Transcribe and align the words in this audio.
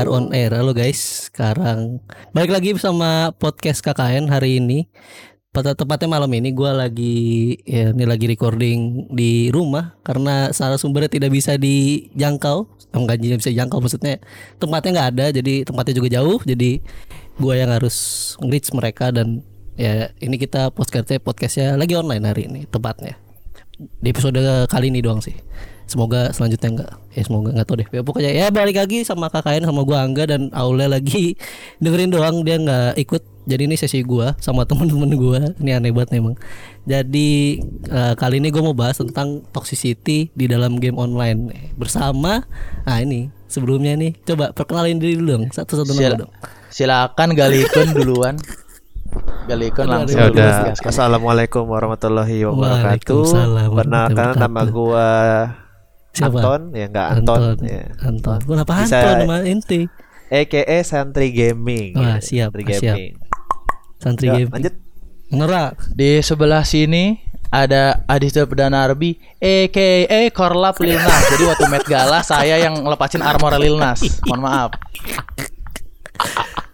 3, 0.00 0.08
2, 0.08 0.08
1, 0.08 0.08
we 0.08 0.08
are 0.08 0.10
on 0.16 0.24
air. 0.32 0.50
Halo 0.56 0.72
guys. 0.72 1.28
Sekarang 1.28 2.00
Balik 2.32 2.56
lagi 2.56 2.72
bersama 2.72 3.36
podcast 3.36 3.84
KKN 3.84 4.32
hari 4.32 4.56
ini. 4.56 4.88
Pada 5.52 5.76
tepatnya 5.76 6.08
malam 6.08 6.32
ini 6.32 6.56
gue 6.56 6.70
lagi 6.72 7.16
ya 7.66 7.92
ini 7.92 8.08
lagi 8.08 8.24
recording 8.24 9.10
di 9.12 9.52
rumah 9.52 9.98
karena 10.00 10.54
salah 10.56 10.80
sumbernya 10.80 11.10
tidak 11.10 11.34
bisa 11.34 11.58
dijangkau, 11.58 12.70
enggak 12.96 13.18
bisa 13.20 13.50
dijangkau 13.52 13.82
maksudnya 13.82 14.22
tempatnya 14.56 14.90
nggak 14.94 15.08
ada 15.10 15.26
jadi 15.36 15.68
tempatnya 15.68 15.94
juga 16.00 16.08
jauh. 16.16 16.40
Jadi 16.48 16.80
gue 17.36 17.54
yang 17.58 17.68
harus 17.68 17.96
reach 18.40 18.72
mereka 18.72 19.12
dan 19.12 19.44
ya 19.76 20.08
ini 20.22 20.40
kita 20.40 20.72
podcastnya 20.72 21.20
podcastnya 21.20 21.76
lagi 21.76 21.92
online 21.92 22.24
hari 22.24 22.48
ini 22.48 22.64
tepatnya. 22.70 23.20
Di 23.76 24.16
episode 24.16 24.40
kali 24.64 24.88
ini 24.88 25.04
doang 25.04 25.20
sih. 25.20 25.36
Semoga 25.90 26.30
selanjutnya 26.30 26.70
enggak 26.70 26.90
ya 27.10 27.22
semoga 27.26 27.50
enggak 27.50 27.66
tahu 27.66 27.76
deh. 27.82 27.88
Ya, 27.90 28.00
pokoknya 28.06 28.30
ya 28.30 28.46
balik 28.54 28.78
lagi 28.78 29.02
sama 29.02 29.26
KKN 29.26 29.66
sama 29.66 29.82
gua 29.82 30.06
Angga 30.06 30.30
dan 30.30 30.46
Aule 30.54 30.86
lagi 30.86 31.34
dengerin 31.82 32.14
doang 32.14 32.46
dia 32.46 32.62
nggak 32.62 32.94
ikut. 32.94 33.22
Jadi 33.50 33.66
ini 33.66 33.74
sesi 33.74 34.06
gua 34.06 34.38
sama 34.38 34.62
temen-temen 34.70 35.10
gua. 35.18 35.50
Ini 35.58 35.82
aneh 35.82 35.90
banget 35.90 36.14
memang. 36.14 36.38
Jadi 36.86 37.58
eh, 37.90 38.14
kali 38.14 38.38
ini 38.38 38.54
gua 38.54 38.70
mau 38.70 38.76
bahas 38.78 39.02
tentang 39.02 39.42
toxicity 39.50 40.30
di 40.30 40.46
dalam 40.46 40.78
game 40.78 40.94
online 40.94 41.74
bersama 41.74 42.46
nah 42.86 42.96
ini 42.96 43.28
sebelumnya 43.50 43.98
nih 43.98 44.14
coba 44.22 44.54
perkenalin 44.54 45.02
diri 45.02 45.18
dulu 45.18 45.42
dong 45.42 45.44
satu-satu 45.50 45.90
Sila- 45.90 46.22
dong. 46.22 46.30
Silakan 46.70 47.34
Galikun 47.34 47.88
duluan. 47.90 48.34
Galikun 49.50 49.90
Aduh, 49.90 50.06
langsung 50.06 50.22
Ya 50.22 50.30
udah. 50.30 50.54
Assalamualaikum 50.78 51.66
warahmatullahi 51.66 52.46
wabarakatuh. 52.46 53.26
Waalaikumsalam 53.26 53.68
Perkenalkan 53.74 54.14
nama 54.14 54.30
warahmatullahi 54.38 54.70
gua 54.70 55.08
Siapa? 56.10 56.36
Anton, 56.36 56.60
ya 56.72 56.84
enggak 56.86 57.08
Anton, 57.12 57.38
Anton. 57.40 57.56
ya. 57.62 57.82
Anton. 58.02 58.38
Kenapa 58.42 58.72
Bisa- 58.82 58.98
Anton 58.98 59.16
nama 59.24 59.36
inti? 59.44 59.80
EKE 60.26 60.78
Santri 60.82 61.28
Gaming. 61.30 61.94
Wah, 61.94 62.18
ya, 62.18 62.22
siap, 62.22 62.50
Santri 62.52 62.62
siap. 62.72 62.96
Gaming. 62.96 63.12
Santri 63.96 64.26
Ya, 64.26 64.34
game. 64.36 64.50
lanjut. 64.50 64.74
Ngerak. 65.30 65.72
Di 65.92 66.10
sebelah 66.20 66.62
sini 66.62 67.18
ada 67.46 68.02
Aditya 68.04 68.42
Perdana 68.44 68.82
Arbi 68.82 69.14
aka 69.36 69.98
Korlap 70.30 70.78
Lil 70.78 70.96
Nas. 70.96 71.22
Jadi 71.28 71.44
waktu 71.44 71.66
Met 71.66 71.84
Gala 71.84 72.22
saya 72.22 72.58
yang 72.58 72.74
ngelepasin 72.76 73.20
armor 73.20 73.54
Lil 73.56 73.74
Nas. 73.74 74.02
Mohon 74.24 74.40
maaf. 74.42 74.70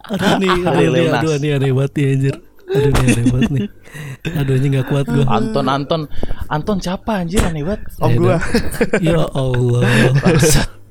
Aduh 0.07 0.33
nih, 0.39 0.55
aduh 0.63 0.79
Lil 0.79 0.91
nih, 0.93 1.05
Nas. 1.07 1.21
aduh 1.21 1.35
nih 1.37 1.49
aneh 1.51 1.71
banget 1.71 1.91
nih 1.93 2.05
anjir. 2.09 2.35
Aduh 2.67 2.89
nih 2.89 3.03
aneh 3.03 3.25
banget 3.27 3.49
nih. 3.51 3.65
Aduh 3.67 3.86
ini 4.27 4.67
gak 4.77 4.87
kuat 4.91 5.05
gue. 5.07 5.25
Anton 5.25 5.65
Anton 5.67 6.01
Anton 6.47 6.77
siapa 6.79 7.23
anjir 7.23 7.41
aneh 7.43 7.63
banget. 7.63 7.81
Om 7.99 8.11
gua. 8.19 8.37
Ya 8.99 9.23
Allah. 9.31 9.81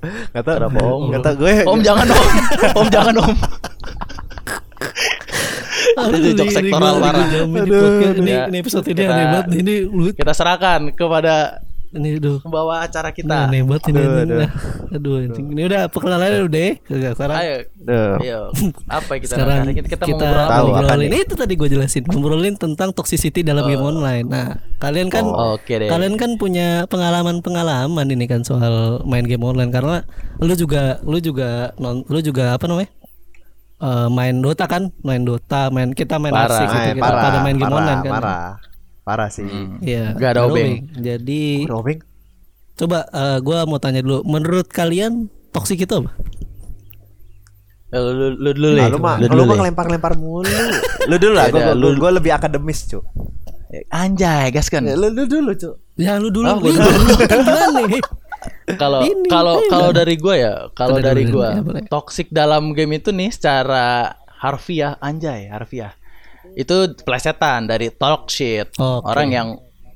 Enggak 0.07 0.45
tahu 0.45 0.57
Kenapa 0.61 0.81
Om? 0.81 1.01
Enggak 1.11 1.23
tahu 1.25 1.35
gue. 1.45 1.53
Om 1.67 1.81
jangan 1.83 2.07
om. 2.09 2.29
Om 2.79 2.87
jangan 2.93 3.15
om. 3.21 3.35
Aduh, 5.97 6.19
jok 6.37 6.47
ini- 6.47 6.53
sektoral 6.53 6.95
parah. 7.01 7.25
ini 7.25 7.37
ini 7.41 7.61
Aduh, 7.65 8.01
ini, 8.21 8.31
ya. 8.31 8.45
ini 8.53 8.57
episode 8.61 8.85
ini 8.85 9.03
aneh 9.07 9.27
banget. 9.33 9.47
Ini 9.65 9.75
Kita 10.13 10.33
serahkan 10.37 10.93
kepada 10.93 11.65
ini 11.97 12.09
aduh. 12.17 12.39
pembawa 12.39 12.75
acara 12.81 13.09
Ini 13.09 13.17
kita. 13.17 13.35
aneh 13.45 13.61
banget 13.61 13.83
ini. 13.87 13.97
Aduh, 13.97 14.07
ini. 14.07 14.21
aduh. 14.23 14.39
Nah, 14.39 14.51
Aduh, 14.89 15.15
anjing. 15.19 15.47
Ini 15.51 15.63
udah 15.65 15.83
perkenalannya 15.87 16.39
udah 16.39 16.53
deh. 16.53 16.71
Kagak 16.81 17.13
sekarang. 17.15 17.37
Ayo. 17.37 17.57
Ayo. 18.17 18.41
Apa 18.87 19.11
yang 19.11 19.23
kita 19.23 19.33
sekarang 19.33 19.57
kita, 19.59 19.71
ini? 19.73 19.81
kita, 19.87 20.05
mau 20.05 20.09
ngobrol 20.13 20.37
apa 20.37 20.53
Tahu 20.53 20.67
ngobrolin 20.69 21.09
nih? 21.09 21.21
itu 21.23 21.35
tadi 21.35 21.53
gue 21.55 21.69
jelasin 21.69 22.03
ngobrolin 22.05 22.55
tentang 22.55 22.89
toxicity 22.91 23.41
dalam 23.41 23.65
game 23.65 23.83
online. 23.83 24.27
Nah, 24.27 24.49
kalian 24.77 25.09
kan 25.09 25.25
Oh, 25.27 25.55
Oke 25.55 25.75
deh. 25.77 25.87
kalian 25.87 26.15
kan 26.15 26.37
punya 26.37 26.85
pengalaman-pengalaman 26.87 28.07
ini 28.07 28.25
kan 28.25 28.41
soal 28.41 28.75
main 29.03 29.25
game 29.25 29.43
online 29.43 29.69
karena 29.69 30.05
lu 30.37 30.53
juga 30.53 31.01
lu 31.03 31.19
juga 31.19 31.73
non 31.77 32.05
lu 32.05 32.21
juga 32.21 32.53
apa 32.53 32.65
namanya 32.65 32.93
Eh, 33.77 34.09
main 34.09 34.41
Dota 34.41 34.65
kan 34.65 34.89
main 35.03 35.21
Dota 35.21 35.69
main 35.69 35.93
kita 35.93 36.17
main 36.17 36.33
Parah. 36.33 36.49
asik 36.49 36.65
gitu 36.67 36.81
Eh, 36.83 36.95
kita 36.95 37.03
parah, 37.03 37.23
pada 37.23 37.39
main 37.43 37.57
game 37.57 37.69
parah, 37.69 37.77
online 37.79 38.01
kan 38.01 38.13
Parah. 38.15 38.49
Parah 39.07 39.31
sih. 39.31 39.47
Hmm. 39.47 39.79
Iya 39.79 40.13
Gak 40.13 40.31
ada 40.35 40.41
obeng. 40.45 40.91
jadi 40.93 41.63
Roaming. 41.65 42.03
coba 42.75 43.07
eh, 43.07 43.39
gua 43.39 43.63
mau 43.63 43.79
tanya 43.79 44.03
dulu 44.03 44.21
menurut 44.23 44.67
kalian 44.67 45.13
toxic 45.49 45.81
itu 45.81 45.95
apa 45.97 46.11
Eh, 47.87 47.97
Lu, 47.97 48.11
lu, 48.11 48.27
lu 48.35 48.51
dulu 48.53 48.67
Ah, 48.75 48.77
deh. 48.77 48.89
lu 48.91 48.99
mah 48.99 49.17
Lu 49.17 49.23
lu 49.23 49.31
dulu 49.31 49.43
mah 49.47 49.57
ngelempar-lempar 49.57 50.13
mulu. 50.15 50.43
Lu 51.09 51.17
dulu 51.17 51.33
lah, 51.33 51.47
gua 51.95 52.11
lebih 52.11 52.35
akademis, 52.35 52.83
cu. 52.85 52.99
Anjay, 53.89 54.51
gas 54.51 54.67
kan. 54.67 54.83
Ya, 54.83 54.99
Lu, 54.99 55.07
lu 55.09 55.23
dulu, 55.25 55.55
cu. 55.55 55.71
ya 55.95 56.19
lu 56.19 56.29
dulu 56.29 56.45
Oh, 56.45 56.59
lu 56.59 56.75
dulu 56.75 57.15
kan 57.31 57.39
gimana 57.41 57.81
nih 57.87 58.03
Kalau 58.75 59.01
kalau 59.31 59.55
kalau 59.65 59.91
dari 59.91 60.19
gua 60.19 60.35
ya, 60.35 60.53
kalau 60.73 60.99
dari 60.99 61.25
dulu, 61.25 61.41
gua 61.41 61.49
ya, 61.49 61.63
boleh. 61.63 61.83
toxic 61.87 62.27
dalam 62.29 62.75
game 62.75 62.99
itu 62.99 63.11
nih 63.11 63.31
secara 63.31 64.13
harfiah 64.37 64.99
anjay, 64.99 65.47
harfiah. 65.47 65.95
Itu 66.57 66.75
plesetan 66.99 67.69
dari 67.69 67.93
talk 67.93 68.27
shit. 68.27 68.73
Oke. 68.75 69.05
Orang 69.05 69.29
yang 69.29 69.49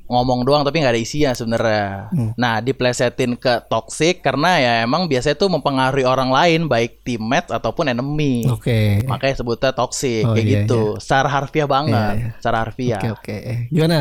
ngomong 0.04 0.42
doang 0.42 0.60
tapi 0.60 0.82
nggak 0.82 0.90
ada 0.90 0.98
isinya 0.98 1.30
sebenarnya. 1.30 2.10
Hmm. 2.10 2.34
Nah, 2.34 2.58
diplesetin 2.58 3.38
ke 3.38 3.62
toxic 3.64 4.18
karena 4.20 4.58
ya 4.58 4.72
emang 4.82 5.06
biasanya 5.06 5.38
tuh 5.38 5.46
mempengaruhi 5.48 6.02
orang 6.02 6.28
lain 6.28 6.66
baik 6.66 7.00
teammate 7.00 7.46
ataupun 7.48 7.86
enemy. 7.86 8.42
oke 8.44 9.06
Makanya 9.06 9.38
sebutnya 9.38 9.70
toxic 9.70 10.26
Oh, 10.26 10.34
kayak 10.34 10.44
iya, 10.44 10.54
gitu. 10.66 10.98
Secara 10.98 11.30
harfiah 11.30 11.64
banget, 11.64 11.94
Iya, 11.94 12.18
iya. 12.18 12.30
secara 12.36 12.56
harfiah. 12.60 13.00
oke 13.00 13.08
oke 13.16 13.36
gimana 13.70 13.98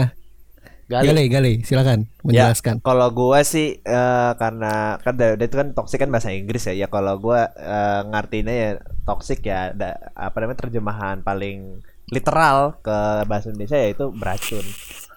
Gali. 0.89 1.05
Gali 1.05 1.23
Gali 1.29 1.53
silakan 1.61 2.09
menjelaskan 2.25 2.81
Kalau 2.81 3.13
gua 3.13 3.45
sih 3.45 3.77
eh, 3.77 4.31
karena 4.33 4.97
kan 4.97 5.13
da- 5.13 5.37
da- 5.37 5.45
itu 5.45 5.55
kan 5.55 5.77
toxic 5.77 6.01
kan 6.01 6.09
bahasa 6.09 6.33
Inggris 6.33 6.65
ya. 6.65 6.73
Ya 6.73 6.87
kalau 6.89 7.21
gua 7.21 7.53
eh, 7.53 8.01
ngartinya 8.09 8.49
ya 8.49 8.69
toxic 9.05 9.45
ya 9.45 9.77
ada 9.77 9.93
apa 10.17 10.41
namanya 10.41 10.57
terjemahan 10.59 11.21
paling 11.21 11.85
literal 12.09 12.77
ke 12.81 12.97
bahasa 13.25 13.49
Indonesia 13.49 13.77
yaitu 13.77 14.09
beracun. 14.11 14.65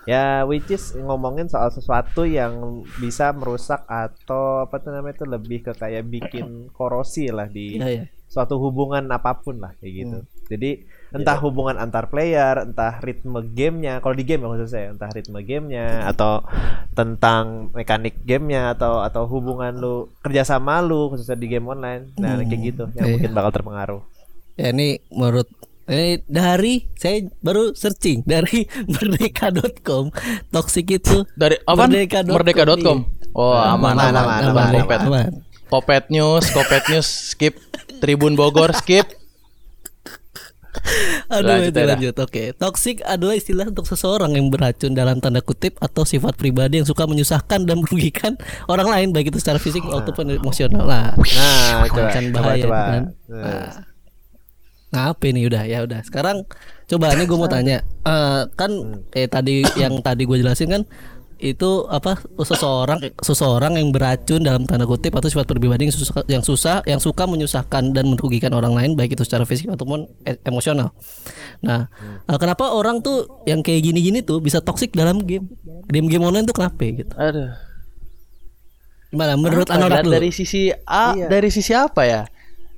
Ya 0.03 0.43
which 0.43 0.67
is 0.67 0.99
ngomongin 0.99 1.47
soal 1.47 1.71
sesuatu 1.71 2.27
yang 2.27 2.83
bisa 2.99 3.31
merusak 3.31 3.87
atau 3.87 4.67
apa 4.67 4.83
tuh 4.83 4.91
namanya 4.91 5.23
itu 5.23 5.27
lebih 5.31 5.59
ke 5.63 5.73
kayak 5.79 6.11
bikin 6.11 6.75
korosi 6.75 7.31
lah 7.31 7.47
di 7.47 7.79
Iya, 7.79 7.87
iya. 7.87 8.05
suatu 8.27 8.59
hubungan 8.59 9.07
apa 9.15 9.39
pun 9.39 9.63
lah 9.63 9.79
kayak 9.79 9.93
gitu. 9.95 10.19
Hmm. 10.19 10.31
Jadi 10.51 10.71
entah 11.15 11.39
hubungan 11.39 11.79
antar 11.79 12.11
player, 12.11 12.67
entah 12.67 12.99
ritme 12.99 13.47
gamenya, 13.55 14.03
kalau 14.03 14.17
di 14.17 14.25
game 14.27 14.43
ya 14.43 14.49
khususnya, 14.51 14.85
entah 14.91 15.11
ritme 15.13 15.39
gamenya 15.39 16.09
atau 16.09 16.43
tentang 16.93 17.71
mekanik 17.71 18.21
gamenya 18.27 18.75
atau 18.75 19.01
atau 19.01 19.29
hubungan 19.29 19.77
lu 19.77 20.11
kerjasama 20.21 20.83
lu 20.83 21.13
khususnya 21.15 21.39
di 21.39 21.47
game 21.47 21.69
online, 21.69 22.11
nah 22.19 22.37
Hmm, 22.37 22.49
kayak 22.49 22.61
gitu 22.65 22.85
yang 22.97 23.07
iya. 23.07 23.13
mungkin 23.17 23.33
bakal 23.33 23.51
terpengaruh. 23.55 24.03
Ya 24.57 24.73
ini 24.75 24.99
menurut 25.09 25.47
ini 25.84 26.22
dari 26.25 26.87
saya 26.94 27.20
baru 27.38 27.72
searching 27.72 28.22
dari 28.22 28.65
merdeka.com 28.93 30.15
toxic 30.48 30.87
itu 30.93 31.26
Dari 31.32 31.59
apa? 31.60 31.84
Merdeka.com, 31.84 32.32
Merdeka.com. 32.32 32.98
iya. 33.03 33.31
Oh, 33.32 33.56
aman 33.56 33.97
Aman, 33.97 34.12
aman. 34.12 34.12
aman, 34.12 34.41
aman, 34.44 34.44
aman, 34.44 34.72
Kopet. 34.78 35.00
aman. 35.03 35.31
Kopet 35.66 36.04
News, 36.09 36.44
Kopet 36.48 36.84
News 36.87 37.09
skip. 37.32 37.56
Tribun 37.98 38.34
Bogor 38.34 38.70
skip. 38.75 39.09
Aduh 41.28 41.48
Lanjut, 41.48 41.69
itu 41.69 41.81
lanjut. 41.81 42.14
Oke, 42.19 42.44
toxic 42.54 43.00
adalah 43.03 43.37
istilah 43.37 43.69
untuk 43.69 43.84
seseorang 43.84 44.32
yang 44.32 44.49
beracun 44.49 44.93
dalam 44.93 45.16
tanda 45.16 45.41
kutip 45.41 45.76
atau 45.78 46.03
sifat 46.03 46.34
pribadi 46.34 46.81
yang 46.81 46.88
suka 46.88 47.04
menyusahkan 47.04 47.64
dan 47.64 47.76
merugikan 47.78 48.37
orang 48.66 48.88
lain 48.88 49.09
baik 49.12 49.31
itu 49.31 49.38
secara 49.38 49.56
fisik 49.56 49.84
ataupun 49.84 50.32
emosional 50.32 50.82
lah. 50.82 51.12
Nah, 51.12 51.84
coba, 51.87 52.09
Kan 52.10 52.25
coba, 52.26 52.37
bahaya 52.38 52.64
coba. 52.64 52.81
kan. 52.82 53.02
Nah, 53.28 53.69
Apa 54.93 55.25
ini 55.33 55.49
udah 55.49 55.65
ya 55.65 55.83
udah. 55.83 56.05
Sekarang 56.05 56.44
coba 56.85 57.17
ini 57.17 57.25
gue 57.25 57.39
mau 57.41 57.49
tanya. 57.49 57.81
Eh, 58.05 58.43
kan 58.53 58.71
eh 59.17 59.25
tadi 59.25 59.65
yang 59.81 60.05
tadi 60.05 60.29
gue 60.29 60.37
jelasin 60.37 60.69
kan 60.69 60.83
itu 61.43 61.91
apa 61.91 62.23
seseorang 62.39 63.03
seseorang 63.19 63.75
yang 63.75 63.91
beracun 63.91 64.47
dalam 64.47 64.62
tanda 64.62 64.87
kutip 64.87 65.11
atau 65.11 65.27
sifat 65.27 65.50
pribadi 65.50 65.91
yang 65.91 65.97
susah 65.97 66.23
yang 66.31 66.44
susah 66.47 66.77
yang 66.87 67.03
suka 67.03 67.27
menyusahkan 67.27 67.91
dan 67.91 68.15
merugikan 68.15 68.55
orang 68.55 68.79
lain 68.79 68.94
baik 68.94 69.19
itu 69.19 69.27
secara 69.27 69.43
fisik 69.43 69.67
ataupun 69.67 70.06
e- 70.23 70.39
emosional. 70.47 70.95
Nah, 71.67 71.91
eh, 72.31 72.38
kenapa 72.38 72.71
orang 72.71 73.03
tuh 73.03 73.43
yang 73.43 73.59
kayak 73.59 73.83
gini-gini 73.83 74.23
tuh 74.23 74.38
bisa 74.38 74.62
toksik 74.62 74.95
dalam 74.95 75.19
game? 75.27 75.50
Game-game 75.91 76.23
online 76.23 76.47
tuh 76.47 76.55
kenapa 76.55 76.79
gitu? 76.79 77.11
Aduh. 77.19 77.50
Gimana 79.11 79.35
menurut 79.35 79.67
Anorak 79.69 80.06
dari 80.06 80.31
sisi 80.31 80.71
A, 80.87 81.12
Iya. 81.12 81.27
dari 81.27 81.50
sisi 81.50 81.75
apa 81.75 82.06
ya? 82.06 82.23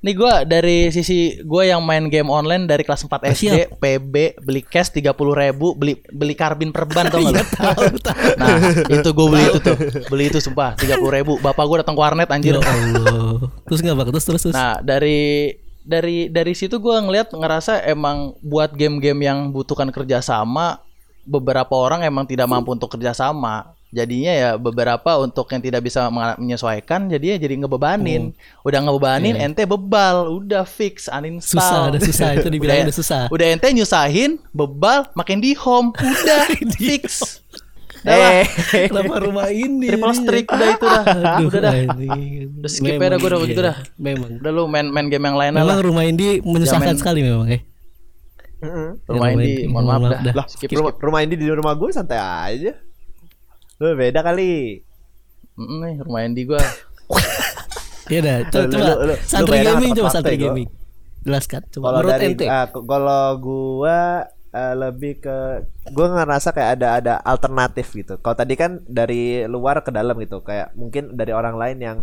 Nih 0.04 0.12
gua 0.12 0.44
dari 0.44 0.92
sisi 0.92 1.40
gua 1.48 1.64
yang 1.64 1.80
main 1.80 2.12
game 2.12 2.28
online 2.28 2.68
dari 2.68 2.84
kelas 2.84 3.08
4 3.08 3.24
SD, 3.32 3.80
PB, 3.80 4.36
beli 4.44 4.60
cash 4.60 4.92
30 4.92 5.16
ribu, 5.16 5.72
beli 5.72 5.96
beli 6.12 6.36
karbin 6.36 6.76
perban 6.76 7.08
tau 7.08 7.24
Iya, 7.24 7.40
gak 7.40 7.72
lu? 7.80 7.96
Nah, 8.36 8.56
itu 8.92 9.08
gue 9.16 9.26
beli 9.32 9.44
itu 9.48 9.58
tuh. 9.64 9.76
Beli 10.12 10.24
itu 10.28 10.38
sumpah 10.44 10.76
30 10.76 11.00
ribu. 11.08 11.40
Bapak 11.40 11.64
gue 11.64 11.76
datang 11.80 11.96
ke 11.96 12.02
warnet 12.04 12.28
anjir. 12.28 12.60
Ya 12.60 12.68
Allah. 12.68 13.48
Terus 13.64 13.80
nggak 13.80 13.96
bak 13.96 14.06
terus 14.12 14.24
terus 14.28 14.42
terus. 14.44 14.54
Nah, 14.54 14.76
dari 14.84 15.56
dari 15.84 16.28
dari 16.28 16.52
situ 16.52 16.76
gua 16.80 17.00
ngeliat 17.00 17.32
ngerasa 17.32 17.88
emang 17.88 18.36
buat 18.44 18.76
game-game 18.76 19.24
yang 19.24 19.56
butuhkan 19.56 19.88
kerjasama 19.88 20.84
beberapa 21.24 21.72
orang 21.72 22.04
emang 22.04 22.28
tidak 22.28 22.44
mampu 22.44 22.76
untuk 22.76 22.92
kerjasama 22.92 23.73
Jadinya 23.94 24.32
ya 24.34 24.50
beberapa 24.58 25.22
untuk 25.22 25.46
yang 25.48 25.62
tidak 25.62 25.86
bisa 25.86 26.10
menyesuaikan 26.10 27.06
jadinya 27.06 27.38
jadi 27.38 27.54
ngebebanin. 27.56 28.34
Udah 28.60 28.82
ngebebanin 28.82 29.38
ente 29.38 29.62
bebal, 29.62 30.34
udah 30.34 30.66
fix 30.66 31.06
uninstall. 31.06 31.62
Susah, 31.62 31.80
udah 31.88 32.00
susah 32.02 32.28
itu 32.34 32.48
dibilangin 32.54 32.90
udah 32.90 32.96
susah. 32.96 33.22
Udah 33.30 33.46
ente 33.46 33.70
nyusahin, 33.70 34.42
bebal, 34.50 35.06
makin 35.14 35.38
di 35.38 35.54
home, 35.54 35.94
udah 35.94 36.42
fix. 36.74 37.38
Udah. 38.02 38.42
Eh, 38.42 38.44
Kenapa 38.92 39.16
rumah 39.16 39.48
ini? 39.48 39.88
Triple 39.88 40.12
strike 40.12 40.48
udah 40.50 40.68
itu 40.74 40.84
dah. 40.84 41.02
Aduh, 41.38 41.46
udah 41.48 41.60
dah. 41.62 41.72
Udah 42.52 42.68
skip 42.68 42.84
Memang 42.90 43.00
aja 43.00 43.08
dah, 43.08 43.16
gua 43.16 43.28
udah 43.30 43.38
iya. 43.38 43.44
begitu 43.46 43.60
dah. 43.62 43.76
Memang. 43.96 44.30
Udah 44.42 44.50
lu 44.50 44.62
main 44.66 44.86
main 44.86 45.06
game 45.06 45.24
yang 45.24 45.38
lain 45.38 45.52
Memang 45.54 45.78
lah. 45.80 45.80
rumah 45.80 46.02
ini 46.02 46.42
menyusahkan 46.42 46.98
sekali 46.98 47.22
memang 47.22 47.48
ya. 47.48 47.62
mm-mm. 48.60 48.88
Rumah 49.06 49.26
Ya, 49.26 49.34
Indi, 49.34 49.52
mohon 49.66 49.84
maaf 49.86 50.02
dah. 50.10 50.34
lah 50.34 50.46
Skip, 50.46 50.68
rumah, 50.72 50.92
skip. 50.92 51.00
rumah 51.00 51.20
ini 51.22 51.34
di 51.34 51.46
rumah 51.48 51.72
gue 51.72 51.88
santai 51.90 52.18
aja 52.20 52.72
lu 53.80 53.88
beda 53.94 54.20
kali 54.22 54.80
Mm, 55.54 55.78
nih, 55.86 55.94
rumah 56.02 56.26
Indi 56.26 56.42
gua. 56.50 56.58
Iya 58.04 58.20
dah, 58.20 58.36
coba, 58.52 58.68
coba 58.68 59.14
Santri 59.24 59.58
Gaming 59.64 59.92
coba 59.96 60.08
Santri? 60.12 60.36
Gaming. 60.36 60.68
Jelaskan 61.24 61.60
coba 61.72 61.84
kalau 61.88 61.98
menurut 62.02 62.12
dari 62.12 62.26
ente. 62.28 62.44
k- 62.44 62.84
kalau 62.84 63.24
gua 63.40 64.00
eh, 64.52 64.74
lebih 64.76 65.12
ke 65.24 65.36
gua 65.88 66.06
ngerasa 66.12 66.48
kayak 66.52 66.70
ada 66.76 66.88
ada 67.00 67.14
alternatif 67.24 67.86
gitu 67.96 68.20
kalau 68.20 68.36
tadi 68.36 68.54
kan 68.60 68.84
dari 68.84 69.48
luar 69.48 69.80
ke 69.80 69.88
dalam 69.88 70.12
gitu 70.20 70.44
kayak 70.44 70.76
mungkin 70.76 71.16
dari 71.16 71.32
orang 71.32 71.56
lain 71.56 71.78
yang 71.80 71.98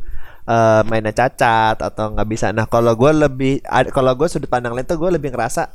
eh, 0.48 0.82
mainnya 0.90 1.14
cacat 1.14 1.78
atau 1.78 2.18
nggak 2.18 2.30
bisa 2.34 2.50
nah 2.50 2.66
kalau 2.66 2.98
gua 2.98 3.14
lebih 3.14 3.62
kalau 3.94 4.18
gue 4.18 4.26
sudut 4.26 4.50
pandang 4.50 4.74
lain 4.74 4.88
tuh 4.90 4.98
gue 4.98 5.12
lebih 5.14 5.30
ngerasa 5.30 5.70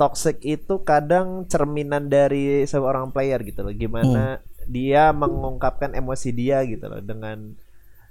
toxic 0.00 0.40
itu 0.40 0.80
kadang 0.84 1.44
cerminan 1.48 2.08
dari 2.08 2.64
seorang 2.64 3.12
player 3.12 3.44
gitu 3.44 3.60
loh 3.60 3.76
gimana 3.76 4.40
dia 4.66 5.10
mengungkapkan 5.10 5.92
emosi 5.92 6.28
dia 6.30 6.60
gitu 6.62 6.84
loh 6.84 6.98
dengan 6.98 7.54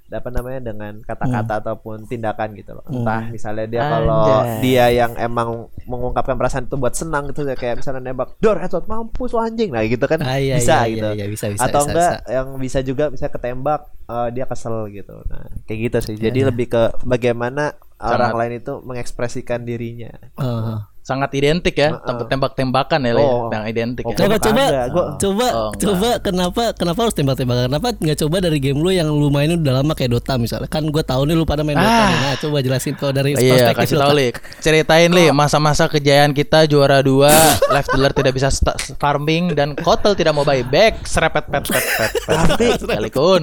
apa 0.06 0.30
namanya 0.30 0.62
dengan 0.62 1.02
kata-kata 1.02 1.58
ataupun 1.58 2.06
tindakan 2.06 2.54
gitu 2.54 2.72
loh 2.72 2.86
entah 2.86 3.26
misalnya 3.26 3.66
dia 3.66 3.82
kalau 3.84 4.22
dia 4.62 4.86
yang 4.88 5.18
emang 5.18 5.66
mengungkapkan 5.82 6.38
perasaan 6.38 6.70
itu 6.70 6.78
buat 6.78 6.94
senang 6.94 7.26
gitu 7.28 7.42
ya 7.42 7.58
kayak 7.58 7.82
misalnya 7.82 8.06
nembak 8.06 8.38
dor 8.38 8.54
headshot 8.54 8.86
mampus 8.86 9.34
lu 9.34 9.42
anjing 9.42 9.74
nah 9.74 9.82
gitu 9.82 10.06
kan 10.06 10.22
Ah, 10.22 10.38
iya, 10.38 10.62
bisa 10.62 10.86
iya, 10.86 10.94
gitu 10.94 11.08
iya, 11.10 11.12
iya, 11.12 11.26
bisa, 11.26 11.50
bisa, 11.50 11.66
atau 11.66 11.82
bisa, 11.82 11.90
enggak 11.90 12.12
bisa. 12.14 12.30
yang 12.30 12.48
bisa 12.54 12.78
juga 12.86 13.04
bisa 13.10 13.26
ketembak 13.26 13.80
eh, 14.06 14.28
dia 14.30 14.46
kesel 14.46 14.76
gitu 14.94 15.14
nah 15.26 15.42
kayak 15.66 15.78
gitu 15.90 15.98
sih 15.98 16.14
jadi 16.16 16.38
Iya. 16.38 16.48
lebih 16.54 16.66
ke 16.70 16.82
bagaimana 17.02 17.74
orang 17.98 18.30
Sangat. 18.30 18.38
lain 18.38 18.52
itu 18.56 18.72
mengekspresikan 18.86 19.60
dirinya 19.66 20.14
Oh. 20.38 20.86
Sangat 21.06 21.30
identik 21.32 21.78
ya, 21.78 22.02
tempat 22.02 22.26
tembak-tembakan 22.26 22.98
ya, 23.00 23.12
Le, 23.14 23.22
Oh. 23.22 23.46
yang 23.46 23.62
identik 23.62 24.02
Oh, 24.02 24.10
ya. 24.10 24.18
Coba 24.18 24.36
coba 24.36 24.62
gua- 24.90 25.10
coba 25.14 25.46
Oh, 25.54 25.70
coba 25.72 26.08
kenapa 26.18 26.62
kenapa 26.74 26.98
harus 27.00 27.14
tembak-tembakan? 27.14 27.70
Kenapa 27.70 27.88
nggak 27.94 28.18
coba 28.18 28.36
dari 28.42 28.58
game 28.58 28.74
lu 28.76 28.90
yang 28.90 29.06
lu 29.06 29.30
mainin 29.30 29.62
udah 29.62 29.74
lama 29.76 29.94
kayak 29.94 30.10
Dota 30.12 30.34
misalnya? 30.34 30.66
Kan 30.66 30.82
gue 30.84 30.98
tahu 31.00 31.22
nih 31.24 31.32
lu 31.32 31.46
pada 31.46 31.62
main 31.62 31.78
Dota. 31.78 31.86
Ah. 31.88 32.04
nih. 32.04 32.18
Nah, 32.18 32.34
coba 32.36 32.56
jelasin 32.58 32.92
kalau 32.92 33.14
dari 33.14 33.30
Iya, 33.32 33.38
perspektif 33.38 33.78
kasih 33.78 33.94
Dota. 33.94 34.02
tahu 34.02 34.12
Li. 34.12 34.28
Ceritain 34.58 35.10
Li 35.12 35.24
masa-masa 35.30 35.84
kejayaan 35.86 36.34
kita 36.34 36.66
juara 36.66 36.98
2, 36.98 37.30
Left 37.70 37.88
Dealer 37.88 38.10
tidak 38.10 38.32
bisa 38.34 38.50
farming 38.96 39.54
dan 39.54 39.78
Kotel 39.78 40.12
tidak 40.12 40.34
mau 40.34 40.42
buyback. 40.42 41.06
Serepet 41.06 41.46
pet 41.46 41.62
pet 41.64 41.84
pet. 41.86 42.10
Tapi- 42.26 42.82
Sekalipun. 42.82 43.42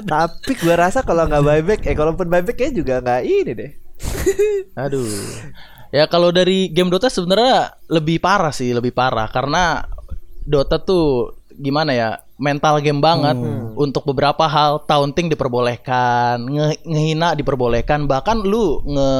tapi 0.00 0.52
gua 0.58 0.74
rasa 0.78 1.00
kalau 1.00 1.24
nggak 1.24 1.42
buyback 1.42 1.80
eh 1.82 1.96
kalaupun 1.96 2.26
buyback 2.26 2.54
ya 2.56 2.70
juga 2.72 3.00
nggak 3.00 3.22
ini 3.24 3.52
deh 3.52 3.70
Aduh. 4.76 5.02
Ya 5.88 6.04
kalau 6.04 6.28
dari 6.28 6.68
game 6.68 6.88
Dota 6.88 7.08
sebenarnya 7.08 7.72
lebih 7.88 8.20
parah 8.20 8.52
sih, 8.52 8.70
lebih 8.70 8.92
parah 8.92 9.28
karena 9.28 9.84
Dota 10.44 10.76
tuh 10.76 11.32
gimana 11.54 11.92
ya? 11.92 12.10
Mental 12.38 12.78
game 12.78 13.02
banget 13.02 13.34
untuk 13.74 14.06
beberapa 14.06 14.46
hal 14.46 14.86
taunting 14.86 15.26
diperbolehkan, 15.26 16.38
nge- 16.46 16.86
ngehina 16.86 17.34
diperbolehkan, 17.34 18.06
bahkan 18.06 18.38
lu 18.38 18.78
nge 18.86 19.10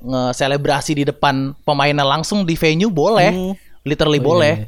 nge-selebrasi 0.00 0.96
di 0.96 1.04
depan 1.04 1.52
pemainnya 1.62 2.00
langsung 2.00 2.48
di 2.48 2.56
venue 2.56 2.88
boleh. 2.88 3.28
Hmm. 3.28 3.54
Literally 3.84 4.22
Oh, 4.22 4.24
boleh. 4.24 4.54
iya. 4.56 4.66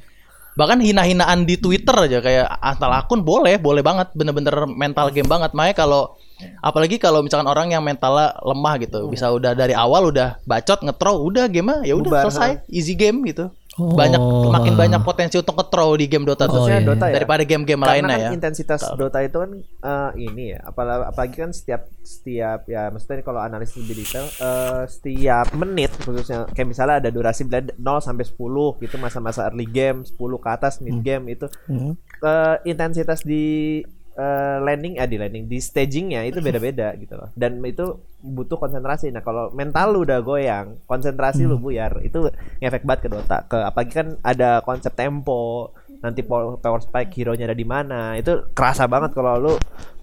Bahkan 0.55 0.79
hina-hinaan 0.79 1.43
di 1.43 1.59
Twitter 1.59 1.95
aja 1.95 2.19
kayak 2.23 2.47
asal 2.63 2.91
akun 2.95 3.27
boleh, 3.27 3.59
boleh 3.59 3.83
banget, 3.83 4.15
bener-bener 4.15 4.71
mental 4.71 5.11
game 5.11 5.27
banget. 5.27 5.51
Makanya 5.51 5.75
kalau 5.75 6.15
apalagi 6.63 7.03
kalau 7.03 7.27
misalkan 7.27 7.51
orang 7.51 7.75
yang 7.75 7.83
mentalnya 7.83 8.39
lemah 8.39 8.75
gitu, 8.79 9.11
bisa 9.11 9.35
udah 9.35 9.55
dari 9.59 9.75
awal 9.75 10.15
udah 10.15 10.39
bacot 10.47 10.79
nge-throw, 10.87 11.27
udah 11.27 11.51
game 11.51 11.83
ya 11.83 11.99
udah 11.99 12.31
selesai, 12.31 12.63
easy 12.71 12.95
game 12.95 13.27
gitu. 13.27 13.51
Oh. 13.75 13.91
Banyak 13.93 14.23
makin 14.49 14.75
banyak 14.75 15.03
potensi 15.03 15.35
untuk 15.35 15.59
nge-throw 15.59 15.99
di 15.99 16.07
game 16.07 16.23
Dota 16.23 16.47
tuh. 16.47 16.63
Oh, 16.63 16.71
iya. 16.71 16.79
Dota 16.79 17.11
ya 17.11 17.19
Daripada 17.19 17.43
game-game 17.43 17.83
lainnya 17.83 18.15
kan 18.15 18.23
ya. 18.23 18.31
intensitas 18.31 18.87
Dota 18.95 19.19
itu 19.19 19.35
kan 19.35 19.51
eh, 19.59 20.11
ini 20.23 20.55
ya 20.55 20.63
apalagi, 20.63 21.03
apalagi 21.05 21.37
kan 21.37 21.51
setiap 21.51 21.83
setiap 22.01 22.61
ya 22.65 22.87
maksudnya 22.89 23.21
kalau 23.21 23.39
analisis 23.39 23.75
lebih 23.77 23.99
detail 23.99 24.31
eh, 24.31 24.83
setiap 24.87 25.47
menit 25.53 25.91
khususnya 25.99 26.47
kayak 26.49 26.69
misalnya 26.69 27.03
ada 27.03 27.11
durasi 27.11 27.43
bila 27.43 27.67
0 27.67 27.75
sampai 28.01 28.25
10 28.25 28.39
gitu 28.81 28.97
masa-masa 28.97 29.51
early 29.51 29.67
game 29.67 30.03
10 30.03 30.15
ke 30.17 30.49
atas 30.49 30.79
mid 30.79 31.01
game 31.01 31.27
itu 31.29 31.51
Hmm. 31.67 31.99
eh, 32.21 32.57
intensitas 32.65 33.21
di 33.21 33.83
eh, 34.15 34.57
landing 34.59 34.95
eh 34.97 35.07
di 35.07 35.17
landing 35.19 35.45
di 35.45 35.59
stagingnya 35.59 36.23
itu 36.25 36.39
beda-beda 36.39 36.95
gitu 37.03 37.15
loh. 37.15 37.29
Dan 37.35 37.59
itu 37.63 37.99
butuh 38.19 38.57
konsentrasi. 38.57 39.11
Nah 39.11 39.21
kalau 39.21 39.51
mental 39.53 39.93
lu 39.93 40.03
udah 40.03 40.23
goyang 40.23 40.79
konsentrasi 40.87 41.45
lu 41.45 41.59
buyar 41.59 42.01
itu 42.01 42.31
ngefek 42.59 42.83
banget 42.83 43.01
ke 43.05 43.09
Dota 43.11 43.45
ke 43.45 43.59
apalagi 43.61 43.93
kan 43.93 44.09
ada 44.23 44.63
konsep 44.63 44.95
tempo 44.95 45.71
nanti 46.01 46.21
power, 46.21 46.61
power 46.61 46.81
spike 46.81 47.13
hero 47.13 47.33
nya 47.35 47.49
ada 47.49 47.57
di 47.57 47.65
mana. 47.65 48.15
Itu 48.17 48.49
kerasa 48.53 48.85
banget 48.85 49.13
kalau 49.13 49.37
lu 49.37 49.55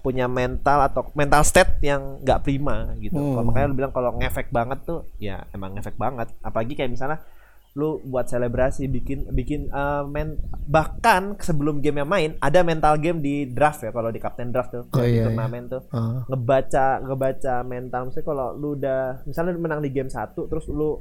punya 0.02 0.26
mental 0.26 0.82
atau 0.82 1.06
mental 1.14 1.46
state 1.46 1.78
yang 1.80 2.18
nggak 2.22 2.42
prima 2.42 2.90
gitu. 2.98 3.14
Kalau 3.14 3.42
Hmm. 3.42 3.48
makanya 3.48 3.66
lu 3.70 3.76
bilang 3.78 3.94
kalau 3.94 4.10
ngefek 4.18 4.50
banget 4.50 4.82
tuh 4.82 5.06
ya 5.16 5.46
emang 5.50 5.78
ngefek 5.78 5.94
banget. 5.94 6.26
Apalagi 6.42 6.74
kayak 6.74 6.90
misalnya 6.90 7.22
lu 7.72 8.00
buat 8.02 8.26
selebrasi 8.26 8.84
bikin 8.86 9.30
bikin 9.30 9.66
eh, 9.66 10.04
men 10.04 10.36
bahkan 10.62 11.34
sebelum 11.36 11.80
game 11.80 11.98
yang 11.98 12.06
main 12.06 12.30
ada 12.38 12.60
mental 12.60 12.96
game 12.96 13.18
di 13.18 13.46
draft 13.46 13.80
ya 13.80 13.90
kalau 13.90 14.08
di 14.08 14.18
captain 14.18 14.48
draft 14.48 14.70
tuh 14.70 14.84
Oh, 14.86 15.00
di 15.00 15.16
iya, 15.16 15.24
turnamen 15.24 15.66
tuh 15.66 15.82
Oh. 15.88 16.20
ngebaca 16.26 17.00
ngebaca 17.00 17.54
mental 17.62 18.00
misalnya 18.06 18.26
kalau 18.26 18.48
lu 18.52 18.76
udah 18.76 19.00
misalnya 19.24 19.50
lu 19.50 19.60
menang 19.60 19.80
di 19.80 19.88
game 19.88 20.08
satu 20.08 20.44
terus 20.46 20.68
lu 20.68 21.00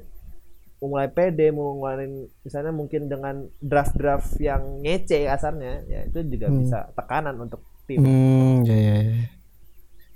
mulai 0.81 1.07
pede 1.07 1.51
mau 1.51 1.75
ngeluarin 1.75 2.13
misalnya 2.41 2.71
mungkin 2.71 3.05
dengan 3.05 3.35
draft 3.59 3.93
draft 3.93 4.33
yang 4.39 4.81
ngece 4.81 5.27
kasarnya 5.27 5.85
ya 5.85 5.99
itu 6.05 6.19
juga 6.25 6.47
Hmm. 6.47 6.57
bisa 6.57 6.79
tekanan 6.91 7.35
untuk 7.37 7.59
tim 7.83 7.99
Hmm, 7.99 8.63
ya, 8.63 8.73
ya, 8.73 8.95
ya. 9.03 9.13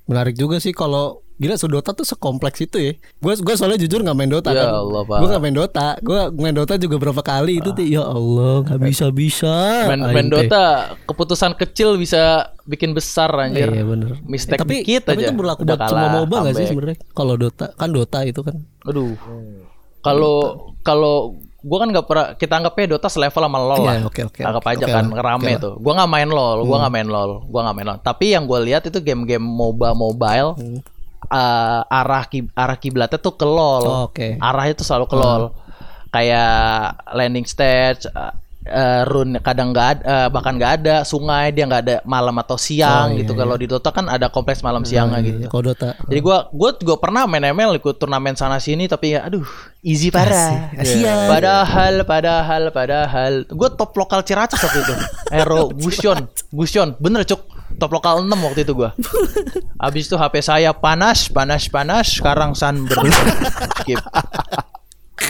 Menarik 0.06 0.38
juga 0.38 0.62
sih 0.62 0.70
kalau 0.72 1.26
gila 1.36 1.60
so 1.60 1.68
Dota 1.68 1.92
tuh 1.92 2.08
sekompleks 2.08 2.64
itu 2.64 2.78
ya. 2.80 2.92
Gue 3.20 3.36
gua 3.44 3.56
soalnya 3.60 3.84
jujur 3.84 4.00
nggak 4.06 4.16
main 4.16 4.32
Dota 4.32 4.56
Ya 4.56 4.64
kan. 4.64 4.80
Allah, 4.80 5.02
Pak. 5.04 5.18
Gue 5.20 5.28
nggak 5.28 5.44
main 5.44 5.56
Dota. 5.56 5.88
Gue 6.00 6.20
main 6.40 6.56
Dota 6.56 6.74
juga 6.80 6.96
berapa 6.96 7.22
kali 7.22 7.54
itu 7.60 7.70
tuh. 7.76 7.84
Ya 7.84 8.04
Allah, 8.08 8.64
nggak 8.64 8.82
bisa 8.86 9.06
bisa. 9.12 9.56
Main, 9.92 10.02
main 10.16 10.30
Dota 10.32 10.96
keputusan 11.04 11.60
kecil 11.60 12.00
bisa 12.00 12.56
bikin 12.64 12.96
besar 12.96 13.30
anjir. 13.36 13.68
Iya 13.68 13.84
bener. 13.84 14.12
Mistake 14.24 14.62
tapi, 14.64 14.82
dikit 14.82 15.12
tapi 15.12 15.22
aja. 15.22 15.30
itu 15.30 15.34
berlaku 15.36 15.62
udah 15.68 15.76
buat 15.76 15.90
semua 15.92 16.08
kalah, 16.08 16.22
MOBA 16.24 16.38
nggak 16.40 16.56
sih 16.56 16.68
sebenarnya? 16.72 16.98
Kalau 17.12 17.34
Dota 17.36 17.66
kan 17.76 17.90
Dota 17.92 18.20
itu 18.24 18.42
kan. 18.42 18.56
Aduh. 18.88 19.14
Kalau 20.06 20.38
kalau 20.86 21.42
gua 21.66 21.78
kan 21.82 21.90
nggak 21.90 22.06
pernah 22.06 22.28
kita 22.34 22.54
anggapnya 22.56 22.86
Dota 22.88 23.08
selevel 23.08 23.42
sama 23.42 23.58
LoL 23.58 23.78
Iya, 23.80 23.90
lah. 23.90 23.96
oke, 24.06 24.22
oke, 24.24 24.40
Anggap 24.40 24.62
oke, 24.62 24.72
aja 24.72 24.86
oke 24.86 24.94
kan 24.94 25.06
lah, 25.08 25.24
rame 25.24 25.42
oke 25.42 25.50
lah. 25.50 25.60
tuh. 25.60 25.74
Gua 25.78 25.94
nggak 25.96 26.12
main 26.12 26.30
LoL, 26.30 26.58
gua 26.64 26.78
nggak 26.80 26.94
main 26.94 27.08
LoL, 27.08 27.32
gua 27.44 27.60
nggak 27.64 27.76
main 27.76 27.88
LoL. 27.88 28.00
Tapi 28.00 28.26
yang 28.30 28.44
gue 28.46 28.60
lihat 28.62 28.84
itu 28.84 29.00
game-game 29.00 29.42
MOBA 29.42 29.90
mobile 29.94 30.50
Hmm. 30.56 30.80
eh, 31.28 31.82
arah 31.92 32.24
ki- 32.24 32.54
arah 32.54 32.76
kiblatnya 32.76 33.18
tuh 33.18 33.34
ke 33.34 33.44
LoL. 33.44 33.84
Oh, 33.84 34.02
oke. 34.06 34.38
Arahnya 34.38 34.74
tuh 34.74 34.86
selalu 34.86 35.06
ke 35.06 35.16
LoL. 35.16 35.44
Kayak 36.08 36.54
landing 37.10 37.44
stage 37.44 38.06
eh, 38.06 38.32
eh, 38.66 39.02
rune 39.06 39.38
kadang 39.40 39.70
nggak 39.72 39.88
ada 39.88 40.02
eh, 40.04 40.28
bahkan 40.28 40.58
nggak 40.58 40.72
ada 40.82 40.96
sungai 41.02 41.54
dia 41.54 41.70
nggak 41.70 41.82
ada 41.86 41.96
malam 42.04 42.34
atau 42.42 42.58
siang 42.58 43.10
Oh, 43.10 43.14
iya, 43.14 43.22
gitu 43.22 43.34
iya. 43.34 43.40
kalau 43.46 43.56
di 43.56 43.68
Dota 43.70 43.90
kan 43.90 44.06
ada 44.10 44.28
kompleks 44.28 44.60
malam 44.60 44.82
siangnya 44.82 45.22
Iya, 45.22 45.28
gitu 45.30 45.40
iya, 45.46 45.48
Kalau 45.48 45.64
Dota. 45.64 45.90
jadi 46.10 46.20
gua 46.20 46.38
gua 46.50 46.70
juga 46.74 46.96
pernah 46.98 47.24
main 47.26 47.46
ML 47.46 47.78
ikut 47.78 47.96
turnamen 47.96 48.34
sana 48.34 48.58
sini 48.58 48.90
tapi 48.90 49.14
ya 49.14 49.24
aduh 49.24 49.46
easy 49.86 50.10
parah. 50.10 50.74
Asik, 50.74 51.06
kasihan. 51.06 51.30
Padahal 51.30 51.96
padahal 52.04 52.64
padahal 52.74 53.34
gua 53.54 53.70
top 53.70 53.94
lokal 53.96 54.26
Ciracas 54.26 54.58
waktu 54.60 54.82
itu. 54.82 54.94
Aero 55.38 55.70
Gusion, 55.70 56.26
Gusion, 56.50 56.98
bener 56.98 57.22
cuk. 57.24 57.54
Top 57.76 57.92
lokal 57.92 58.24
6 58.24 58.32
waktu 58.40 58.64
itu 58.64 58.72
gua. 58.74 58.96
Abis 59.86 60.08
itu 60.08 60.16
HP 60.16 60.40
saya 60.40 60.72
panas, 60.72 61.28
panas, 61.28 61.68
panas. 61.68 62.08
Sekarang 62.18 62.56
sunburn. 62.56 63.12
Skip. 63.84 64.00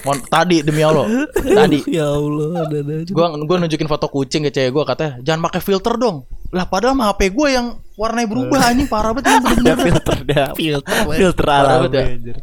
Mon- 0.01 0.21
tadi 0.23 0.61
demi 0.61 0.81
Allah. 0.81 1.05
Tadi 1.35 1.85
ya 1.97 2.09
Allah, 2.09 2.63
ada 2.63 2.77
ada 2.79 2.93
gua 3.07 3.27
gua 3.39 3.57
nunjukin 3.59 3.85
foto 3.85 4.05
kucing 4.07 4.41
ke 4.43 4.51
cewek 4.51 4.71
gua 4.71 4.83
katanya 4.83 5.21
jangan 5.21 5.45
pakai 5.45 5.61
filter 5.61 5.93
dong. 5.95 6.25
Lah 6.49 6.65
padahal 6.65 6.93
mah 6.93 7.09
HP 7.09 7.29
gua 7.31 7.49
yang 7.49 7.67
warnanya 7.93 8.27
berubah 8.27 8.59
anjing 8.65 8.85
parah 8.85 9.11
banget 9.11 9.29
ini 9.31 9.37
bener-bener. 9.37 9.77
filter 9.83 10.17
dia 10.23 10.45
filter. 10.59 10.95
filter 11.11 11.45
Parah 11.45 11.61
alami 11.61 11.87
banget 11.87 12.21
ya. 12.23 12.35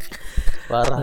Parah. 0.65 0.99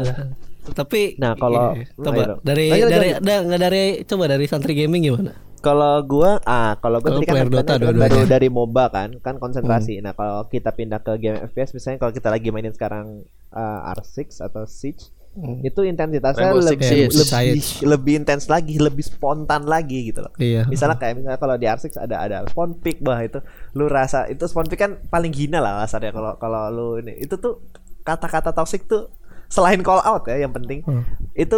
Tapi 0.70 1.02
Nah, 1.18 1.34
kalau- 1.34 1.74
iya, 1.74 1.86
coba 1.94 2.14
Ayo 2.14 2.28
dong. 2.30 2.40
dari 2.42 2.66
lanjut, 2.70 2.90
dari 2.90 3.08
nggak 3.42 3.60
dari 3.60 3.84
coba 4.06 4.24
dari 4.28 4.46
santri 4.46 4.74
gaming 4.74 5.02
gimana? 5.04 5.34
Kalau 5.60 6.00
gua 6.04 6.40
ah 6.42 6.78
kalau 6.78 7.02
gua 7.02 7.10
tadi 7.12 7.26
kan 7.26 7.34
player 7.36 7.50
Dota 7.50 7.64
kan 7.66 7.80
baru 7.82 7.98
dua-duanya. 7.98 8.22
Hmm. 8.22 8.32
dari 8.32 8.48
MOBA 8.48 8.86
kan 8.88 9.10
kan 9.20 9.36
konsentrasi. 9.38 10.00
Nah, 10.00 10.14
kalau 10.14 10.46
kita 10.46 10.72
pindah 10.72 11.00
ke 11.00 11.12
game 11.18 11.36
FPS 11.42 11.74
misalnya 11.74 12.00
kalau 12.00 12.14
kita 12.14 12.30
lagi 12.30 12.48
mainin 12.48 12.72
sekarang 12.72 13.28
uh, 13.52 13.92
R6 13.92 14.40
atau 14.40 14.64
Siege 14.64 15.12
Hmm. 15.30 15.62
itu 15.62 15.82
intensitasnya 15.82 16.52
Rainbow 16.52 16.60
Six 16.60 16.70
lebih 16.74 16.84
Siege. 16.84 17.14
lebih, 17.14 17.62
Siege. 17.62 17.86
lebih 17.86 18.14
intens 18.18 18.46
lagi, 18.46 18.76
lebih 18.76 19.02
spontan 19.02 19.64
lagi 19.64 20.10
gitu 20.10 20.22
loh. 20.22 20.34
Iya. 20.36 20.66
Misalnya 20.66 20.98
kayak 20.98 21.16
misalnya 21.16 21.38
kalau 21.38 21.56
di 21.56 21.66
R6 21.66 21.96
ada 21.96 22.16
ada 22.20 22.38
spawn 22.46 22.74
pick 22.76 23.00
bah 23.00 23.20
itu 23.20 23.40
lu 23.72 23.86
rasa 23.86 24.26
itu 24.26 24.42
spawn 24.44 24.66
pick 24.66 24.80
kan 24.80 24.98
paling 25.06 25.30
hina 25.30 25.58
lah 25.58 25.82
kasarnya 25.82 26.12
kalau 26.12 26.32
kalau 26.36 26.62
lu 26.68 26.88
ini 26.98 27.14
itu 27.20 27.36
tuh 27.36 27.62
kata-kata 28.02 28.52
toxic 28.52 28.84
tuh 28.84 29.14
selain 29.46 29.80
call 29.80 30.02
out 30.02 30.26
ya 30.26 30.40
yang 30.40 30.52
penting 30.52 30.82
Hmm. 30.82 31.06
itu 31.34 31.58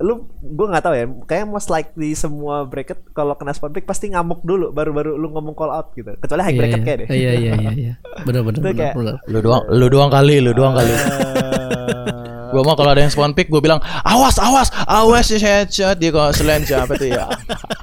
lu 0.00 0.14
gue 0.40 0.66
nggak 0.66 0.80
tahu 0.80 0.94
ya 0.94 1.04
kayak 1.24 1.44
most 1.44 1.68
likely 1.68 2.12
semua 2.12 2.64
bracket 2.64 3.04
kalau 3.10 3.32
kena 3.34 3.52
spawn 3.52 3.68
pick 3.68 3.84
pasti 3.84 4.08
ngamuk 4.08 4.40
dulu 4.40 4.68
baru 4.70 4.90
baru 4.90 5.10
lu 5.14 5.28
ngomong 5.28 5.52
call 5.52 5.68
out 5.68 5.92
gitu 5.92 6.16
kecuali 6.16 6.40
high 6.40 6.50
Iya, 6.50 6.58
bracket 6.58 6.72
iya. 6.74 6.84
kayak 6.84 6.98
deh 6.98 7.06
Iya 7.06 7.30
iya 7.34 7.52
iya 7.54 7.70
iya. 7.70 7.92
Benar 8.26 8.40
benar 8.42 8.60
benar. 8.90 9.16
Lu 9.26 9.38
doang, 9.38 9.62
lu 9.70 9.86
doang 9.86 10.08
kali, 10.08 10.40
lu 10.40 10.50
doang 10.50 10.72
kali. 10.72 10.92
Gua 12.50 12.62
mah 12.62 12.74
kalau 12.74 12.90
ada 12.90 12.98
yang 12.98 13.08
spawn 13.08 13.30
pick 13.30 13.46
gua 13.46 13.60
bilang 13.60 13.78
awas 14.02 14.34
awas 14.36 14.68
awas 14.82 15.26
ya 15.28 15.38
headshot 15.38 15.94
dia 15.94 16.10
kalau 16.10 16.32
selain 16.32 16.64
siapa 16.64 16.96
tuh 16.96 17.06
ya. 17.06 17.30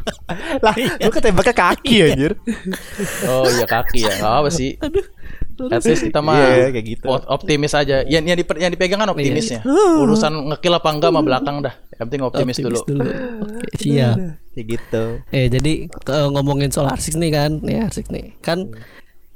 lah 0.65 0.73
lu 0.75 1.07
ketembaknya 1.07 1.55
kaki 1.55 1.95
anjir 2.03 2.33
Oh 3.23 3.47
iya 3.47 3.63
kaki 3.63 4.03
ya, 4.03 4.11
nggak 4.17 4.33
apa 4.37 4.49
sih. 4.49 4.75
At 5.57 5.81
least 5.81 6.03
kita 6.03 6.19
mah 6.19 6.35
Iya, 6.35 6.69
kayak 6.69 6.85
gitu. 6.85 7.05
op- 7.07 7.25
optimis 7.31 7.71
aja. 7.71 8.03
Yang 8.03 8.23
yang, 8.25 8.37
dipe- 8.37 8.59
yang 8.59 8.69
dipegang 8.69 8.99
kan 8.99 9.09
optimisnya. 9.09 9.63
Urusan 9.97 10.51
ngekill 10.51 10.75
apa 10.75 10.89
enggak 10.91 11.09
mah 11.09 11.23
belakang 11.23 11.63
dah. 11.63 11.73
Yang 11.97 12.05
penting 12.13 12.23
optimis, 12.29 12.57
dulu. 12.61 12.79
Oke, 13.41 13.67
siap. 13.81 14.15
kayak 14.53 14.67
gitu 14.73 15.03
Eh 15.29 15.49
jadi 15.49 15.73
ke- 15.89 16.29
ngomongin 16.33 16.69
soal 16.69 16.89
R6 16.93 17.17
nih 17.17 17.31
kan, 17.33 17.51
nih 17.61 17.89
R6 17.89 18.05
nih. 18.09 18.25
Kan 18.41 18.69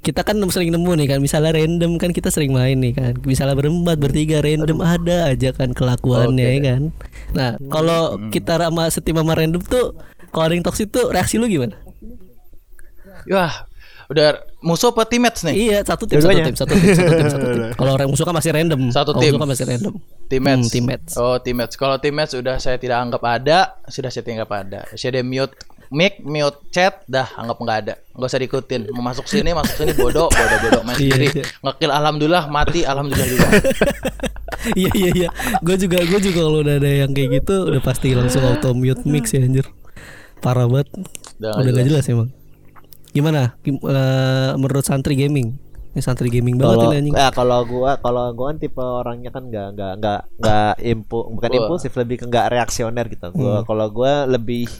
kita 0.02 0.26
kan 0.26 0.34
sering 0.50 0.74
nemu 0.74 0.98
nih 0.98 1.08
kan, 1.14 1.20
misalnya 1.22 1.54
random 1.54 2.02
kan 2.02 2.10
kita 2.10 2.34
sering 2.34 2.54
main 2.54 2.78
nih 2.78 2.94
kan. 2.94 3.14
Misalnya 3.22 3.54
berempat, 3.54 4.02
bertiga 4.02 4.42
random 4.42 4.82
ada 4.82 5.30
aja 5.30 5.54
kan 5.54 5.74
kelakuannya 5.74 6.48
ya 6.58 6.60
kan. 6.62 6.82
Nah, 7.38 7.52
kalau 7.70 8.18
kita 8.34 8.58
sama 8.58 8.90
setim 8.90 9.22
sama 9.22 9.34
random 9.38 9.62
tuh 9.62 9.94
kalau 10.34 10.50
ada 10.50 10.54
yang 10.58 10.66
toxic 10.66 10.90
tuh 10.90 11.14
reaksi 11.14 11.38
lu 11.38 11.46
gimana? 11.46 11.78
Wah, 13.30 13.70
udah 14.12 14.28
musuh 14.60 14.92
apa 14.92 15.08
teammates 15.08 15.48
nih? 15.48 15.56
Iya, 15.72 15.78
satu 15.88 16.04
tim, 16.04 16.20
satu 16.20 16.36
tim, 16.36 16.56
satu 16.56 16.74
tim, 16.76 16.92
satu 16.92 17.14
tim, 17.16 17.28
satu 17.32 17.46
tim. 17.56 17.64
Kalau 17.80 17.92
orang 17.96 18.12
musuh 18.12 18.26
kan 18.28 18.36
masih 18.36 18.52
random. 18.52 18.82
Satu 18.92 19.12
tim. 19.16 19.32
musuh 19.32 19.40
kan 19.40 19.50
masih 19.50 19.66
random. 19.72 19.94
Teammates. 20.28 20.60
Hmm, 20.60 20.72
teammates. 20.72 21.14
Oh, 21.16 21.38
teammates. 21.40 21.76
Kalau 21.80 21.96
teammates 21.96 22.36
sudah 22.36 22.56
saya 22.60 22.76
tidak 22.76 23.00
anggap 23.00 23.24
ada, 23.24 23.80
sudah 23.88 24.12
saya 24.12 24.22
tidak 24.28 24.44
anggap 24.44 24.52
ada. 24.68 24.80
Saya 24.94 25.24
mute 25.24 25.56
mic, 25.92 26.24
mute 26.24 26.60
chat, 26.72 27.04
dah 27.08 27.28
anggap 27.36 27.58
nggak 27.60 27.78
ada. 27.88 27.94
Nggak 28.16 28.28
usah 28.28 28.40
diikutin. 28.40 28.82
Mau 28.92 29.04
masuk 29.04 29.26
sini, 29.28 29.52
masuk 29.52 29.76
sini 29.76 29.92
bodoh, 29.96 30.28
bodoh, 30.28 30.58
bodoh 30.64 30.82
main 30.84 30.96
Iya, 31.04 31.16
sendiri. 31.16 31.28
iya. 31.32 31.44
Ngekill 31.64 31.92
alhamdulillah, 31.92 32.44
mati 32.52 32.82
alhamdulillah 32.84 33.28
juga. 33.28 33.48
Iya 34.78 34.94
iya 34.94 35.10
iya. 35.18 35.30
Gue 35.66 35.74
juga 35.74 35.98
gue 36.06 36.22
juga 36.22 36.46
kalau 36.46 36.62
udah 36.62 36.78
ada 36.78 36.86
yang 36.86 37.10
kayak 37.18 37.42
gitu 37.42 37.66
udah 37.66 37.82
pasti 37.82 38.14
langsung 38.14 38.46
auto 38.46 38.78
mute 38.78 39.02
mix 39.10 39.34
ya 39.34 39.42
anjir. 39.42 39.66
Parah 40.38 40.70
banget. 40.70 40.86
Udah 41.42 41.58
Udah, 41.66 41.72
gak 41.74 41.86
jelas 41.90 42.06
emang. 42.06 42.30
Gimana? 43.12 43.56
Gim- 43.60 43.82
eh, 43.82 44.52
menurut 44.56 44.82
santri 44.82 45.16
gaming? 45.16 45.56
Ini 45.92 46.00
santri 46.00 46.32
gaming 46.32 46.56
banget 46.56 46.78
kalau 46.78 46.88
ini 46.88 46.98
anjing. 46.98 47.14
ya 47.14 47.28
kalau 47.30 47.60
gua 47.66 48.00
kalau 48.00 48.32
gua 48.32 48.48
kan 48.50 48.58
tipe 48.58 48.80
orangnya 48.80 49.28
kan 49.28 49.44
nggak 49.44 49.68
nggak 49.76 49.94
nggak 50.00 50.22
nggak 50.40 50.72
impu 50.82 51.20
bukan 51.30 51.52
impulsif 51.54 51.92
lebih 51.94 52.16
ke 52.16 52.26
nggak 52.26 52.48
reaksioner 52.50 53.06
gitu 53.06 53.28
Hmm. 53.28 53.36
gua 53.36 53.56
kalau 53.62 53.92
gua 53.92 54.24
lebih 54.26 54.72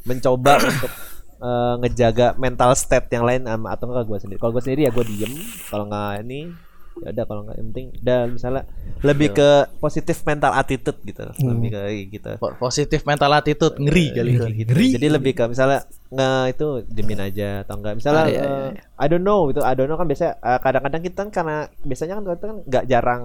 mencoba 0.00 0.62
untuk 0.70 0.92
eh, 1.40 1.74
ngejaga 1.76 2.38
mental 2.38 2.70
state 2.72 3.10
yang 3.10 3.26
lain 3.26 3.42
ama- 3.44 3.74
atau 3.74 3.90
enggak 3.90 4.06
gua 4.06 4.18
sendiri 4.18 4.38
kalau 4.38 4.54
gua 4.54 4.62
sendiri 4.62 4.86
ya 4.86 4.94
gua 4.94 5.02
diem 5.02 5.32
kalau 5.66 5.84
nggak 5.84 6.22
ini 6.22 6.54
ya 6.98 7.08
udah 7.10 7.24
kalau 7.24 7.40
nggak 7.42 7.56
yang 7.56 7.68
penting 7.70 7.86
dan 7.98 8.24
misalnya 8.30 8.62
lebih 9.00 9.32
ke 9.32 9.48
positif 9.78 10.20
mental 10.22 10.52
attitude 10.52 10.98
gitu. 11.00 11.24
Lebih 11.40 11.68
ke 11.70 11.80
gitu. 12.10 12.30
Po- 12.36 12.52
Positif 12.58 13.00
mental 13.02 13.32
attitude 13.32 13.72
ngeri 13.74 14.06
kali 14.12 14.30
itu. 14.34 14.46
gitu. 14.52 14.70
Jadi 14.92 15.06
lebih 15.08 15.32
ke 15.32 15.44
misalnya 15.46 15.80
nge 16.10 16.28
itu 16.50 16.66
diemin 16.86 17.20
aja 17.22 17.62
atau 17.62 17.74
enggak 17.78 17.94
misalnya 17.96 18.20
Ah, 18.20 18.28
iya, 18.28 18.42
eh, 18.42 18.68
iya, 18.70 18.82
I 18.96 19.06
don't 19.06 19.22
know 19.22 19.48
gitu. 19.48 19.62
I 19.62 19.72
don't 19.72 19.86
know 19.86 19.96
kan 19.96 20.04
biasa 20.04 20.36
eh, 20.36 20.58
kadang-kadang 20.60 21.00
kita 21.00 21.18
kan 21.18 21.30
karena 21.30 21.56
biasanya 21.80 22.14
kan 22.14 22.24
kita 22.26 22.46
kan 22.46 22.58
nggak 22.66 22.84
jarang 22.84 23.24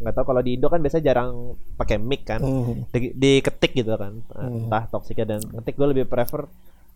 nggak 0.00 0.14
tahu 0.16 0.24
kalau 0.26 0.40
di 0.40 0.50
Indo 0.56 0.66
kan 0.66 0.80
biasanya 0.80 1.04
jarang 1.06 1.30
pakai 1.76 1.96
mic 1.96 2.24
kan. 2.24 2.40
Hmm. 2.40 2.88
di, 2.90 3.12
diketik 3.12 3.76
gitu 3.76 3.94
kan. 3.94 4.18
Eh, 4.34 4.48
entah 4.64 4.88
toksiknya 4.88 5.26
dan 5.28 5.40
ngetik 5.46 5.76
gue 5.76 5.86
lebih 5.86 6.04
prefer 6.04 6.48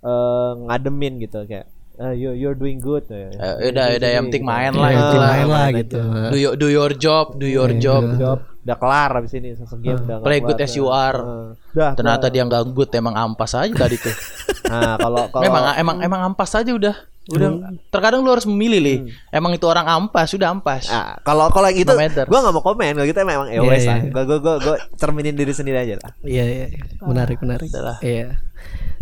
eh, 0.03 0.53
ngademin 0.67 1.21
gitu. 1.21 1.45
Kayak 1.45 1.69
eh, 1.97 2.13
you 2.15 2.31
you're 2.33 2.55
doing 2.55 2.79
good 2.79 3.07
ya. 3.07 3.31
Eh, 3.31 3.71
udah, 3.71 3.87
udah, 3.95 4.11
yang 4.11 4.25
penting 4.29 4.45
main 4.45 4.73
lah 4.73 4.91
Iya, 4.91 4.99
itu 5.01 5.17
main 5.17 5.47
lah. 5.47 5.67
gitu. 5.71 5.99
Do, 6.03 6.37
your- 6.37 6.57
do 6.57 6.67
your 6.67 6.93
job, 6.93 7.35
do 7.37 7.47
your 7.47 7.71
job. 7.77 8.03
job 8.17 8.39
udah 8.65 8.81
kelar 8.81 9.13
habis 9.13 9.37
ini 9.37 9.53
sesek 9.53 9.77
game 9.79 10.01
udah 10.01 10.25
Play 10.25 10.41
good 10.41 10.57
as 10.57 10.73
you 10.73 10.89
are. 10.89 11.21
Eh, 11.21 11.49
udah 11.77 11.93
Ternyata 11.93 12.27
dia 12.29 12.43
nggak 12.43 12.73
good, 12.73 12.89
emang 12.97 13.13
ampas 13.13 13.53
aja 13.53 13.69
tadi 13.71 14.01
tuh. 14.01 14.15
nah 14.73 14.97
kalau 14.97 15.29
kalau 15.29 15.43
Memang 15.45 15.63
emang 15.77 15.97
emang 16.01 16.21
ampas 16.33 16.51
aja 16.57 16.73
udah. 16.73 16.97
Udah 17.33 17.73
terkadang 17.89 18.21
lu 18.21 18.29
harus 18.37 18.45
memilih 18.45 18.81
nih. 18.85 18.99
Emang 19.33 19.57
itu 19.57 19.65
orang 19.65 19.89
ampas, 19.89 20.29
sudah 20.29 20.53
ampas. 20.53 20.93
Ah, 20.93 21.17
kalau 21.25 21.49
kalau 21.49 21.73
yang 21.73 21.81
itu 21.81 21.93
gue 21.95 22.39
nggak 22.41 22.55
mau 22.55 22.61
komen 22.61 22.93
kalau 23.01 23.07
gitu 23.09 23.19
memang 23.25 23.49
ya 23.49 23.65
Iya, 23.65 23.71
wes 23.71 23.85
iya. 23.85 23.89
lah 23.89 23.99
gue 24.05 24.23
gue 24.29 24.39
gue 24.45 24.55
gue 24.61 24.77
cerminin 25.01 25.33
diri 25.33 25.53
sendiri 25.57 25.79
aja 25.81 25.97
lah 26.05 26.13
Iya 26.21 26.45
iya. 26.45 26.67
iya. 26.69 26.83
Menarik 27.01 27.41
menarik. 27.41 27.73
Adalah. 27.73 27.97
Iya. 28.05 28.37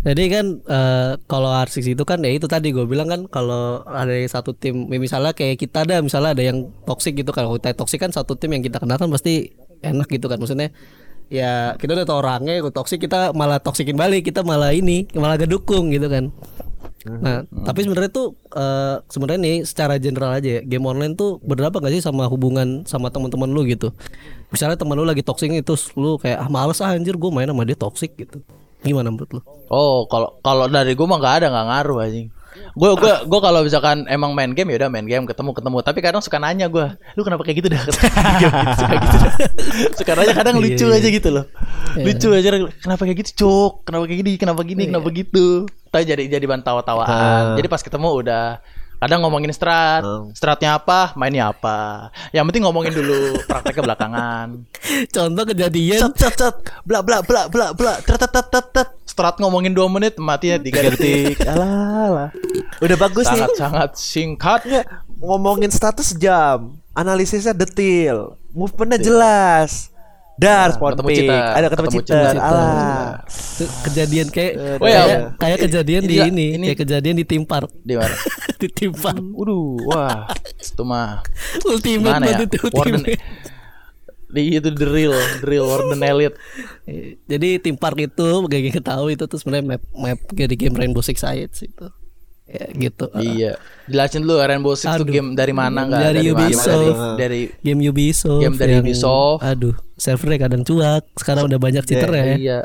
Jadi 0.03 0.23
kan 0.27 0.45
eh, 0.67 1.11
kalau 1.31 1.51
R6 1.51 1.95
itu 1.95 2.03
kan 2.03 2.19
ya 2.23 2.31
itu 2.31 2.47
tadi 2.47 2.75
gue 2.75 2.83
bilang 2.87 3.07
kan 3.07 3.21
kalau 3.27 3.83
ada 3.87 4.11
satu 4.27 4.51
tim 4.55 4.87
ya 4.91 4.99
misalnya 4.99 5.31
kayak 5.31 5.59
kita 5.59 5.87
ada 5.87 5.99
misalnya 6.03 6.35
ada 6.35 6.43
yang 6.43 6.71
toxic 6.83 7.15
gitu 7.15 7.31
kan 7.31 7.47
kalau 7.47 7.55
kita 7.59 7.75
toxic 7.75 7.99
kan 8.03 8.11
satu 8.11 8.35
tim 8.35 8.51
yang 8.51 8.63
kita 8.63 8.83
kenal 8.83 8.99
kan 8.99 9.07
pasti 9.11 9.51
enak 9.79 10.07
gitu 10.11 10.27
kan 10.27 10.39
maksudnya 10.39 10.75
ya 11.31 11.79
kita 11.79 11.95
udah 11.95 12.05
tau 12.07 12.19
orangnya 12.19 12.59
toxic 12.69 12.99
kita 12.99 13.31
malah 13.31 13.63
toxikin 13.63 13.95
balik 13.95 14.27
kita 14.27 14.43
malah 14.43 14.75
ini 14.75 15.07
malah 15.15 15.39
gak 15.39 15.51
dukung 15.51 15.89
gitu 15.89 16.11
kan 16.11 16.35
Nah, 17.03 17.43
tapi 17.63 17.83
sebenarnya 17.83 18.07
tuh 18.09 18.31
eh, 18.49 18.95
sebenarnya 19.07 19.39
nih 19.39 19.55
secara 19.63 19.99
general 19.99 20.31
aja 20.31 20.49
ya, 20.57 20.61
game 20.63 20.83
online 20.83 21.13
tuh 21.13 21.35
berdampak 21.43 21.83
gak 21.83 21.93
sih 21.93 22.03
sama 22.03 22.25
hubungan 22.25 22.87
sama 22.87 23.11
teman-teman 23.11 23.51
lu 23.51 23.67
gitu? 23.67 23.91
Misalnya 24.49 24.79
teman 24.79 24.95
lu 24.95 25.03
lagi 25.03 25.19
toxic 25.19 25.51
terus 25.61 25.91
lu 25.93 26.15
kayak 26.15 26.39
ah 26.39 26.47
males 26.47 26.79
ah 26.79 26.95
anjir 26.95 27.19
gue 27.19 27.27
main 27.27 27.45
sama 27.45 27.63
dia 27.63 27.75
toxic 27.75 28.15
gitu. 28.15 28.39
Gimana 28.79 29.11
menurut 29.11 29.31
lu? 29.35 29.41
Oh, 29.67 30.07
kalau 30.07 30.39
kalau 30.39 30.67
dari 30.67 30.91
gua 30.93 31.07
mah 31.07 31.19
nggak 31.19 31.35
ada 31.39 31.47
nggak 31.51 31.65
ngaruh 31.71 31.97
anjing. 32.03 32.27
Gue 32.77 32.93
gue 32.93 33.13
gue 33.25 33.39
kalau 33.41 33.65
misalkan 33.65 34.05
emang 34.05 34.37
main 34.37 34.53
game 34.53 34.69
ya 34.71 34.85
udah 34.85 34.89
main 34.93 35.09
game 35.09 35.25
ketemu 35.25 35.57
ketemu 35.57 35.77
tapi 35.81 35.99
kadang 36.05 36.21
suka 36.21 36.37
nanya 36.37 36.69
gue 36.69 36.85
lu 37.17 37.25
kenapa 37.25 37.41
kayak 37.41 37.65
gitu 37.65 37.69
dah 37.73 37.81
gitu, 37.89 37.97
suka 38.77 38.93
gitu 38.93 39.17
dah. 39.17 39.33
suka 39.97 40.11
nanya 40.13 40.33
kadang 40.37 40.55
Iya, 40.61 40.77
lucu 40.77 40.85
iya. 40.85 41.01
aja 41.01 41.07
gitu 41.09 41.29
loh 41.33 41.45
lucu 41.97 42.29
aja 42.29 42.49
kenapa 42.77 43.01
kayak 43.09 43.17
gitu 43.25 43.31
cuk 43.41 43.73
kenapa 43.89 44.03
kayak 44.05 44.19
gini 44.21 44.31
kenapa 44.37 44.61
gini 44.61 44.83
kenapa 44.85 45.09
Iya. 45.09 45.17
gitu 45.25 45.47
tapi 45.93 46.09
jadi 46.09 46.25
jadi 46.25 46.45
bahan 46.49 46.65
tawa-tawaan. 46.65 47.53
Jadi 47.53 47.69
pas 47.69 47.85
ketemu 47.85 48.09
udah 48.25 48.45
kadang 48.97 49.21
ngomongin 49.21 49.53
strat. 49.53 50.01
Hmm. 50.01 50.33
stratnya 50.33 50.81
apa? 50.81 51.13
Mainnya 51.13 51.53
apa? 51.53 52.09
Yang 52.33 52.49
penting 52.49 52.63
ngomongin 52.65 52.97
dulu 52.97 53.37
prakteknya 53.51 53.93
belakangan. 53.93 54.47
Contoh 55.13 55.43
kejadian. 55.53 56.01
Cet 56.09 56.13
cet 56.17 56.33
cet 56.33 56.55
bla 56.81 57.05
bla 57.05 57.21
bla 57.21 57.45
bla 57.45 57.77
bla. 57.77 58.01
Tet 58.01 58.17
tet 58.17 58.31
tet 58.33 58.47
tet 58.49 58.65
tet 58.73 58.89
strat 59.05 59.37
ngomongin 59.37 59.77
2 59.77 59.85
menit 59.93 60.17
matinya 60.17 60.57
3 60.57 60.65
detik. 60.65 61.37
alah 61.53 61.69
alah. 62.09 62.29
Udah 62.81 62.97
bagus 62.97 63.29
nih. 63.29 63.45
Sangat 63.45 63.53
sangat 63.61 63.89
singkat. 63.93 64.59
Nggak, 64.65 64.85
ngomongin 65.21 65.69
status 65.69 66.17
jam 66.17 66.81
analisisnya 66.97 67.53
detail. 67.53 68.41
Movementnya 68.49 68.97
jelas 68.97 69.92
dar 70.33 70.73
spawn 70.73 70.97
ketemu 70.97 71.09
pick 71.09 71.17
cheater, 71.21 71.41
ada 71.53 71.67
ketemu 71.69 71.87
ketemu 71.87 72.01
cheater 72.01 72.25
cheater. 72.25 72.41
alah 72.41 73.07
kejadian 73.85 74.27
kayak 74.27 74.53
Oh 74.81 74.87
ya, 74.89 75.01
kayak, 75.05 75.21
kayak 75.37 75.57
kejadian 75.61 76.03
di 76.03 76.15
ini- 76.17 76.27
ini, 76.27 76.45
ini- 76.57 76.67
kayak 76.73 76.79
kejadian 76.81 77.15
di 77.15 77.25
tim 77.25 77.43
park. 77.43 77.69
di 77.79 77.93
mana 77.93 78.15
di 78.61 78.67
tim 78.67 78.91
park. 78.91 79.21
Waduh, 79.21 79.77
wah, 79.85 80.25
itu 80.57 80.83
mah 80.83 81.21
Ultimate 81.63 82.17
Mana 82.17 82.25
ya? 82.25 82.29
banget 82.41 82.49
itu 82.49 82.65
Warden 82.71 83.05
ultimate. 83.05 83.21
di 84.33 84.43
itu 84.49 84.69
drill, 84.73 85.13
drill 85.39 85.65
Warden 85.69 86.01
Elite. 86.01 86.37
Jadi 87.29 87.49
tim 87.61 87.77
park 87.77 88.01
itu 88.01 88.27
kita 88.49 88.81
tahu 88.81 89.13
itu 89.13 89.29
tuh 89.29 89.37
sebenarnya 89.37 89.77
map 89.77 89.83
map 89.93 90.17
dari 90.33 90.55
game 90.57 90.73
Rainbow 90.73 91.05
Six 91.05 91.21
Siege 91.21 91.69
itu. 91.69 91.87
Ya 92.43 92.65
gitu. 92.69 93.07
Iya. 93.15 93.55
Jelasin 93.85 94.21
dulu 94.21 94.35
Rainbow 94.37 94.75
Six 94.75 94.91
itu 94.91 95.01
Aduh. 95.01 95.09
game 95.09 95.29
dari 95.31 95.51
mana 95.51 95.87
enggak? 95.87 96.01
Dari 96.05 96.19
mana? 96.25 96.43
Ubisoft. 96.43 96.97
Dari, 97.15 97.15
dari 97.17 97.41
Game 97.61 97.81
Ubisoft. 97.81 98.41
Game 98.41 98.55
dari 98.55 98.73
yang- 98.73 98.83
Ubisoft. 98.83 99.39
Aduh, 99.41 99.75
servernya 99.95 100.39
kadang 100.41 100.61
cuak. 100.61 101.03
Sekarang 101.15 101.47
udah 101.47 101.57
banyak 101.57 101.83
cheater 101.83 102.11
ya. 102.11 102.25
iya. 102.35 102.59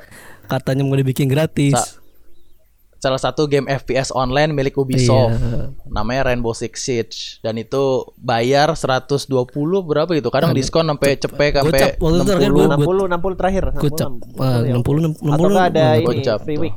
Katanya 0.44 0.82
mau 0.82 0.92
dibikin 0.92 1.26
gratis. 1.26 1.72
Sa- 1.72 1.94
salah 2.98 3.16
satu 3.16 3.46
game 3.46 3.70
FPS 3.70 4.10
online 4.10 4.50
milik 4.50 4.74
Ubisoft. 4.74 5.30
Iya. 5.32 5.70
Namanya 5.86 6.26
Rainbow 6.26 6.50
Six 6.50 6.74
Siege 6.80 7.16
dan 7.38 7.54
itu 7.54 7.78
bayar 8.18 8.74
120 8.74 9.46
berapa 9.80 10.10
gitu. 10.10 10.28
Kadang 10.28 10.50
diskon 10.50 10.84
sampai 10.84 11.14
cepet 11.14 11.54
sampai 11.54 11.70
Gocap. 11.70 11.90
Waktu 11.96 12.16
itu 12.16 12.24
terakhir 12.26 12.50
gua- 12.50 12.66
60 12.74 13.04
60 13.06 13.34
terakhir 13.36 13.62
60, 13.70 13.82
Gocap. 13.84 14.10
60, 14.10 14.42
Ah, 14.42 14.58
60 14.60 14.98
60 15.14 15.30
atau 15.30 15.48
nggak 15.48 15.66
ada 15.70 15.86
ini 15.94 16.04
Gocap 16.04 16.38
free 16.42 16.56
tuh. 16.56 16.62
week 16.66 16.74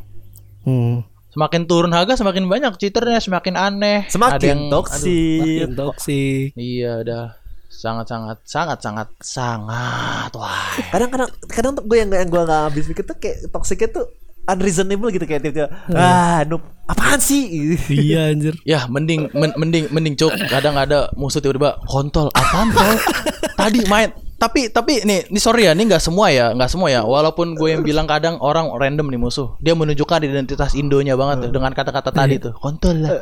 Hmm. 0.61 0.95
Semakin 1.31 1.61
turun 1.63 1.91
harga 1.91 2.13
semakin 2.13 2.43
banyak 2.45 2.75
cheaternya, 2.75 3.17
semakin 3.17 3.55
aneh. 3.55 4.03
Semakin 4.07 4.35
Ada 4.35 4.47
yang- 4.47 4.63
toksik. 4.67 5.39
Makin 5.41 5.71
toksik. 5.73 6.45
Iya, 6.53 6.91
udah 7.01 7.23
sangat-sangat 7.71 8.37
sangat-sangat 8.43 9.07
sangat 9.17 10.29
wah. 10.33 10.75
Kadang-kadang 10.91 11.31
kadang 11.47 11.71
tuh 11.73 11.83
gue 11.83 11.97
yang 11.97 12.11
yang 12.11 12.27
gue 12.27 12.41
nggak 12.41 12.61
habis 12.67 12.85
pikir 12.85 13.03
tuh 13.03 13.15
kayak 13.15 13.47
toksiknya 13.47 13.89
tuh 13.91 14.05
unreasonable 14.43 15.09
gitu 15.09 15.23
kayak 15.23 15.41
tiba-tiba 15.41 15.69
ah 15.93 16.43
noob 16.43 16.61
apaan 16.85 17.17
sih 17.17 17.47
Iya 17.87 18.35
anjir. 18.35 18.53
Ya, 18.61 18.85
mending 18.85 19.31
men- 19.31 19.55
mending 19.55 19.87
mending 19.89 20.13
cuk. 20.13 20.29
Kadang 20.45 20.75
ada 20.75 21.09
musuh 21.15 21.39
tiba-tiba 21.39 21.79
kontol 21.87 22.27
apaan 22.35 22.69
tol? 22.69 22.91
Tadi 23.59 23.87
main 23.87 24.11
tapi 24.41 24.73
tapi 24.73 25.05
nih, 25.05 25.29
ini 25.29 25.37
sorry 25.37 25.69
ya, 25.69 25.77
ini 25.77 25.85
nggak 25.85 26.01
semua 26.01 26.33
ya, 26.33 26.49
nggak 26.51 26.65
semua 26.65 26.89
ya. 26.89 27.05
Walaupun 27.05 27.53
gue 27.53 27.69
yang 27.69 27.85
bilang 27.85 28.09
kadang 28.09 28.41
orang 28.41 28.73
random 28.73 29.13
nih 29.13 29.21
musuh, 29.21 29.53
dia 29.61 29.77
menunjukkan 29.77 30.25
identitas 30.25 30.73
Indonya 30.73 31.13
banget 31.13 31.45
tuh, 31.45 31.51
dengan 31.53 31.69
kata-kata 31.69 32.09
tadi 32.09 32.41
tuh, 32.41 32.57
kontol 32.57 33.05
lah. 33.05 33.21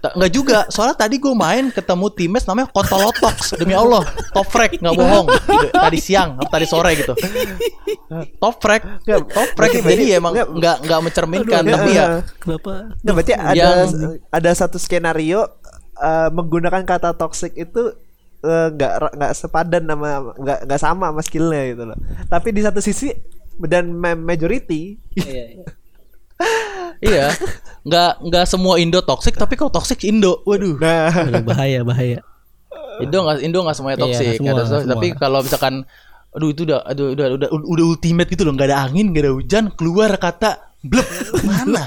Nggak 0.00 0.32
juga, 0.32 0.64
soalnya 0.72 0.96
tadi 0.96 1.20
gue 1.20 1.34
main 1.36 1.68
ketemu 1.68 2.06
teammates 2.12 2.48
namanya 2.48 2.72
kontolotox 2.72 3.60
demi 3.60 3.76
Allah, 3.76 4.00
top 4.32 4.48
frag 4.48 4.72
nggak 4.80 4.94
bohong. 4.96 5.26
Gitu, 5.28 5.68
Tadi 5.76 5.98
siang, 6.00 6.40
atau 6.40 6.48
tadi 6.48 6.64
sore 6.64 6.90
gitu. 6.96 7.12
Top 8.40 8.56
frag, 8.56 8.80
Nggak, 9.04 9.20
top 9.28 9.48
frag. 9.52 9.70
berarti- 9.76 9.92
Jadi 9.92 10.04
emang 10.12 10.32
nggak- 10.32 10.80
nggak 10.80 11.00
mencerminkan, 11.04 11.60
Aduh, 11.60 11.72
tapi 11.76 11.90
ya 11.92 12.06
Kenapa? 12.40 12.72
Berarti 13.04 13.32
ada 13.36 13.52
Yang- 13.52 14.20
ada 14.28 14.50
satu 14.56 14.76
skenario 14.80 15.44
eh, 15.94 16.28
menggunakan 16.32 16.82
kata 16.82 17.14
toxic 17.14 17.54
itu 17.54 17.94
nggak 18.44 18.92
ra- 18.94 19.14
nggak 19.14 19.32
sepadan 19.32 19.82
sama 19.84 20.08
nggak 20.34 20.58
nggak 20.64 20.80
sama 20.80 21.04
sama 21.08 21.20
skillnya 21.20 21.62
gitu 21.66 21.82
loh. 21.84 21.98
Tapi 22.26 22.48
di 22.50 22.60
satu 22.60 22.78
sisi 22.78 23.08
dan 23.56 23.88
ma- 23.90 24.14
majority 24.14 25.00
Iya, 27.00 27.34
nggak 27.82 28.12
nggak 28.22 28.44
semua 28.44 28.78
Indo 28.78 29.00
toxic, 29.00 29.34
tapi 29.34 29.54
kalau 29.54 29.68
toxic 29.68 30.00
Indo, 30.04 30.40
waduh. 30.42 30.78
nah 30.78 31.10
Aduh, 31.10 31.44
bahaya 31.44 31.80
bahaya. 31.82 32.20
Indo 32.96 33.18
nggak 33.20 33.36
Indo 33.40 33.58
nggak 33.60 33.76
semuanya 33.76 33.98
Iya, 33.98 34.04
toxic, 34.06 34.26
nggak 34.40 34.54
semua, 34.54 34.54
ada 34.56 34.64
so- 34.64 34.88
tapi 34.88 35.06
semua. 35.10 35.20
kalau 35.20 35.38
misalkan, 35.42 35.74
aduh 36.30 36.48
itu 36.50 36.62
udah, 36.64 36.80
aduh 36.86 37.06
udah 37.12 37.26
udah 37.36 37.48
udah 37.50 37.84
ultimate 37.84 38.28
gitu 38.30 38.42
loh, 38.42 38.54
nggak 38.54 38.68
ada 38.70 38.78
angin, 38.82 39.10
nggak 39.10 39.24
ada 39.26 39.32
hujan, 39.32 39.64
keluar 39.74 40.10
kata 40.16 40.50
blep 40.82 41.04
mana? 41.48 41.84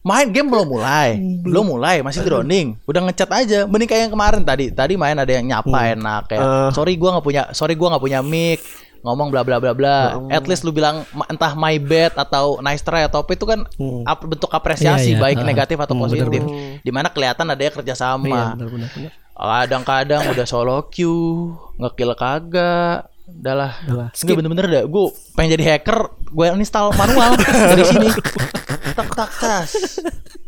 Main 0.00 0.28
game 0.28 0.48
belum 0.48 0.66
mulai, 0.66 1.20
belum 1.44 1.64
mulai, 1.68 2.00
masih 2.00 2.22
droning, 2.22 2.72
udah 2.82 3.04
ngechat 3.04 3.28
aja. 3.28 3.58
Mending 3.64 3.84
kayak 3.86 4.02
yang 4.08 4.12
kemarin 4.12 4.40
tadi, 4.40 4.68
tadi 4.70 4.94
main 4.94 5.12
ada 5.14 5.28
yang 5.28 5.44
nyapa 5.44 5.92
enak 5.92 6.22
kayak, 6.26 6.40
Eh. 6.40 6.70
sorry 6.72 6.96
gua 6.96 7.14
nggak 7.14 7.26
punya, 7.26 7.42
sorry 7.50 7.74
gua 7.74 7.92
nggak 7.92 8.00
punya 8.00 8.20
mic, 8.20 8.64
ngomong 9.00 9.28
bla 9.28 9.40
bla 9.40 9.56
bla 9.56 9.70
bla. 9.70 10.16
At 10.28 10.44
least 10.44 10.60
lu 10.60 10.70
bilang 10.70 11.04
entah 11.26 11.52
my 11.52 11.76
bad 11.76 12.12
atau 12.14 12.58
nice 12.58 12.80
try 12.80 13.04
atau 13.04 13.20
apa 13.20 13.30
itu 13.30 13.44
kan 13.44 13.68
Hmm. 13.74 14.00
ap- 14.02 14.24
bentuk 14.24 14.48
apresiasi 14.50 15.12
Iya, 15.12 15.16
iya. 15.16 15.22
baik 15.22 15.38
Ah. 15.38 15.46
negatif 15.46 15.76
atau 15.76 15.92
Hmm, 15.92 16.02
positif. 16.02 16.24
bener-bener. 16.32 16.80
Di 16.80 16.90
mana 16.90 17.08
kelihatan 17.08 17.46
ada 17.46 17.60
yang 17.60 17.74
kerjasama. 17.74 18.24
Iya 18.26 18.44
benar 18.54 18.68
benar. 18.70 18.88
benar. 18.90 19.12
Kadang-kadang 19.32 20.22
udah 20.28 20.46
solo 20.46 20.84
queue, 20.86 21.48
ngekill 21.76 22.12
kagak. 22.14 23.08
Udah 23.30 23.54
lah. 23.54 23.72
Udah 23.84 23.96
lah, 23.96 24.08
Enggak 24.12 24.36
bener-bener 24.36 24.66
dah. 24.66 24.82
Gue 24.84 25.04
pengen 25.32 25.54
jadi 25.54 25.64
hacker, 25.70 25.98
gue 26.26 26.46
install 26.58 26.92
manual 26.92 27.36
dari 27.38 27.84
sini. 27.84 28.08
Tak 29.00 29.08
tak 29.10 29.30
tas. 29.34 29.70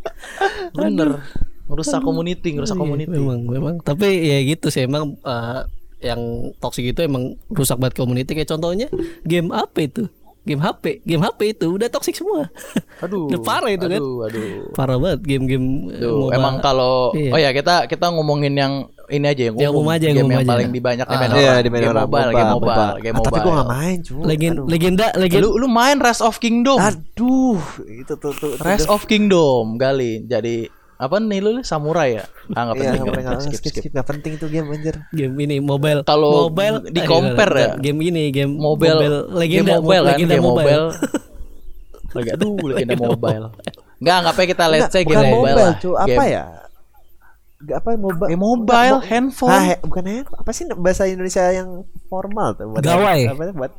Bener. 0.76 1.24
Ngerusak 1.66 2.00
community, 2.00 2.52
ngerusak 2.52 2.76
Iya, 2.76 2.82
community. 2.82 3.08
Memang, 3.10 3.40
memang. 3.42 3.74
Tapi 3.80 4.08
ya 4.20 4.38
gitu 4.44 4.68
sih 4.68 4.84
emang 4.84 5.16
eh, 5.18 5.60
yang 6.02 6.20
toxic 6.58 6.84
itu 6.84 7.00
emang 7.00 7.38
rusak 7.48 7.78
banget 7.78 7.96
community 7.96 8.34
kayak 8.34 8.50
contohnya 8.50 8.92
game 9.22 9.48
apa 9.50 9.78
itu? 9.80 10.04
Game 10.42 10.58
HP, 10.58 11.06
game 11.06 11.22
HP 11.22 11.54
itu 11.54 11.70
udah 11.70 11.86
toxic 11.86 12.18
semua. 12.18 12.50
Aduh. 13.06 13.30
Udah 13.30 13.40
parah 13.40 13.70
itu 13.70 13.86
kan. 13.86 14.02
Aduh, 14.02 14.26
aduh. 14.26 14.74
Parah 14.74 14.98
banget 14.98 15.22
game-game 15.22 15.66
eh, 15.94 16.02
MOBA. 16.02 16.34
emang 16.34 16.54
kalau 16.58 17.14
Iya. 17.14 17.30
oh 17.30 17.38
ya 17.38 17.50
kita 17.54 17.86
kita 17.86 18.10
ngomongin 18.10 18.58
yang 18.58 18.90
ini 19.12 19.26
aja 19.26 19.42
yang 19.42 19.54
Yang 19.54 19.70
umum, 19.70 19.82
umum 19.82 19.92
aja, 19.92 20.04
yang 20.04 20.14
game 20.14 20.22
umum 20.22 20.32
yang 20.32 20.42
aja. 20.42 20.50
paling 20.50 20.68
dibanyak 20.70 21.04
Ah. 21.04 21.12
main 21.12 21.30
Iya, 21.30 21.30
orang. 21.30 21.62
di 21.62 21.68
main 21.68 21.80
game 21.80 21.90
orang. 21.90 22.02
mobile, 22.02 22.22
MOBA, 22.22 22.32
game 22.32 22.50
mobile, 22.50 22.68
MOBA. 22.72 22.86
game 22.98 23.12
Ah, 23.12 23.18
mobile. 23.18 23.26
Tapi 23.28 23.38
gue 23.38 23.52
gak 23.54 23.70
main 23.70 23.96
cu 23.98 24.14
Legend, 24.22 24.54
Aduh. 24.54 24.66
legenda, 24.66 25.06
legenda. 25.14 25.42
Lu 25.42 25.50
lu 25.54 25.66
main 25.66 25.96
Rise 25.98 26.20
of 26.20 26.34
Kingdom. 26.36 26.78
Aduh 26.78 27.60
Itu 27.78 28.12
tuh 28.14 28.32
tuh 28.32 28.50
tuh, 28.50 28.50
Rise 28.58 28.86
of 28.86 29.02
Kingdom 29.04 29.64
kali. 29.76 30.24
Jadi 30.24 30.56
apa 30.94 31.18
nih 31.18 31.40
lu 31.40 31.50
samurai 31.60 32.14
ya? 32.14 32.24
Ah 32.50 32.62
nggak 32.64 32.76
Iya 32.76 32.90
penting. 32.94 33.02
penting. 33.04 33.40
skip, 33.42 33.58
skip, 33.58 33.72
skip. 33.76 33.90
Nggak 33.90 34.06
penting 34.08 34.32
tuh 34.36 34.48
game 34.48 34.68
anjir 34.68 34.96
game 35.10 35.34
ini 35.36 35.56
mobile. 35.58 36.00
Kalau 36.02 36.46
mobile 36.46 36.78
di 36.84 36.96
eh, 36.96 37.04
compare 37.04 37.52
ya, 37.52 37.68
game 37.76 37.98
ini 38.04 38.30
game 38.30 38.52
Mobile, 38.52 39.26
legenda 39.28 39.74
game 39.74 39.82
mobile 39.82 39.98
kan, 40.00 40.10
legenda 40.12 40.34
game 40.34 40.44
mobile. 40.44 40.84
mobile. 40.88 41.20
Lagi 42.12 42.30
aduh, 42.36 42.54
legenda 42.64 42.94
mobile. 42.96 43.46
Enggak, 43.98 44.16
enggak 44.18 44.34
apa 44.34 44.42
kita 44.44 44.64
let's 44.66 44.88
say 44.88 45.02
game 45.02 45.14
bukan 45.14 45.26
mobile, 45.28 45.42
mobile 45.52 45.58
lah. 45.64 45.74
cu 45.76 45.90
Apa 45.96 46.22
ya 46.24 46.44
Gak 46.44 46.61
apa 47.64 47.94
mobile 47.94 48.26
Game 48.26 48.40
mobile, 48.40 48.96
mo- 48.96 49.04
handphone. 49.04 49.52
Ah, 49.52 49.62
he- 49.68 49.80
bukan 49.80 50.02
ya 50.02 50.14
apa 50.26 50.50
sih 50.50 50.66
bahasa 50.72 51.06
Indonesia 51.06 51.46
yang 51.48 51.68
formal 52.06 52.52
tuh 52.52 52.66
buat 52.68 52.82
Gawai. 52.82 53.20
apa 53.28 53.42
buat 53.52 53.72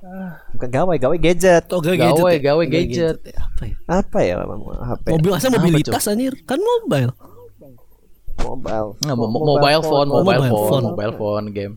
bukan 0.52 0.70
gawai 0.70 0.96
gawai 0.98 1.18
gadget 1.18 1.68
Oh, 1.68 1.78
Gawe, 1.78 1.92
gadget. 1.94 2.16
ya? 2.16 2.24
gawe 2.24 2.34
Gawe 2.40 2.64
gadget. 2.66 3.18
ya. 3.26 3.42
Apa 3.44 3.64
ya? 3.66 3.76
apa 3.90 4.18
ya 4.20 4.34
HP 4.40 5.06
Mobil 5.12 5.32
Apa, 5.34 5.48
mobilitas 5.52 6.04
anjir? 6.06 6.34
Kan 6.44 6.60
mobile. 6.60 7.12
mobile 8.40 8.88
Nggak, 9.00 9.16
mo- 9.16 9.30
mo- 9.30 9.44
mobile 9.46 9.82
phone, 9.82 9.92
phone. 10.06 10.10
mobile 10.10 10.40
Mobile 10.40 10.50
phone, 10.50 10.70
phone. 10.70 10.84
mobile 10.90 11.14
phone 11.14 11.46
game. 11.52 11.74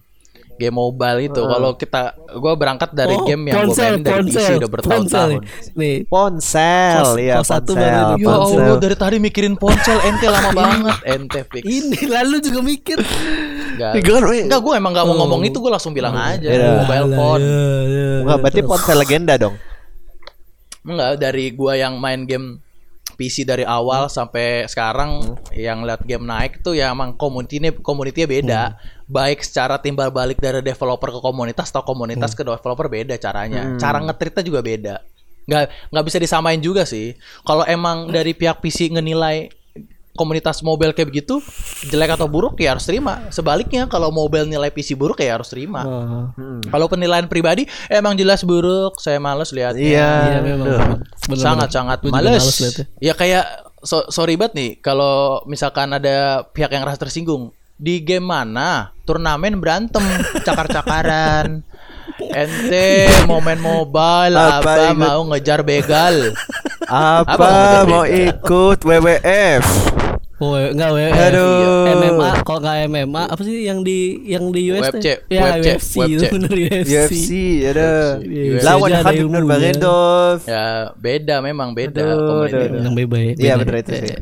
Game 0.57 0.73
mobile 0.73 1.21
itu 1.23 1.37
kalau 1.39 1.73
kita 1.73 2.03
gua 2.35 2.53
berangkat 2.53 2.91
dari 2.91 3.13
Oh, 3.13 3.25
game 3.25 3.45
yang 3.47 3.65
gua 3.65 3.77
mainin 3.77 4.01
dari 4.01 4.23
PC 4.27 4.57
udah 4.57 4.71
bertahun-tahun. 4.71 5.31
Nih, 5.73 5.97
ponsel 6.07 7.05
Kos- 7.05 7.17
ya 7.19 7.37
kos 7.37 7.47
satu 7.47 7.73
ponsel, 7.73 7.85
baru. 7.85 8.13
Ya 8.15 8.25
ponsel. 8.25 8.57
Allah 8.59 8.77
dari 8.79 8.97
tadi 8.97 9.17
mikirin 9.19 9.55
ponsel 9.55 9.99
ente 10.03 10.27
lama 10.27 10.51
banget 10.65 10.97
ente 11.05 11.41
fix. 11.47 11.63
ini 11.63 12.01
lalu 12.07 12.37
juga 12.41 12.61
mikir. 12.61 12.99
Enggak. 13.77 13.93
Gue 14.57 14.75
emang 14.75 14.91
gak 14.91 15.05
mau 15.05 15.13
Oh. 15.13 15.19
ngomong 15.23 15.45
itu, 15.45 15.57
gue 15.57 15.69
langsung 15.69 15.93
bilang 15.93 16.13
aja 16.13 16.41
Iya. 16.43 16.81
mobile 16.81 17.09
phone. 17.13 17.43
ya, 17.43 17.61
Enggak, 18.19 18.37
ya, 18.37 18.43
berarti 18.43 18.61
ponsel 18.63 18.97
legenda 18.97 19.35
dong. 19.37 19.55
Enggak, 20.83 21.11
dari 21.19 21.51
gua 21.51 21.75
yang 21.75 21.99
main 21.99 22.25
game 22.25 22.63
PC 23.17 23.49
dari 23.49 23.65
awal 23.65 24.13
sampai 24.13 24.69
sekarang 24.69 25.41
yang 25.57 25.83
lihat 25.83 26.05
game 26.05 26.29
naik 26.29 26.61
tuh 26.61 26.77
ya 26.77 26.93
emang 26.93 27.17
community-nya 27.17 27.73
community 27.81 28.29
beda. 28.29 28.77
Baik 29.09 29.41
secara 29.41 29.81
timbal 29.81 30.13
balik 30.13 30.37
dari 30.39 30.61
developer 30.61 31.09
ke 31.17 31.21
komunitas 31.25 31.73
atau 31.73 31.83
komunitas 31.83 32.37
ke 32.37 32.45
developer 32.45 32.87
beda 32.87 33.17
caranya. 33.17 33.75
Cara 33.81 33.99
ngetritnya 34.05 34.45
juga 34.45 34.61
beda. 34.61 34.95
Nggak 35.49 35.63
nggak 35.91 36.05
bisa 36.05 36.19
disamain 36.21 36.61
juga 36.61 36.85
sih. 36.85 37.17
Kalau 37.43 37.65
emang 37.65 38.13
dari 38.13 38.37
pihak 38.37 38.61
PC 38.61 38.93
ngenilai 38.93 39.49
komunitas 40.17 40.65
mobile 40.65 40.97
kayak 40.97 41.13
begitu 41.13 41.39
jelek 41.93 42.17
atau 42.17 42.27
buruk 42.27 42.59
ya 42.59 42.75
harus 42.75 42.89
terima. 42.89 43.29
Sebaliknya 43.29 43.87
kalau 43.87 44.09
mobile 44.09 44.49
nilai 44.49 44.73
PC 44.73 44.97
buruk 44.97 45.21
ya 45.21 45.37
harus 45.37 45.53
terima. 45.53 45.85
Oh, 45.85 46.27
Kalau 46.67 46.87
penilaian 46.89 47.29
pribadi 47.29 47.69
emang 47.93 48.17
jelas 48.17 48.43
buruk, 48.43 48.99
saya 48.99 49.21
males 49.21 49.53
lihatnya. 49.53 49.85
Iya. 49.85 50.11
Iya 50.33 50.39
memang. 50.43 50.67
Gua 51.29 51.37
juga 51.37 51.85
males. 52.11 52.43
males. 52.43 52.83
Ya 52.99 53.13
kayak 53.13 53.45
so, 53.87 54.03
sorry 54.11 54.35
banget 54.35 54.55
nih 54.59 54.71
kalau 54.83 55.45
misalkan 55.47 55.93
ada 55.95 56.43
pihak 56.51 56.73
yang 56.75 56.83
rasa 56.83 57.07
tersinggung 57.07 57.55
di 57.77 58.01
game 58.01 58.25
mana 58.25 58.97
turnamen 59.05 59.61
berantem 59.61 60.01
cakar-cakaran 60.43 61.61
ente 62.33 62.89
mau 63.29 63.45
main 63.45 63.61
mobile 63.61 64.33
Apa 64.33 64.91
apa, 64.91 64.97
mau 64.97 65.21
ngejar 65.29 65.61
begal 65.61 66.33
Apa 66.89 67.37
Apa 67.37 67.49
mau 67.85 68.01
mau 68.01 68.05
ikut 68.09 68.79
WWF? 68.81 69.65
Oh, 70.37 70.53
enggak 70.53 70.93
we. 70.93 71.09
Aduh. 71.09 71.89
MMA 71.97 72.45
kalau 72.45 72.61
enggak 72.61 72.77
MMA 72.87 73.23
apa 73.25 73.41
sih 73.41 73.65
yang 73.65 73.81
di 73.81 74.21
yang 74.29 74.53
di 74.53 74.69
US 74.69 74.93
UFC? 74.93 75.25
Ya 75.33 75.57
UFC, 75.57 75.65
UFC, 75.65 75.95
UFC. 75.97 76.13
itu 76.13 76.25
bener 76.29 76.53
UFC. 76.53 76.93
UFC, 76.93 77.29
ada. 77.65 77.89
UFC. 78.21 78.61
Lawan 78.61 78.91
Khabib. 79.01 79.27
Nurmagomedov. 79.33 80.37
ya 80.45 80.93
beda 80.93 81.41
memang 81.41 81.73
beda 81.73 82.05
Aduh, 82.05 82.21
komunitas. 82.21 82.53
aduh, 82.53 82.69
aduh. 82.69 82.85
Yang 82.85 82.95
bebas. 83.01 83.21
Iya, 83.41 83.53
bener 83.57 83.75
itu 83.81 83.93
sih. 83.97 84.17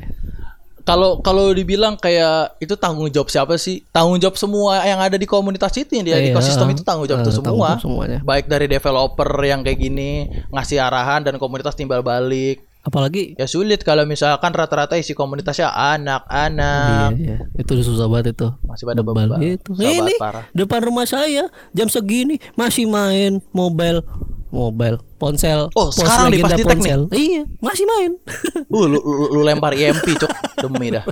Kalau 0.84 1.18
kalau 1.18 1.48
dibilang 1.50 1.96
kayak 1.96 2.60
itu 2.60 2.76
tanggung 2.76 3.08
jawab 3.08 3.32
siapa 3.32 3.56
sih? 3.56 3.82
Tanggung 3.88 4.20
jawab 4.20 4.36
semua 4.36 4.84
yang 4.84 5.00
ada 5.00 5.16
di 5.16 5.24
komunitas 5.24 5.72
itu 5.74 5.96
yang 5.96 6.04
di 6.04 6.12
Iya, 6.12 6.30
ekosistem 6.30 6.68
itu 6.70 6.84
tanggung 6.84 7.08
jawab 7.08 7.24
itu 7.24 7.32
eh, 7.32 7.36
tanggung 7.40 7.56
semua. 7.58 7.68
jawab 7.72 7.82
semuanya. 7.82 8.18
Baik 8.20 8.46
dari 8.46 8.68
developer 8.68 9.30
yang 9.42 9.64
kayak 9.64 9.80
gini 9.80 10.28
ngasih 10.52 10.78
arahan 10.78 11.24
dan 11.24 11.40
komunitas 11.40 11.72
timbal 11.72 12.04
balik. 12.04 12.62
Apalagi 12.84 13.32
Ya 13.34 13.46
sulit 13.46 13.80
kalau 13.80 14.04
misalkan 14.04 14.52
rata-rata 14.52 14.94
isi 14.94 15.12
komunitasnya 15.12 15.72
anak-anak. 15.72 17.10
Iya, 17.14 17.16
iya. 17.16 17.36
Itu 17.56 17.80
susah 17.80 18.06
banget 18.06 18.36
itu. 18.36 18.48
Masih 18.60 18.84
pada 18.84 19.00
Bebal 19.00 19.26
bebal. 19.26 19.40
itu. 19.40 19.70
Susah 19.70 19.82
banget, 19.82 20.00
Ini 20.02 20.14
parah. 20.16 20.44
depan 20.52 20.80
rumah 20.82 21.04
saya 21.04 21.44
jam 21.70 21.88
segini 21.88 22.36
masih 22.54 22.84
main 22.84 23.40
mobile 23.50 24.04
mobile 24.48 25.02
ponsel 25.16 25.66
Oh, 25.72 25.88
pos 25.88 25.98
sekarang 25.98 26.30
nih, 26.30 26.38
di 26.38 26.54
nih. 26.54 26.62
ponsel. 26.62 27.00
iya 27.10 27.42
masih 27.58 27.84
main 27.84 28.12
Uh, 28.68 28.86
lu, 28.86 28.98
lu, 28.98 29.24
lu 29.30 29.40
lempar 29.40 29.70
IMP 29.72 30.14
cok 30.14 30.30
demi 30.60 30.90
dah. 30.90 31.02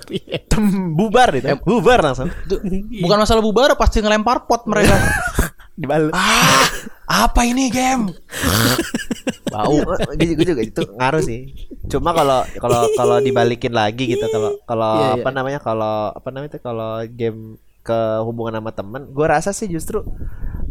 Tem, 0.44 0.62
bubar 0.92 1.30
itu. 1.32 1.46
Bubar 1.60 1.98
langsung. 2.00 2.30
Bukan 2.92 3.16
masalah 3.16 3.38
bubar 3.38 3.74
pasti 3.74 3.98
ngelempar 3.98 4.44
pot 4.44 4.66
mereka. 4.66 4.94
Dibalut. 5.72 6.12
ah, 6.12 6.68
apa 7.08 7.40
ini 7.42 7.72
game? 7.72 8.12
Bau. 9.48 9.76
gue 10.16 10.46
juga 10.46 10.62
itu 10.62 10.80
ngaruh 10.92 11.22
sih. 11.22 11.52
Cuma 11.88 12.12
kalau 12.12 12.44
kalau 12.56 12.80
kalau 12.94 13.16
dibalikin 13.18 13.72
lagi 13.72 14.08
gitu 14.08 14.24
kalau 14.28 14.56
kalau 14.64 14.92
Iya, 14.92 15.08
iya. 15.08 15.14
apa 15.20 15.30
namanya 15.30 15.60
kalau 15.60 16.12
apa 16.12 16.28
namanya 16.28 16.56
itu 16.56 16.60
kalau 16.60 17.04
game 17.08 17.56
ke 17.82 17.98
hubungan 18.22 18.62
sama 18.62 18.70
temen, 18.70 19.02
gue 19.10 19.26
rasa 19.26 19.50
sih 19.50 19.66
justru 19.66 20.06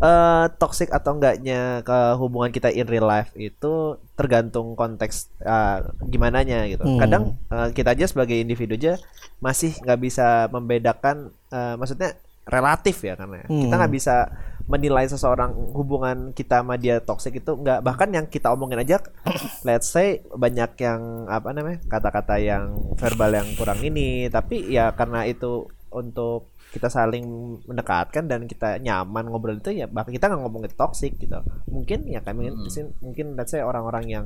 eh 0.02 0.46
toxic 0.58 0.90
atau 0.90 1.14
enggaknya 1.14 1.86
ke 1.86 1.98
hubungan 2.18 2.50
kita 2.50 2.74
in 2.74 2.90
real 2.90 3.06
life 3.06 3.30
itu 3.36 3.98
tergantung 4.16 4.74
konteks 4.74 5.30
eh, 5.40 5.78
gimana 6.08 6.42
nya 6.42 6.66
gitu. 6.66 6.82
Hmm. 6.82 6.98
Kadang 6.98 7.24
eh, 7.52 7.70
kita 7.74 7.94
aja 7.94 8.06
sebagai 8.08 8.34
individu 8.34 8.74
aja 8.74 8.98
masih 9.38 9.78
nggak 9.78 10.00
bisa 10.00 10.28
membedakan, 10.50 11.30
eh, 11.50 11.76
maksudnya 11.76 12.18
relatif 12.50 13.06
ya 13.06 13.14
karena 13.14 13.46
kita 13.46 13.54
Hmm. 13.70 13.78
nggak 13.78 13.94
bisa 13.94 14.16
menilai 14.64 15.06
seseorang 15.06 15.52
hubungan 15.72 16.18
kita 16.32 16.60
sama 16.60 16.76
dia 16.76 17.00
toxic 17.00 17.38
itu 17.38 17.52
nggak 17.54 17.82
bahkan 17.82 18.10
yang 18.10 18.26
kita 18.26 18.50
omongin 18.50 18.80
aja 18.80 18.98
let's 19.68 19.88
say 19.88 20.08
banyak 20.28 20.72
yang 20.78 21.02
apa 21.28 21.50
namanya 21.50 21.80
kata-kata 21.86 22.36
yang 22.38 22.72
verbal 22.96 23.32
yang 23.32 23.48
kurang 23.54 23.80
ini 23.80 24.28
tapi 24.28 24.68
ya 24.68 24.92
karena 24.92 25.24
itu 25.24 25.64
untuk 25.90 26.48
kita 26.72 26.88
saling 26.88 27.28
mendekatkan 27.66 28.26
dan 28.26 28.46
kita 28.46 28.80
nyaman 28.80 29.28
ngobrol 29.28 29.56
itu 29.56 29.74
ya 29.74 29.86
bahkan 29.86 30.10
kita 30.10 30.26
nggak 30.26 30.40
ngomongin 30.40 30.72
toxic 30.72 31.18
gitu 31.18 31.36
mungkin 31.68 32.06
ya 32.06 32.20
kami 32.20 32.48
sini- 32.66 32.96
mungkin 33.00 33.36
let's 33.36 33.52
say 33.52 33.60
orang-orang 33.60 34.08
yang 34.08 34.26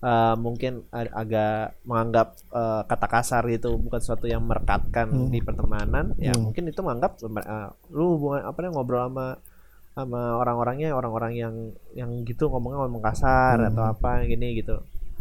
eh, 0.00 0.34
mungkin 0.34 0.86
ag- 0.88 1.12
agak 1.12 1.76
menganggap 1.82 2.32
eh, 2.48 2.82
kata 2.86 3.06
kasar 3.06 3.44
itu 3.48 3.74
bukan 3.76 3.98
sesuatu 3.98 4.24
yang 4.24 4.40
merekatkan 4.40 5.10
Hmm. 5.10 5.28
di 5.28 5.40
pertemanan 5.40 6.14
ya 6.16 6.30
Hmm. 6.30 6.46
mungkin 6.46 6.64
itu 6.64 6.80
menganggap 6.80 7.18
eh, 7.20 7.68
lu 7.90 8.16
hubungan 8.16 8.42
apa 8.42 8.58
namanya 8.60 8.74
ngobrol 8.76 9.02
sama 9.04 9.26
sama 10.00 10.36
orang-orangnya 10.36 10.90
orang-orang 10.90 11.32
yang 11.34 11.54
yang 11.92 12.10
gitu 12.22 12.46
ngomongnya 12.46 12.82
ngomong 12.82 13.02
kasar 13.02 13.56
Hmm. 13.56 13.68
atau 13.68 13.82
apa 13.86 14.24
gini 14.24 14.56
gitu 14.56 14.80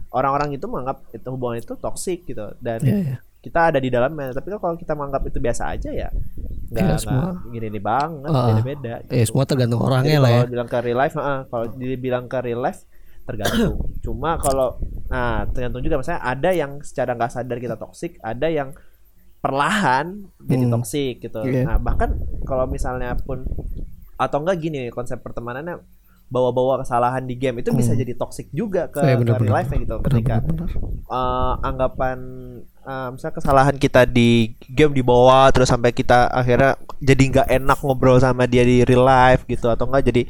orang-orang 0.09 0.49
itu 0.51 0.65
menganggap 0.65 1.05
itu 1.09 1.27
hubungan 1.27 1.57
itu 1.57 1.73
toksik 1.75 2.25
gitu 2.25 2.49
dan 2.57 2.79
Iya, 2.79 2.97
iya. 2.99 3.17
kita 3.39 3.59
ada 3.67 3.77
di 3.77 3.87
dalamnya 3.87 4.31
tapi 4.31 4.49
kalau 4.51 4.73
kita 4.73 4.93
menganggap 4.93 5.23
itu 5.25 5.37
biasa 5.37 5.63
aja 5.69 5.89
ya 5.89 6.09
nggak 6.67 6.75
Iya, 6.75 6.87
nggak 6.87 6.99
semua. 6.99 7.29
gini 7.47 7.67
nih 7.69 7.83
banget 7.83 8.29
Ah. 8.29 8.45
beda-beda 8.49 8.93
Eh, 9.07 9.23
semua 9.23 9.43
tergantung 9.43 9.79
Jadi 9.79 9.87
orangnya 9.87 10.17
lah 10.17 10.29
ya. 10.29 10.37
kalau 10.37 10.49
bilang 10.49 10.67
ke 10.67 10.77
real 10.79 10.97
life 10.97 11.15
heeh, 11.15 11.39
kalau 11.45 11.65
dibilang 11.71 12.25
ke 12.25 12.37
real 12.41 12.59
life 12.59 12.81
tergantung 13.23 13.73
cuma 14.05 14.31
kalau 14.37 14.67
nah 15.07 15.45
tergantung 15.47 15.81
juga 15.81 15.95
misalnya 15.95 16.21
ada 16.23 16.49
yang 16.51 16.71
secara 16.79 17.13
nggak 17.13 17.31
sadar 17.31 17.57
kita 17.57 17.75
toksik 17.75 18.17
ada 18.19 18.47
yang 18.47 18.73
perlahan 19.39 20.05
jadi 20.41 20.65
Hmm. 20.65 20.73
toksik 20.75 21.15
gitu 21.21 21.39
Iya. 21.41 21.63
nah 21.63 21.77
bahkan 21.77 22.17
kalau 22.43 22.65
misalnya 22.65 23.15
pun 23.15 23.45
atau 24.19 24.43
enggak 24.43 24.59
gini 24.59 24.91
konsep 24.91 25.23
pertemanannya 25.23 25.79
bawa-bawa 26.29 26.79
kesalahan 26.79 27.21
di 27.21 27.33
game 27.33 27.59
itu 27.59 27.69
bisa 27.71 27.91
Hmm. 27.91 27.99
jadi 27.99 28.13
toksik 28.13 28.47
juga 28.49 28.85
ke, 28.85 28.99
Iya, 28.99 29.13
ke 29.13 29.19
benar-benar. 29.19 29.41
real 29.43 29.55
life 29.55 29.69
gitu 29.71 29.95
ketika 30.03 30.35
Benar-benar. 30.39 30.69
eh, 31.03 31.53
anggapan 31.63 32.17
eh, 32.81 33.09
misalnya 33.11 33.35
kesalahan 33.35 33.75
kita 33.75 34.01
di 34.03 34.29
game 34.67 34.93
dibawa 34.93 35.49
terus 35.49 35.67
sampai 35.67 35.89
kita 35.91 36.25
akhirnya 36.27 36.73
jadi 36.97 37.23
nggak 37.29 37.47
enak 37.51 37.77
ngobrol 37.79 38.17
sama 38.17 38.43
dia 38.43 38.61
di 38.61 38.81
real 38.83 39.03
life 39.03 39.45
gitu 39.45 39.67
atau 39.67 39.85
enggak 39.85 40.05
jadi 40.05 40.21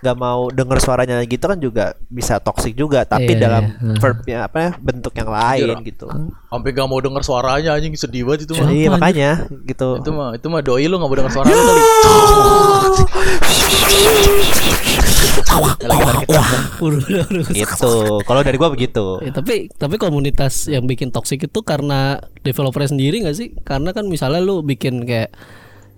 nggak 0.00 0.16
mau 0.16 0.46
denger 0.48 0.78
suaranya 0.78 1.18
gitu 1.20 1.42
kan 1.42 1.56
juga 1.56 1.84
bisa 2.06 2.38
toxic 2.38 2.72
juga 2.72 3.02
tapi 3.02 3.28
Iya, 3.28 3.40
dalam 3.40 3.64
iya. 3.68 3.94
verbnya 3.96 4.38
apa 4.44 4.58
ya 4.60 4.70
bentuk 4.76 5.10
yang 5.12 5.28
lain 5.28 5.82
gitu 5.84 6.06
Sampai 6.48 6.70
gak 6.70 6.86
mau 6.86 6.96
denger 6.96 7.22
suaranya 7.22 7.70
anjing 7.72 7.92
sedih 7.92 8.24
banget 8.24 8.46
itu 8.46 8.52
mah. 8.54 8.68
iya 8.68 8.88
makanya 8.88 9.30
gitu 9.62 9.98
Itu 9.98 10.10
mah 10.10 10.32
itu 10.32 10.46
mah 10.46 10.60
doi 10.60 10.84
lu 10.84 10.96
gak 10.96 11.04
mau 11.04 11.14
denger 11.14 11.32
suara 11.32 11.46
lu 11.46 11.60
kali. 11.60 11.82
Gitu 17.48 17.92
kalau 18.22 18.40
dari 18.42 18.56
gua 18.56 18.70
begitu 18.70 19.18
Ya, 19.22 19.32
tapi 19.34 19.66
tapi 19.74 19.98
komunitas 19.98 20.70
yang 20.70 20.86
bikin 20.86 21.10
toxic 21.10 21.42
itu 21.42 21.60
karena 21.62 22.22
developernya 22.42 22.94
sendiri 22.94 23.26
nggak 23.26 23.36
sih? 23.36 23.48
Karena 23.66 23.90
kan 23.90 24.06
misalnya 24.06 24.38
lu 24.38 24.62
bikin 24.62 25.02
kayak 25.04 25.34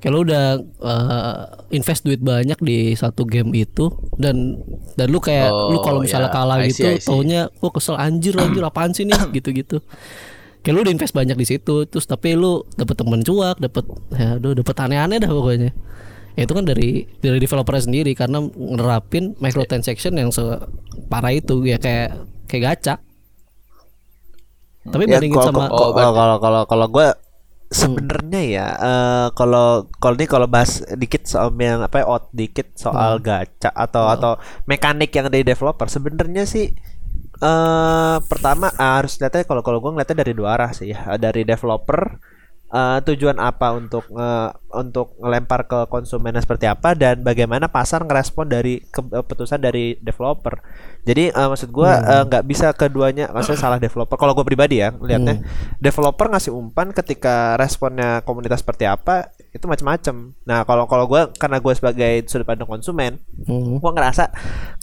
kayak 0.00 0.12
lu 0.16 0.24
udah 0.24 0.46
uh, 0.80 1.37
invest 1.68 2.09
duit 2.09 2.24
banyak 2.24 2.56
di 2.64 2.96
satu 2.96 3.28
game 3.28 3.52
itu 3.52 3.92
dan 4.16 4.56
dan 4.96 5.06
lu 5.12 5.20
kayak 5.20 5.52
lu 5.52 5.76
Oh, 5.76 5.85
kalau 5.85 6.00
misalnya 6.00 6.33
ya. 6.33 6.35
kalah 6.35 6.59
I 6.64 6.72
gitu 6.72 6.88
see. 6.96 7.04
taunya 7.04 7.52
gua 7.61 7.70
kesel 7.70 8.00
anjir 8.00 8.33
anjir 8.40 8.64
apaan 8.64 8.96
sih 8.96 9.04
nih 9.04 9.20
gitu-gitu. 9.37 9.85
Kayak 10.61 10.72
lu 10.72 10.80
udah 10.85 10.92
invest 10.92 11.12
banyak 11.12 11.37
di 11.37 11.46
situ 11.48 11.85
terus 11.85 12.04
tapi 12.04 12.33
lu 12.33 12.64
dapet 12.76 12.96
temen 12.96 13.20
cuak, 13.20 13.61
dapet 13.61 13.85
ya 14.16 14.37
aduh 14.40 14.56
dapet 14.56 14.76
aneh-aneh 14.76 15.20
dah 15.20 15.28
pokoknya. 15.28 15.72
Ya, 16.38 16.47
itu 16.47 16.55
kan 16.55 16.62
dari 16.62 17.05
dari 17.19 17.38
developernya 17.38 17.90
sendiri 17.90 18.14
karena 18.14 18.38
nerapin 18.55 19.35
microtransaction 19.38 20.14
yang 20.14 20.31
separah 20.31 21.33
itu 21.35 21.66
ya 21.66 21.77
kayak 21.77 22.14
kayak 22.47 22.62
gacha. 22.64 22.95
Tapi 24.81 25.05
Ya, 25.05 25.19
bandingin 25.19 25.37
kalau- 25.37 25.49
sama 25.53 25.69
kalau 25.69 25.90
Oh, 25.90 26.12
kalau 26.14 26.37
kalau 26.40 26.62
kalau 26.64 26.87
gue 26.88 27.07
sebenarnya 27.71 28.40
ya 28.43 28.66
eh, 28.75 29.27
kalau 29.35 29.87
kalau 29.99 30.14
ini 30.19 30.27
kalau 30.27 30.51
bahas 30.51 30.83
dikit 30.97 31.23
soal 31.23 31.55
yang 31.55 31.85
apa 31.85 32.03
ya, 32.03 32.07
out 32.09 32.27
dikit 32.33 32.75
soal 32.75 33.21
gacha 33.21 33.71
atau 33.71 34.11
atau 34.11 34.33
mekanik 34.64 35.12
yang 35.12 35.31
dari 35.31 35.47
developer 35.47 35.87
sebenarnya 35.87 36.43
sih 36.45 36.73
eh 37.40 38.16
pertama 38.21 38.69
harus 38.75 39.16
lihatnya 39.16 39.47
kalau 39.47 39.62
kalau 39.62 39.79
gue 39.79 39.90
ngeliatnya 39.93 40.19
dari 40.19 40.33
dua 40.33 40.57
arah 40.57 40.71
sih. 40.73 40.90
Ya 40.90 41.14
dari 41.16 41.45
developer 41.45 42.19
eh, 42.70 42.98
tujuan 43.04 43.37
apa 43.42 43.74
untuk 43.74 44.06
nge- 44.11 44.52
untuk 44.70 45.18
ngelempar 45.18 45.66
ke 45.66 45.78
konsumennya 45.90 46.38
seperti 46.38 46.70
apa 46.70 46.94
dan 46.94 47.20
bagaimana 47.26 47.66
pasar 47.66 48.06
ngerespon 48.06 48.46
dari 48.46 48.78
keputusan 48.88 49.59
dari 49.59 49.98
developer. 49.98 50.62
Jadi 51.02 51.35
eh, 51.35 51.48
maksud 51.50 51.70
gua 51.74 51.98
eh, 51.98 52.22
nggak 52.30 52.44
bisa 52.46 52.70
keduanya 52.72 53.28
maksudnya 53.35 53.59
salah 53.59 53.78
developer. 53.83 54.14
Kalau 54.14 54.33
gue 54.33 54.46
pribadi 54.46 54.78
ya 54.78 54.94
lihatnya 54.94 55.42
developer 55.78 56.26
ngasih 56.30 56.52
umpan 56.54 56.94
ketika 56.94 57.59
responnya 57.59 58.22
komunitas 58.22 58.62
seperti 58.62 58.87
apa 58.87 59.35
itu 59.51 59.67
macam-macam 59.67 60.31
nah 60.47 60.63
kalau 60.63 60.87
kalau 60.87 61.11
gue 61.11 61.27
karena 61.35 61.59
gue 61.59 61.73
sebagai 61.75 62.13
sudut 62.27 62.47
pandang 62.47 62.71
konsumen 62.71 63.19
Hmm. 63.41 63.81
gua 63.81 63.97
ngerasa 63.97 64.29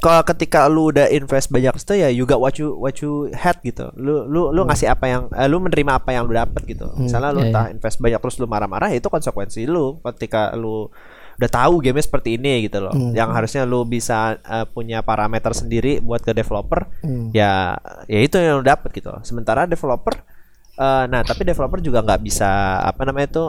kalau 0.02 0.26
ketika 0.26 0.66
lu 0.66 0.90
udah 0.90 1.08
invest 1.08 1.54
banyak 1.54 1.78
itu 1.78 1.94
ya 1.94 2.10
got 2.26 2.42
what 2.42 2.58
you 2.58 2.74
what 2.74 2.98
you 3.00 3.30
had 3.32 3.54
gitu. 3.62 3.86
Lu 3.94 4.26
lu 4.26 4.50
lu 4.50 4.66
ngasih 4.66 4.90
apa 4.90 5.06
yang 5.06 5.22
eh, 5.30 5.46
lu 5.46 5.62
menerima 5.62 6.02
apa 6.02 6.10
yang 6.10 6.26
lu 6.26 6.34
dapat 6.34 6.66
gitu. 6.66 6.90
Misalnya 6.98 7.30
lu 7.32 7.46
iya, 7.46 7.54
entah 7.54 7.66
invest 7.70 8.02
banyak 8.02 8.18
terus 8.18 8.42
lu 8.42 8.50
marah-marah 8.50 8.90
itu 8.92 9.06
konsekuensi 9.08 9.70
lu 9.70 10.02
ketika 10.02 10.58
lu 10.58 10.90
udah 11.38 11.50
tahu 11.54 11.86
game 11.86 12.02
seperti 12.02 12.42
ini 12.42 12.66
gitu 12.66 12.82
loh. 12.82 12.90
Hmm. 12.92 13.14
yang 13.14 13.30
harusnya 13.30 13.62
lu 13.64 13.86
bisa 13.86 14.42
eh, 14.42 14.66
punya 14.66 15.06
parameter 15.06 15.54
sendiri 15.54 16.02
buat 16.02 16.26
ke 16.26 16.34
developer 16.34 16.90
Hmm. 17.06 17.30
ya 17.30 17.78
ya 18.10 18.20
itu 18.20 18.42
yang 18.42 18.60
lu 18.60 18.66
dapat 18.66 18.90
gitu. 18.92 19.14
Sementara 19.22 19.70
developer 19.70 20.18
eh, 20.78 21.04
nah 21.10 21.22
tapi 21.22 21.42
developer 21.44 21.80
juga 21.80 22.00
nggak 22.02 22.22
bisa 22.22 22.50
apa 22.82 23.02
namanya 23.04 23.28
itu 23.30 23.44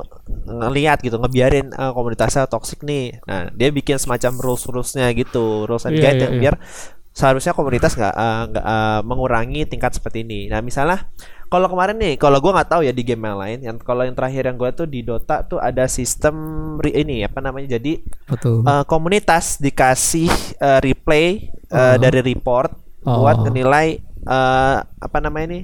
ngelihat 0.46 0.98
gitu 1.00 1.16
ngebiarin 1.16 1.70
eh, 1.70 1.92
komunitasnya 1.92 2.48
toxic 2.48 2.80
nih 2.82 3.20
nah 3.24 3.48
dia 3.52 3.68
bikin 3.70 3.96
semacam 3.96 4.32
rules 4.40 4.64
rulesnya 4.64 5.08
gitu 5.12 5.68
rules 5.68 5.84
and 5.84 5.96
Iya, 5.96 6.02
guide 6.02 6.18
iya, 6.18 6.24
yang 6.28 6.34
iya. 6.34 6.40
biar 6.42 6.54
seharusnya 7.12 7.50
komunitas 7.50 7.92
nggak 7.98 8.14
nggak 8.54 8.64
eh, 8.64 9.00
mengurangi 9.02 9.66
tingkat 9.66 9.92
seperti 9.96 10.22
ini 10.22 10.46
nah 10.46 10.62
misalnya 10.62 11.08
kalau 11.48 11.64
kemarin 11.66 11.96
nih 11.96 12.14
kalau 12.20 12.38
gua 12.38 12.60
nggak 12.60 12.70
tahu 12.70 12.82
ya 12.84 12.92
di 12.92 13.02
game 13.02 13.24
yang 13.24 13.38
lain 13.40 13.58
yang 13.64 13.76
kalau 13.80 14.04
yang 14.04 14.12
terakhir 14.12 14.44
yang 14.46 14.56
gua 14.56 14.70
tuh 14.70 14.84
di 14.84 15.00
Dota 15.00 15.40
tuh 15.42 15.56
ada 15.58 15.88
sistem 15.88 16.36
re- 16.78 16.92
ini 16.94 17.24
apa 17.24 17.40
namanya 17.40 17.80
jadi 17.80 18.04
Betul. 18.28 18.62
eh, 18.62 18.84
komunitas 18.84 19.56
dikasih 19.58 20.28
eh, 20.60 20.78
replay 20.80 21.48
eh, 21.68 21.76
Oh. 21.76 21.94
dari 21.98 22.20
report 22.22 22.72
Oh. 23.02 23.24
buat 23.24 23.40
menilai 23.42 23.98
eh, 24.22 24.76
apa 24.84 25.18
namanya 25.18 25.46
ini 25.50 25.60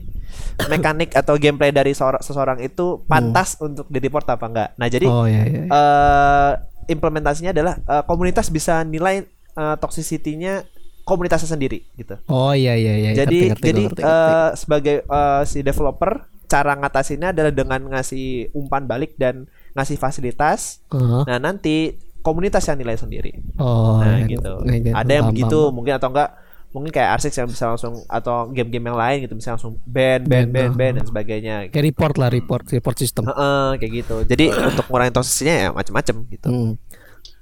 mekanik 0.67 1.11
atau 1.13 1.35
gameplay 1.37 1.71
dari 1.71 1.93
seorang 1.93 2.23
seseorang 2.23 2.59
itu 2.61 3.03
pantas 3.05 3.59
untuk 3.59 3.87
di 3.89 3.99
report 3.99 4.27
apa 4.29 4.45
enggak. 4.47 4.69
Nah 4.79 4.87
jadi 4.87 5.07
oh 5.07 5.27
iya 5.27 5.43
iya. 5.45 5.63
eh 5.67 6.53
implementasinya 6.89 7.51
adalah 7.53 7.75
eh, 7.79 8.03
komunitas 8.05 8.49
bisa 8.49 8.85
nilai 8.85 9.25
eh, 9.55 9.77
toxicity-nya 9.81 10.65
komunitasnya 11.05 11.53
sendiri 11.53 11.85
gitu. 11.97 12.17
Oh 12.29 12.53
iya 12.53 12.77
iya 12.77 12.95
iya. 12.97 13.11
jadi 13.13 13.29
Ngerti, 13.29 13.51
ngerti, 13.53 13.65
jadi 13.67 13.83
ngerti, 13.89 14.03
ngerti. 14.03 14.13
eh, 14.25 14.51
sebagai 14.57 14.97
eh, 15.05 15.43
si 15.45 15.59
developer 15.61 16.13
cara 16.45 16.73
ngatasinnya 16.77 17.33
adalah 17.33 17.53
dengan 17.53 17.81
ngasih 17.97 18.53
umpan 18.53 18.85
balik 18.85 19.17
dan 19.17 19.49
ngasih 19.75 19.97
fasilitas. 19.97 20.85
Uh-huh. 20.93 21.25
Nah 21.25 21.41
nanti 21.41 21.97
komunitas 22.21 22.65
yang 22.65 22.81
nilai 22.81 22.97
sendiri. 22.97 23.37
Oh 23.59 24.01
Nah 24.01 24.23
iya, 24.23 24.29
gitu. 24.29 24.53
iya, 24.65 24.77
iya. 24.81 24.93
Ada 24.97 25.13
yang 25.13 25.25
Paham, 25.29 25.35
begitu 25.37 25.59
paham. 25.61 25.75
mungkin 25.77 25.93
atau 25.97 26.09
enggak 26.09 26.31
mungkin 26.75 26.91
kayak 26.91 27.15
Arsex 27.15 27.39
yang 27.39 27.47
bisa 27.47 27.71
langsung 27.71 28.03
atau 28.05 28.51
game-game 28.51 28.91
yang 28.91 28.99
lain 28.99 29.17
gitu 29.23 29.39
bisa 29.39 29.55
langsung 29.55 29.79
ban 29.87 30.27
ban 30.27 30.51
Ban, 30.51 30.75
ban 30.75 30.91
ah. 30.91 30.95
dan 30.99 31.07
sebagainya. 31.07 31.55
Kayak 31.71 31.87
report 31.87 32.15
lah 32.19 32.29
report 32.29 32.67
report 32.69 32.97
system. 32.99 33.31
Heeh, 33.31 33.79
kayak 33.79 33.93
gitu. 33.95 34.17
Jadi 34.27 34.45
untuk 34.75 34.91
ngurangin 34.91 35.15
toksisnya 35.15 35.55
ya 35.55 35.69
macam-macam 35.71 36.15
gitu. 36.27 36.49
Hmm. 36.51 36.75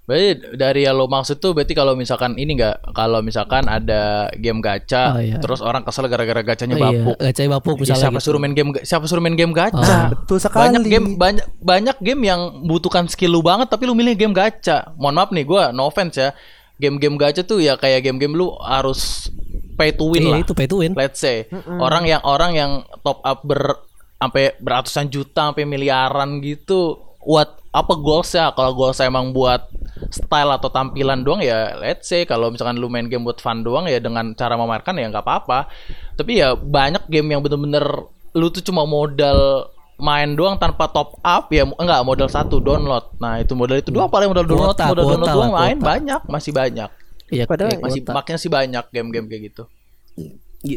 Berarti 0.02 0.58
dari 0.58 0.82
yang 0.82 0.98
lo 0.98 1.06
maksud 1.06 1.38
tuh 1.38 1.54
berarti 1.54 1.72
kalau 1.72 1.94
misalkan 1.94 2.34
ini 2.34 2.58
enggak 2.58 2.82
kalau 2.90 3.22
misalkan 3.22 3.70
ada 3.70 4.26
game 4.34 4.58
gacha 4.58 5.14
Oh, 5.14 5.22
iya. 5.22 5.38
terus 5.38 5.62
orang 5.62 5.86
kesel 5.86 6.10
gara-gara 6.10 6.42
gacanya 6.42 6.74
Oh, 6.74 6.82
iya. 6.82 7.00
bapuk. 7.06 7.16
Gacanya 7.22 7.50
bapuk 7.56 7.74
Ya, 7.74 7.80
misalnya 7.86 8.02
siapa 8.02 8.18
gitu. 8.18 8.26
suruh 8.26 8.40
main 8.42 8.52
game 8.52 8.70
siapa 8.82 9.04
suruh 9.06 9.22
main 9.22 9.38
game 9.38 9.54
gacha? 9.54 9.78
Ah, 9.78 10.06
betul 10.10 10.42
sekali. 10.42 10.58
Banyak 10.66 10.82
game 10.84 11.06
banyak 11.14 11.46
banyak 11.56 11.96
game 12.02 12.22
yang 12.26 12.40
butuhkan 12.66 13.06
skill 13.06 13.30
lu 13.30 13.40
banget 13.40 13.70
tapi 13.70 13.86
lu 13.86 13.94
milih 13.94 14.18
game 14.18 14.34
gacha. 14.34 14.90
Mohon 14.98 15.14
maaf 15.16 15.30
nih 15.30 15.44
gua 15.46 15.70
no 15.70 15.86
offense 15.86 16.18
ya. 16.18 16.34
Game-game 16.82 17.14
gacha 17.14 17.46
tuh 17.46 17.62
ya 17.62 17.78
kayak 17.78 18.02
game-game 18.02 18.34
lu 18.34 18.50
harus 18.58 19.30
pay 19.78 19.94
to 19.94 20.10
win 20.10 20.26
Iya, 20.26 20.32
lah. 20.34 20.38
itu 20.42 20.52
pay 20.52 20.66
to 20.66 20.82
win. 20.82 20.98
Let's 20.98 21.22
say 21.22 21.46
orang 21.78 22.10
yang 22.10 22.18
orang 22.26 22.52
yang 22.58 22.72
top 23.00 23.22
up 23.22 23.46
ber 23.46 23.86
sampai 24.18 24.54
beratusan 24.58 25.06
juta 25.06 25.54
sampai 25.54 25.62
miliaran 25.62 26.42
gitu. 26.42 26.98
What 27.22 27.62
apa 27.70 27.94
goalsnya? 27.94 28.50
Kalau 28.52 28.74
goalsnya 28.74 29.06
emang 29.06 29.30
buat 29.30 29.70
style 30.10 30.50
atau 30.50 30.66
tampilan 30.66 31.22
doang 31.22 31.38
ya 31.38 31.78
let's 31.78 32.10
say 32.10 32.26
kalau 32.26 32.50
misalkan 32.50 32.74
lu 32.76 32.90
main 32.90 33.06
game 33.06 33.22
buat 33.22 33.38
fun 33.38 33.62
doang 33.62 33.86
ya 33.86 34.02
dengan 34.02 34.34
cara 34.34 34.58
memamerkan 34.58 34.98
ya 34.98 35.06
nggak 35.06 35.22
apa-apa. 35.22 35.70
Tapi 36.18 36.42
ya 36.42 36.58
banyak 36.58 37.06
game 37.06 37.30
yang 37.30 37.40
bener-bener 37.40 37.86
lu 38.34 38.46
tuh 38.50 38.60
cuma 38.60 38.82
modal 38.82 39.70
main 40.02 40.34
doang 40.34 40.58
tanpa 40.58 40.90
top 40.90 41.14
up 41.22 41.46
ya 41.48 41.62
enggak 41.62 42.02
modal 42.02 42.26
satu 42.26 42.58
download. 42.58 43.14
Nah, 43.22 43.38
itu 43.38 43.54
modal 43.54 43.78
itu 43.78 43.94
doang 43.94 44.10
paling 44.10 44.26
modal 44.26 44.42
download, 44.42 44.74
Kuota, 44.74 44.86
modal 44.90 45.04
download 45.06 45.20
kuota 45.22 45.32
doang 45.32 45.52
lah, 45.54 45.60
main 45.62 45.78
kuota. 45.78 45.86
banyak, 45.88 46.20
masih 46.26 46.50
banyak. 46.52 46.90
Iya, 47.30 47.44
Padahal 47.46 47.70
kayak 47.70 47.80
Masih 47.80 48.00
kuota. 48.02 48.12
makin 48.12 48.34
sih 48.36 48.50
banyak 48.50 48.84
game-game 48.90 49.26
kayak 49.26 49.42
gitu. 49.48 49.62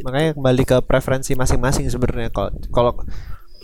Makanya 0.01 0.29
kembali 0.33 0.63
ke 0.63 0.77
preferensi 0.81 1.33
masing-masing 1.33 1.89
sebenarnya 1.89 2.29
kalau 2.29 2.49
kalau 2.69 2.91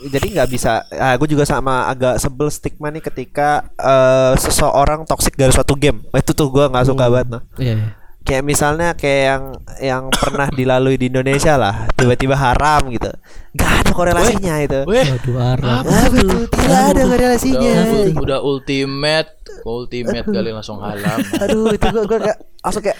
jadi 0.01 0.27
nggak 0.33 0.49
bisa 0.49 0.81
ah, 0.91 1.13
gue 1.13 1.29
juga 1.29 1.45
sama 1.45 1.85
agak 1.85 2.17
sebel 2.17 2.49
stigma 2.49 2.89
nih 2.89 3.01
ketika 3.01 3.69
eh, 3.77 4.33
seseorang 4.35 5.05
toxic 5.05 5.37
dari 5.37 5.53
suatu 5.53 5.77
game 5.77 6.01
itu 6.11 6.33
tuh 6.33 6.49
gue 6.49 6.65
nggak 6.67 6.89
suka 6.89 7.05
banget 7.05 7.27
nah. 7.31 7.41
Iya. 7.55 8.00
Iya. 8.21 8.27
kayak 8.29 8.43
misalnya 8.45 8.89
kayak 8.93 9.21
yang 9.25 9.43
yang 9.81 10.03
pernah 10.13 10.47
dilalui 10.53 10.95
di 10.95 11.09
Indonesia 11.09 11.57
lah 11.57 11.89
tiba-tiba 11.97 12.37
haram 12.37 12.85
gitu 12.93 13.09
nggak 13.57 13.71
ada 13.81 13.91
korelasinya 13.91 14.55
itu 14.61 14.79
Weh, 14.87 15.03
Waduh, 15.03 15.37
Arab. 15.41 15.83
Aduh, 15.83 16.47
tidak 16.47 16.81
ada 16.95 17.01
korelasinya 17.03 17.71
udah, 17.81 18.21
udah 18.23 18.39
ultimate, 18.39 19.29
ultimate 19.67 20.27
kali 20.29 20.49
langsung 20.55 20.79
halam. 20.79 21.19
aduh 21.43 21.73
itu 21.75 21.87
gue 21.91 22.03
gue 22.07 22.19
kayak 22.23 22.37
langsung 22.63 22.83
kayak 22.85 22.97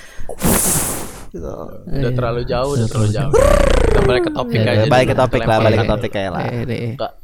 gitu. 1.31 1.47
Udah 1.87 2.11
terlalu 2.11 2.41
jauh, 2.43 2.75
udah 2.75 2.87
terlalu 2.91 3.09
jauh. 3.15 3.31
Kita 3.31 4.01
balik 4.03 4.23
ke 4.27 4.31
topik 4.35 4.59
Ya, 4.59 4.71
aja. 4.75 4.87
balik 4.91 5.07
ke 5.07 5.15
topik 5.15 5.41
lah 5.47 5.57
balik 5.63 5.79
ke 5.79 5.87
topik 5.87 6.11
kayak 6.11 6.31
lah 6.35 6.43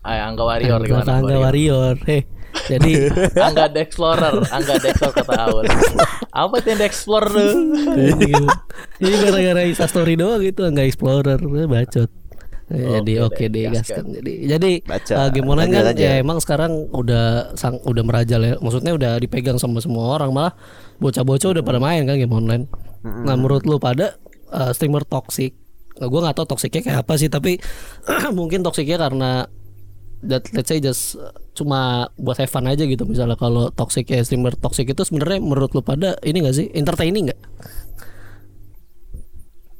Angga 0.04 0.44
Warrior 0.48 0.80
gimana? 0.88 1.12
Angga 1.20 1.36
Warrior. 1.44 1.96
Eh, 2.08 2.24
jadi 2.66 2.92
Angga 3.48 3.70
The 3.70 3.82
Explorer, 3.86 4.34
Angga 4.50 4.74
The 4.82 4.90
Explorer 4.92 5.16
kata 5.22 5.34
Aul. 5.46 5.66
Apa 6.34 6.56
tuh 6.60 6.70
yang 6.74 6.80
The 6.82 6.88
Explorer 6.90 7.30
tuh? 7.30 7.54
Jadi 8.98 9.16
gara-gara 9.22 9.62
Insta 9.64 9.86
story 9.86 10.18
doang 10.18 10.42
gitu 10.42 10.66
nggak 10.66 10.88
explorer 10.90 11.38
Eh, 11.38 11.68
bacot. 11.70 12.10
Eh, 12.68 12.84
jadi 13.00 13.14
Oke 13.24 13.48
oke 13.48 13.54
deh, 13.54 13.64
deh 13.64 13.80
gaskan. 13.80 14.04
Jadi 14.12 14.32
jadi 14.44 14.72
Baca, 14.84 15.14
eh, 15.16 15.28
game 15.32 15.48
online 15.48 15.72
kan 15.72 15.84
aja. 15.88 16.04
ya 16.04 16.12
emang 16.20 16.38
sekarang 16.44 16.72
udah 16.92 17.56
sang 17.56 17.80
udah 17.86 18.04
merajal 18.04 18.42
ya. 18.44 18.60
Maksudnya 18.60 18.92
udah 18.98 19.12
dipegang 19.24 19.56
sama 19.56 19.80
semua 19.80 20.20
orang 20.20 20.36
malah 20.36 20.54
bocah-bocah 21.00 21.56
udah 21.56 21.64
pada 21.64 21.80
main 21.80 22.04
kan 22.04 22.20
game 22.20 22.34
online. 22.36 22.68
Nah, 23.08 23.40
menurut 23.40 23.64
lu 23.64 23.80
pada 23.80 24.20
eh, 24.52 24.72
streamer 24.76 25.08
toxic 25.08 25.56
Nah, 25.98 26.08
gue 26.14 26.20
nggak 26.22 26.36
tahu 26.38 26.46
toksiknya 26.46 26.82
kayak 26.86 27.00
apa 27.06 27.14
sih 27.18 27.26
tapi 27.26 27.58
mungkin 28.38 28.62
toksiknya 28.62 29.02
karena 29.02 29.50
that 30.26 30.50
let's 30.54 30.70
say 30.70 30.82
just 30.82 31.18
uh, 31.18 31.30
cuma 31.54 32.10
buat 32.18 32.38
have 32.42 32.50
fun 32.50 32.66
aja 32.66 32.86
gitu. 32.86 33.06
Misalnya 33.06 33.38
kalau 33.38 33.70
toxic 33.70 34.10
ya 34.10 34.22
streamer 34.26 34.54
toxic 34.58 34.90
itu 34.90 35.02
sebenarnya 35.06 35.42
menurut 35.42 35.74
lu 35.74 35.82
pada 35.86 36.18
ini 36.26 36.42
gak 36.42 36.56
sih? 36.58 36.68
Entertaining 36.74 37.30
nggak? 37.30 37.42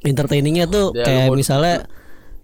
Entertainingnya 0.06 0.70
tuh 0.70 0.94
Ya, 0.94 1.04
kayak 1.04 1.34
misalnya 1.34 1.76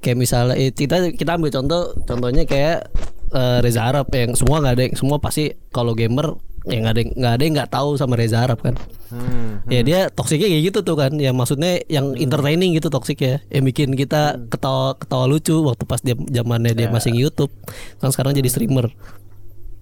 kayak 0.02 0.18
misalnya 0.18 0.54
eh, 0.59 0.74
kita 0.74 1.14
kita 1.14 1.38
ambil 1.38 1.54
contoh 1.54 1.94
contohnya 2.02 2.44
kayak 2.44 2.90
eh, 3.30 3.59
Reza 3.62 3.87
Arab 3.87 4.11
yang 4.11 4.35
semua 4.35 4.59
nggak 4.61 4.74
ada 4.74 4.85
yang 4.90 4.96
semua 4.98 5.16
pasti 5.22 5.54
kalau 5.70 5.94
gamer 5.94 6.35
ya 6.64 6.81
nggak 6.81 6.92
ada 6.96 7.00
yang 7.00 7.12
nggak 7.12 7.33
ada 7.37 7.42
yang 7.44 7.55
nggak 7.61 7.72
tahu 7.72 7.90
sama 8.00 8.14
Reza 8.16 8.40
Arab 8.40 8.59
kan. 8.64 8.74
Hmm, 9.12 9.62
ya 9.68 9.85
dia 9.85 10.09
toksiknya 10.09 10.48
kayak 10.48 10.64
gitu 10.72 10.79
tuh 10.81 10.96
kan. 10.96 11.12
Ya 11.20 11.31
maksudnya 11.37 11.81
yang 11.92 12.16
entertaining 12.16 12.72
gitu 12.72 12.88
toksik 12.88 13.20
ya 13.20 13.37
yang 13.53 13.64
bikin 13.68 13.92
kita 13.94 14.40
ketawa 14.48 14.96
ketawa 14.96 15.29
lucu 15.29 15.55
waktu 15.61 15.85
pas 15.85 16.00
dia 16.00 16.16
zamannya 16.16 16.72
dia 16.72 16.88
masih 16.88 17.12
YouTube 17.12 17.53
kan 18.00 18.11
sekarang 18.11 18.33
jadi 18.33 18.48
streamer. 18.48 18.88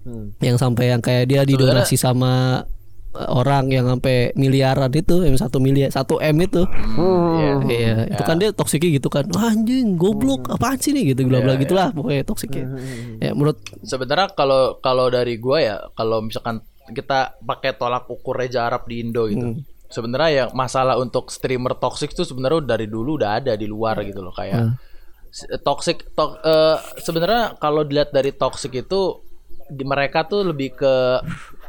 Hmm. 0.03 0.35
yang 0.43 0.59
sampai 0.59 0.91
yang 0.91 0.99
kayak 0.99 1.31
dia 1.31 1.47
didonasi 1.47 1.95
sama 1.95 2.67
eh, 3.15 3.29
orang 3.31 3.71
yang 3.71 3.87
sampai 3.87 4.35
miliaran 4.35 4.91
itu 4.91 5.23
yang 5.23 5.39
satu 5.39 5.63
miliar 5.63 5.95
satu 5.95 6.19
m 6.19 6.43
itu. 6.43 6.67
Iya. 6.99 7.51
iya. 7.71 7.95
Itu 8.11 8.23
kan 8.27 8.35
dia 8.35 8.51
toksiknya 8.51 8.99
gitu 8.99 9.07
kan. 9.07 9.31
Wah, 9.31 9.55
anjing 9.55 9.95
goblok 9.95 10.51
apaan 10.51 10.75
sih 10.75 10.91
nih? 10.91 11.15
Gitu 11.15 11.23
bla 11.23 11.39
bla 11.39 11.55
gitulah 11.55 11.95
pokoknya 11.95 12.27
toksiknya. 12.27 12.65
Ya 13.23 13.31
menurut 13.31 13.63
Sebenarnya 13.79 14.35
kalau 14.35 14.83
kalau 14.83 15.07
dari 15.07 15.39
gua 15.39 15.63
ya, 15.63 15.75
kalau 15.95 16.19
misalkan 16.19 16.59
kita 16.89 17.39
pakai 17.39 17.71
tolak 17.73 18.05
ukur 18.05 18.35
Reza 18.35 18.65
Arab 18.65 18.83
di 18.85 18.99
Indo 18.99 19.23
gitu. 19.25 19.47
Sebenarnya 19.87 20.29
ya 20.33 20.45
masalah 20.51 20.97
untuk 20.97 21.29
streamer 21.29 21.77
toxic 21.77 22.11
tuh 22.11 22.25
sebenarnya 22.25 22.65
dari 22.65 22.89
dulu 22.89 23.15
udah 23.15 23.37
ada 23.37 23.53
di 23.53 23.63
luar 23.65 24.01
gitu 24.01 24.19
loh 24.19 24.33
kayak 24.33 24.73
s- 25.29 25.45
toxic 25.61 26.01
to- 26.11 26.41
eh, 26.41 26.75
sebenarnya 26.97 27.55
kalau 27.57 27.81
dilihat 27.81 28.09
dari 28.09 28.33
toxic 28.33 28.73
itu 28.75 29.21
di 29.69 29.85
mereka 29.85 30.25
tuh 30.25 30.43
lebih 30.43 30.73
ke 30.73 30.93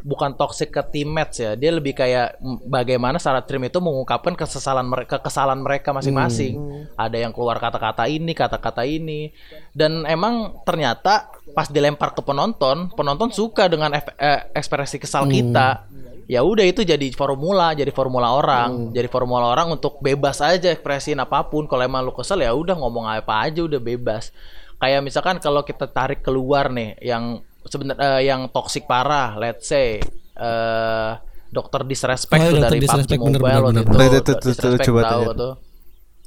bukan 0.05 0.37
toxic 0.37 0.69
ke 0.69 0.85
teammates 0.93 1.41
ya. 1.41 1.57
Dia 1.57 1.73
lebih 1.73 1.97
kayak 1.97 2.37
bagaimana 2.69 3.17
secara 3.17 3.41
tim 3.41 3.65
itu 3.65 3.81
mengungkapkan 3.81 4.37
kesesalan 4.37 4.85
mereka 4.85 5.17
kesalahan 5.17 5.59
mereka 5.59 5.97
masing-masing. 5.97 6.55
Ada 6.95 7.25
yang 7.25 7.33
keluar 7.33 7.57
kata-kata 7.57 8.05
ini 8.05 8.37
kata-kata 8.37 8.85
ini. 8.85 9.33
Dan 9.73 10.05
emang 10.05 10.61
ternyata 10.63 11.33
pas 11.57 11.73
dilempar 11.73 12.13
ke 12.13 12.21
penonton 12.21 12.93
penonton 12.93 13.33
suka 13.33 13.65
dengan 13.65 13.97
ef- 13.97 14.13
eh, 14.21 14.45
ekspresi 14.53 15.01
kesal 15.01 15.25
kita. 15.27 15.89
Ya 16.25 16.41
udah 16.41 16.65
itu 16.65 16.85
jadi 16.85 17.05
formula 17.13 17.73
jadi 17.73 17.89
formula 17.89 18.29
orang. 18.33 18.93
Jadi 18.93 19.09
formula 19.09 19.49
orang 19.49 19.73
untuk 19.73 20.01
bebas 20.01 20.41
aja 20.41 20.69
ekspresiin 20.69 21.17
apa 21.17 21.49
pun. 21.49 21.65
Kalau 21.65 21.81
emang 21.81 22.05
lu 22.05 22.13
kesel 22.13 22.45
ya 22.45 22.53
udah 22.53 22.77
ngomong 22.77 23.09
apa 23.09 23.49
aja 23.49 23.65
udah 23.65 23.81
bebas. 23.81 24.37
Kayak 24.77 25.01
misalkan 25.01 25.41
kalau 25.41 25.65
kita 25.65 25.89
tarik 25.89 26.21
keluar 26.21 26.69
nih 26.69 27.01
yang 27.01 27.41
sebenarnya 27.67 28.21
yang 28.21 28.49
toxic 28.49 28.85
parah 28.85 29.35
let's 29.37 29.67
say 29.67 29.99
eh 30.35 31.11
dokter 31.49 31.87
disrespect 31.87 32.43
Oh, 32.43 32.51
tuh 32.51 32.59
dari 32.67 32.83
PUBG 32.83 32.85
Disrespect, 32.91 33.21
bener, 33.23 33.39
Mobile 33.39 33.55
bener, 33.63 33.63
waktu 33.63 33.83
bener. 33.87 34.11
itu. 34.11 34.19
Tuh, 34.27 34.35
tuh, 34.35 34.49
Disrespect 34.51 34.87
coba 34.91 35.01
tahu 35.07 35.23
tuh. 35.23 35.35
tuh. 35.39 35.53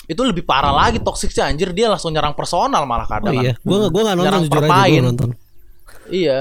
itu 0.08 0.22
lebih 0.24 0.44
parah 0.48 0.72
lagi 0.72 1.04
toxic 1.04 1.36
sih 1.36 1.44
anjir. 1.44 1.76
Dia 1.76 1.92
langsung 1.92 2.16
nyerang 2.16 2.32
personal 2.32 2.88
malah 2.88 3.04
oh 3.04 3.12
kadang 3.12 3.36
iya. 3.36 3.54
Gua 3.60 3.92
gua 3.92 4.02
nggak 4.08 4.16
nonton 4.16 4.24
Nyerang 4.32 4.44
jujur 4.48 4.56
aja 4.56 4.64
permain. 4.72 4.94
gua 4.96 5.08
nonton. 5.12 5.30
Iya, 6.08 6.38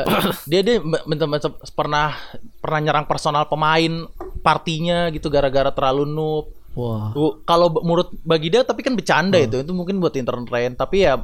dia 0.51 0.61
dia 0.63 0.77
bentar 0.79 1.27
pernah 1.75 2.15
pernah 2.63 2.79
nyerang 2.79 3.07
personal 3.11 3.51
pemain 3.51 4.07
partinya 4.39 5.11
gitu 5.11 5.27
gara-gara 5.27 5.75
terlalu 5.75 6.07
noob. 6.07 6.47
wah. 6.79 7.11
Kalau 7.43 7.75
menurut 7.83 8.15
bagi 8.23 8.55
dia 8.55 8.63
tapi 8.63 8.87
kan 8.87 8.95
bercanda 8.95 9.35
itu, 9.43 9.67
itu 9.67 9.73
mungkin 9.75 9.99
buat 9.99 10.15
entertain, 10.15 10.79
tapi 10.79 11.03
ya 11.03 11.19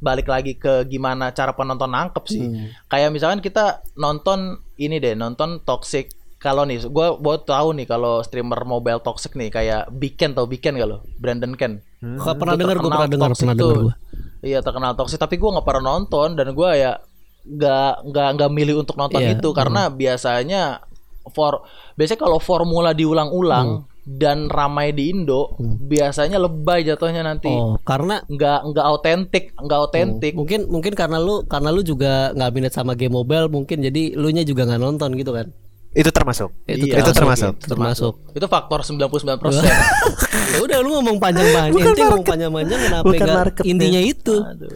balik 0.00 0.26
lagi 0.26 0.56
ke 0.56 0.88
gimana 0.88 1.30
cara 1.30 1.52
penonton 1.52 1.92
nangkep 1.92 2.24
sih. 2.26 2.44
Kayak 2.88 3.12
misalkan 3.12 3.40
kita 3.44 3.84
nonton 3.94 4.58
ini 4.80 4.96
deh, 4.96 5.12
nonton 5.14 5.60
toxic. 5.62 6.10
Kalau 6.40 6.64
nih, 6.64 6.80
gue 6.88 7.06
buat 7.20 7.44
tahu 7.44 7.76
nih 7.76 7.84
kalau 7.84 8.24
streamer 8.24 8.64
mobile 8.64 9.04
toxic 9.04 9.36
nih 9.36 9.52
kayak 9.52 9.92
Biken 9.92 10.32
tau 10.32 10.48
Biken 10.48 10.72
gak 10.80 10.88
lo? 10.88 11.04
Brandon 11.20 11.52
Ken. 11.52 11.84
Kok 12.00 12.34
pernah 12.40 12.56
Itu 12.56 12.64
dengar 12.64 12.76
gua 12.80 12.88
terkenal 12.88 12.96
pernah 12.96 13.12
dengar 13.12 13.30
pernah 13.36 13.54
dengar 13.54 13.76
gua. 13.76 13.94
Iya 14.40 14.58
terkenal 14.64 14.92
toxic. 14.96 15.20
Tapi 15.20 15.36
gue 15.36 15.50
nggak 15.52 15.66
pernah 15.68 15.84
nonton 15.92 16.28
dan 16.32 16.48
gue 16.56 16.70
ya 16.72 16.96
nggak 17.44 17.92
nggak 18.08 18.28
nggak 18.36 18.50
milih 18.52 18.84
untuk 18.84 18.96
nonton 18.96 19.20
Iya, 19.20 19.36
itu 19.36 19.48
karena 19.52 19.88
biasanya 19.88 20.84
for 21.32 21.64
biasanya 21.96 22.20
kalau 22.24 22.40
formula 22.40 22.96
diulang-ulang 22.96 23.84
dan 24.02 24.46
ramai 24.46 24.90
di 24.90 25.08
Indo 25.08 25.54
biasanya 25.60 26.36
lebay 26.36 26.82
jatuhnya 26.82 27.20
nanti. 27.20 27.46
Oh 27.46 27.76
karena 27.80 28.20
nggak 28.22 28.60
nggak 28.66 28.86
autentik 28.86 29.44
nggak 29.54 29.78
autentik. 29.78 30.32
Mungkin 30.32 30.66
mungkin 30.66 30.92
karena 30.92 31.16
lu 31.16 31.42
karena 31.44 31.68
lu 31.68 31.80
juga 31.80 32.30
nggak 32.30 32.50
minat 32.50 32.72
sama 32.72 32.92
game 32.92 33.12
mobile 33.12 33.46
mungkin 33.46 33.80
jadi 33.80 34.14
lu 34.14 34.28
nya 34.28 34.42
juga 34.42 34.64
nggak 34.64 34.78
nonton 34.78 35.12
gitu 35.14 35.30
kan? 35.30 35.48
Itu 35.90 36.08
termasuk. 36.08 36.54
Itu 36.64 36.86
Iya, 36.86 37.02
itu 37.02 37.10
termasuk. 37.10 37.52
itu 37.56 37.66
termasuk. 37.66 38.14
Itu 38.30 38.46
faktor 38.46 38.80
99% 38.80 39.26
ya 40.50 40.58
udah 40.60 40.78
lu 40.80 40.94
ngomong 40.96 41.18
panjang-panjang. 41.18 41.74
Intinya 41.76 42.06
ngomong 42.08 42.24
panjang-panjang 42.24 42.80
kenapa 42.80 43.04
bukan 43.04 43.18
nggak 43.20 43.36
marketnya. 43.36 43.68
intinya 43.68 44.00
itu? 44.00 44.34
Aduh. 44.38 44.70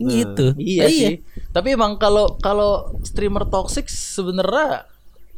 gitu. 0.00 0.46
Iya 0.56 0.84
Eh, 0.84 0.90
sih. 0.90 1.14
Tapi 1.50 1.68
emang 1.72 1.96
kalau 1.96 2.36
kalau 2.38 2.92
streamer 3.02 3.44
toxic 3.46 3.84
sebenarnya 3.88 4.84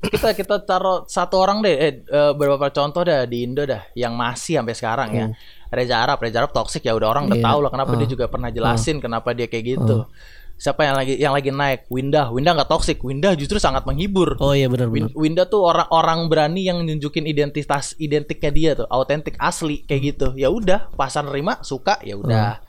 kita 0.03 0.35
kita 0.35 0.57
taruh 0.63 1.07
satu 1.07 1.39
orang 1.39 1.63
deh, 1.63 1.73
eh, 1.73 1.93
eh, 2.03 2.33
beberapa 2.33 2.69
contoh 2.69 3.03
dah 3.03 3.23
di 3.23 3.43
Indo 3.43 3.63
dah 3.63 3.87
yang 3.95 4.13
masih 4.13 4.59
sampai 4.59 4.75
sekarang 4.75 5.09
ya. 5.13 5.27
Reza 5.69 5.97
Arab, 5.97 6.19
Reza 6.19 6.39
Arab 6.39 6.51
toxic 6.51 6.83
ya 6.83 6.93
udah 6.93 7.09
orang 7.09 7.27
udah 7.27 7.39
Hmm. 7.39 7.45
Iya. 7.45 7.49
tahu 7.49 7.59
lah 7.61 7.71
kenapa 7.71 7.93
dia 7.95 8.09
juga 8.09 8.25
pernah 8.27 8.49
jelasin 8.49 8.99
kenapa 8.99 9.31
dia 9.31 9.47
kayak 9.47 9.65
gitu. 9.79 10.05
Siapa 10.53 10.87
yang 10.87 10.95
lagi 10.95 11.15
yang 11.19 11.35
lagi 11.35 11.51
naik? 11.51 11.91
Winda, 11.91 12.31
Winda 12.31 12.55
nggak 12.55 12.71
toxic, 12.71 13.03
Winda 13.03 13.35
justru 13.35 13.59
sangat 13.59 13.83
menghibur. 13.83 14.39
oh 14.39 14.55
iya 14.55 14.71
benar 14.71 14.87
benar 14.87 15.11
Win- 15.11 15.15
Winda 15.17 15.43
tuh 15.43 15.59
orang-orang 15.65 16.31
berani 16.31 16.63
yang 16.63 16.87
nunjukin 16.87 17.27
identitas 17.27 17.99
identiknya 17.99 18.51
dia 18.53 18.71
tuh, 18.77 18.87
autentik 18.87 19.35
asli 19.43 19.83
kayak 19.83 20.03
gitu. 20.15 20.27
Ya 20.39 20.55
udah, 20.55 20.87
pasar 20.95 21.27
nerima, 21.27 21.59
suka, 21.63 21.99
ya 22.01 22.15
udah. 22.15 22.63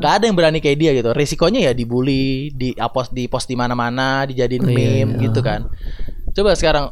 Nggak 0.00 0.12
ada 0.14 0.24
yang 0.24 0.36
berani 0.38 0.58
kayak 0.58 0.78
dia 0.78 0.90
gitu. 0.96 1.12
Risikonya 1.12 1.68
ya 1.68 1.72
dibully, 1.76 2.48
di 2.48 2.72
apos 2.74 3.12
di 3.12 3.28
post 3.28 3.44
di 3.44 3.58
mana-mana, 3.58 4.24
dijadiin 4.24 4.64
Iya, 4.64 4.72
meme 5.04 5.12
iya. 5.12 5.22
gitu 5.28 5.40
kan. 5.44 5.68
Coba 6.34 6.50
sekarang 6.52 6.90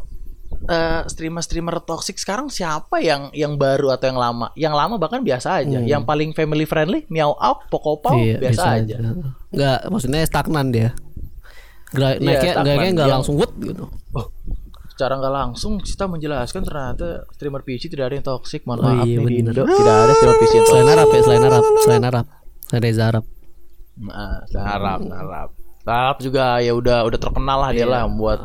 eh, 0.65 1.03
streamer-streamer 1.05 1.83
toxic 1.83 2.17
sekarang 2.17 2.47
siapa 2.47 2.99
yang 2.99 3.29
yang 3.33 3.57
baru 3.57 3.91
atau 3.91 4.07
yang 4.07 4.17
lama? 4.17 4.47
Yang 4.55 4.75
lama 4.75 4.95
bahkan 4.97 5.21
biasa 5.21 5.61
aja. 5.61 5.79
Hmm. 5.79 5.89
Yang 5.89 6.03
paling 6.05 6.31
family 6.31 6.63
friendly, 6.63 7.03
Miao 7.09 7.35
Up, 7.35 7.67
Pokopau 7.67 8.15
Iya, 8.15 8.39
biasa 8.39 8.53
bisa 8.53 8.69
aja. 8.79 8.97
Nggak, 9.51 9.79
maksudnya 9.89 10.21
stagnan 10.23 10.67
dia. 10.71 10.89
Gra- 11.91 12.15
Iya, 12.15 12.23
naiknya 12.23 12.53
stagnan. 12.53 12.65
naiknya 12.71 12.91
nggak 12.93 13.09
Yang- 13.09 13.17
langsung 13.19 13.35
wut 13.37 13.53
gitu. 13.59 13.85
Oh, 14.13 14.27
secara 14.89 15.13
nggak 15.17 15.35
langsung 15.35 15.73
kita 15.79 16.05
menjelaskan 16.07 16.63
ternyata 16.63 17.07
streamer 17.33 17.61
PC 17.61 17.83
tidak 17.89 18.05
ada 18.07 18.15
yang 18.15 18.27
toxic. 18.27 18.63
Mohon 18.63 18.79
Oh 18.79 18.85
maaf 18.95 19.07
iya, 19.07 19.19
nih 19.19 19.27
di. 19.27 19.35
Indo 19.41 19.53
tidak 19.59 19.97
ada 19.99 20.13
streamer 20.15 20.39
PC 20.39 20.53
yang 20.53 20.67
Selain. 20.67 20.89
Arab 20.89 21.07
ya, 21.09 21.21
selain 21.21 21.43
Arab, 21.43 21.63
selain 21.83 22.05
Arab, 22.05 22.27
selain 22.63 22.81
Reza 22.81 23.05
Arab. 23.09 23.25
Nah, 23.93 24.41
Arab, 24.57 25.01
Arab. 25.05 25.49
Arab 25.83 26.17
juga 26.19 26.45
ya 26.59 26.73
udah 26.73 27.03
udah 27.03 27.19
terkenal 27.19 27.59
lah 27.59 27.71
dia 27.71 27.83
Iya. 27.83 27.91
lah 27.91 28.03
buat 28.09 28.41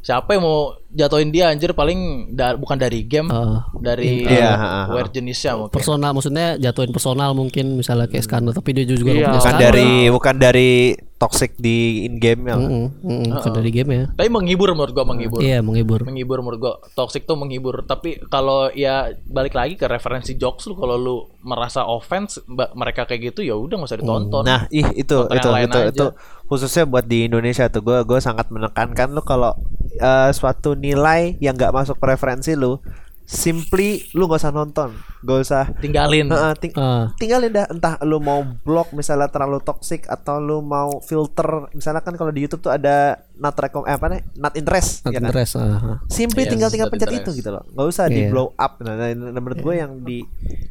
siapa 0.00 0.36
yang 0.36 0.44
mau 0.44 0.79
jatuhin 0.90 1.28
dia 1.28 1.48
anjir 1.48 1.70
paling 1.70 1.98
da- 2.30 2.54
bukan 2.54 2.74
dari 2.74 3.02
game, 3.02 3.26
Eh, 3.26 3.58
dari 3.78 4.22
Iya, 4.22 4.50
uh, 4.50 4.86
wear 4.90 5.06
jenisnya 5.06 5.54
mungkin. 5.54 5.70
personal 5.72 6.10
maksudnya 6.10 6.54
jatuhin 6.56 6.90
personal 6.90 7.30
mungkin 7.32 7.74
misalnya 7.74 8.04
kayak 8.04 8.22
Skandal 8.22 8.50
tapi 8.50 8.70
dia 8.72 8.84
juga 8.84 9.08
Iya. 9.08 9.30
bukan 9.30 9.40
skandal. 9.40 9.62
dari 9.62 9.90
bukan 10.08 10.34
dari 10.36 10.70
toxic 11.16 11.52
di 11.54 11.78
in 12.02 12.16
game 12.16 12.42
ya 12.44 12.56
Mm-mm, 12.56 12.96
mm-mm, 12.98 13.28
bukan 13.30 13.52
dari 13.52 13.70
game 13.70 13.90
ya. 13.92 14.04
Tapi 14.10 14.26
menghibur 14.26 14.72
menurut 14.72 14.90
gua 14.90 15.04
menghibur. 15.04 15.38
Iya, 15.38 15.60
menghibur. 15.60 16.00
menghibur 16.02 16.40
menurut 16.40 16.58
gua 16.58 16.74
toxic 16.90 17.22
tuh 17.22 17.36
menghibur 17.36 17.84
tapi 17.84 18.16
kalau 18.26 18.72
ya 18.72 18.94
balik 19.24 19.52
lagi 19.52 19.76
ke 19.76 19.84
referensi 19.84 20.34
jokes 20.34 20.64
lu 20.64 20.74
kalau 20.74 20.96
lu 20.96 21.16
merasa 21.40 21.84
offense 21.84 22.40
mereka 22.72 23.04
kayak 23.04 23.30
gitu 23.30 23.40
ya 23.42 23.52
udah 23.52 23.74
nggak 23.74 23.90
usah 23.90 23.98
ditonton 23.98 24.42
Nah, 24.42 24.64
ih 24.70 24.84
itu 24.94 25.12
Tonton 25.14 25.36
itu 25.36 25.48
itu 25.60 25.78
aja. 25.78 25.90
itu 25.90 26.06
khususnya 26.46 26.82
buat 26.84 27.04
di 27.04 27.24
Indonesia 27.26 27.68
tuh 27.68 27.80
gue 27.80 27.98
gue 28.02 28.18
sangat 28.18 28.48
menekankan 28.48 29.08
lu 29.10 29.20
kalau 29.20 29.52
eh, 29.92 30.30
suatu 30.30 30.72
nilai 30.80 31.36
yang 31.38 31.52
nggak 31.52 31.70
masuk 31.70 31.96
preferensi 31.96 32.52
lu 32.52 32.80
simply 33.22 33.88
lu 34.10 34.26
gak 34.26 34.42
usah 34.42 34.50
nonton. 34.50 34.90
Gak 35.22 35.38
usah. 35.38 35.64
Tinggalin. 35.78 36.26
Heeh, 36.26 36.52
ting- 36.58 36.74
Ah. 36.74 37.14
tinggalin 37.14 37.54
dah. 37.54 37.70
Entah 37.70 37.94
lu 38.02 38.18
mau 38.18 38.42
blok 38.42 38.90
misalnya 38.90 39.30
terlalu 39.30 39.62
toxic 39.62 40.02
atau 40.04 40.42
lu 40.42 40.58
mau 40.58 40.98
filter. 40.98 41.46
Misalnya 41.70 42.02
kan 42.02 42.10
kalau 42.12 42.34
di 42.34 42.42
YouTube 42.42 42.58
tuh 42.60 42.74
ada 42.74 43.22
not 43.36 43.54
recom 43.54 43.86
eh, 43.86 43.94
apa 43.94 44.10
nih 44.10 44.26
not 44.34 44.58
interest 44.58 45.06
Not 45.06 45.14
ya 45.14 45.18
kan? 45.20 45.30
interest, 45.30 45.52
ah. 45.54 46.02
simply 46.08 46.42
Yes, 46.42 46.50
tinggal 46.50 46.68
tinggal 46.68 46.88
not 46.88 46.92
pencet 46.92 47.06
interest. 47.08 47.26
itu 47.30 47.38
gitu 47.38 47.50
loh. 47.52 47.62
Nggak 47.70 47.86
usah 47.86 48.04
di 48.08 48.18
Iya. 48.18 48.28
blow 48.28 48.48
up. 48.50 48.72
Nah, 48.80 48.94
nah, 48.98 49.06
nah, 49.06 49.38
menurut 49.38 49.60
gue 49.60 49.74
yang 49.76 49.92
di 50.02 50.18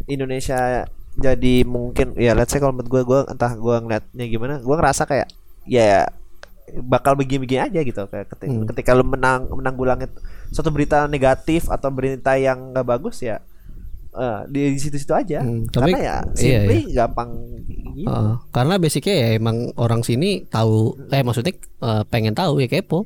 Indonesia 0.05 0.83
jadi 1.15 1.55
mungkin 1.63 2.11
ya 2.13 2.31
let's 2.31 2.49
say 2.49 2.59
kalau 2.59 2.71
menurut 2.71 2.89
gue 2.89 3.01
gue 3.05 3.19
entah 3.29 3.51
gue 3.53 3.75
ngeliatnya 3.77 4.25
gimana 4.25 4.53
gue 4.57 4.71
ngerasa 4.73 5.03
kayak 5.05 5.27
ya 5.63 6.07
bakal 6.79 7.13
begini-begini 7.13 7.61
aja 7.63 7.79
gitu 7.79 8.01
kayak 8.03 8.27
ketika, 8.29 8.49
Hmm. 8.51 8.67
ketika 8.67 8.91
lu 8.91 9.03
menang 9.03 9.49
menanggulangi 9.49 10.07
suatu 10.49 10.69
berita 10.69 11.05
negatif 11.05 11.67
atau 11.67 11.89
berita 11.89 12.33
yang 12.33 12.71
nggak 12.71 12.87
bagus 12.87 13.19
ya 13.19 13.41
eh, 14.11 14.39
di 14.47 14.73
situ-situ 14.75 15.11
aja 15.11 15.39
Hmm, 15.39 15.67
tapi- 15.67 15.93
karena 15.93 15.99
ya 15.99 16.15
iya, 16.33 16.33
simply 16.35 16.77
gampang 16.91 17.29
gitu. 17.61 18.05
Heeh. 18.05 18.33
karena 18.49 18.73
basicnya 18.75 19.15
ya 19.15 19.27
emang 19.33 19.57
orang 19.75 20.01
sini 20.01 20.43
tahu 20.43 20.77
eh 21.07 21.21
maksudnya 21.21 21.53
eh, 21.55 22.03
pengen 22.05 22.33
tahu 22.33 22.57
ya 22.57 22.67
kepo 22.67 23.05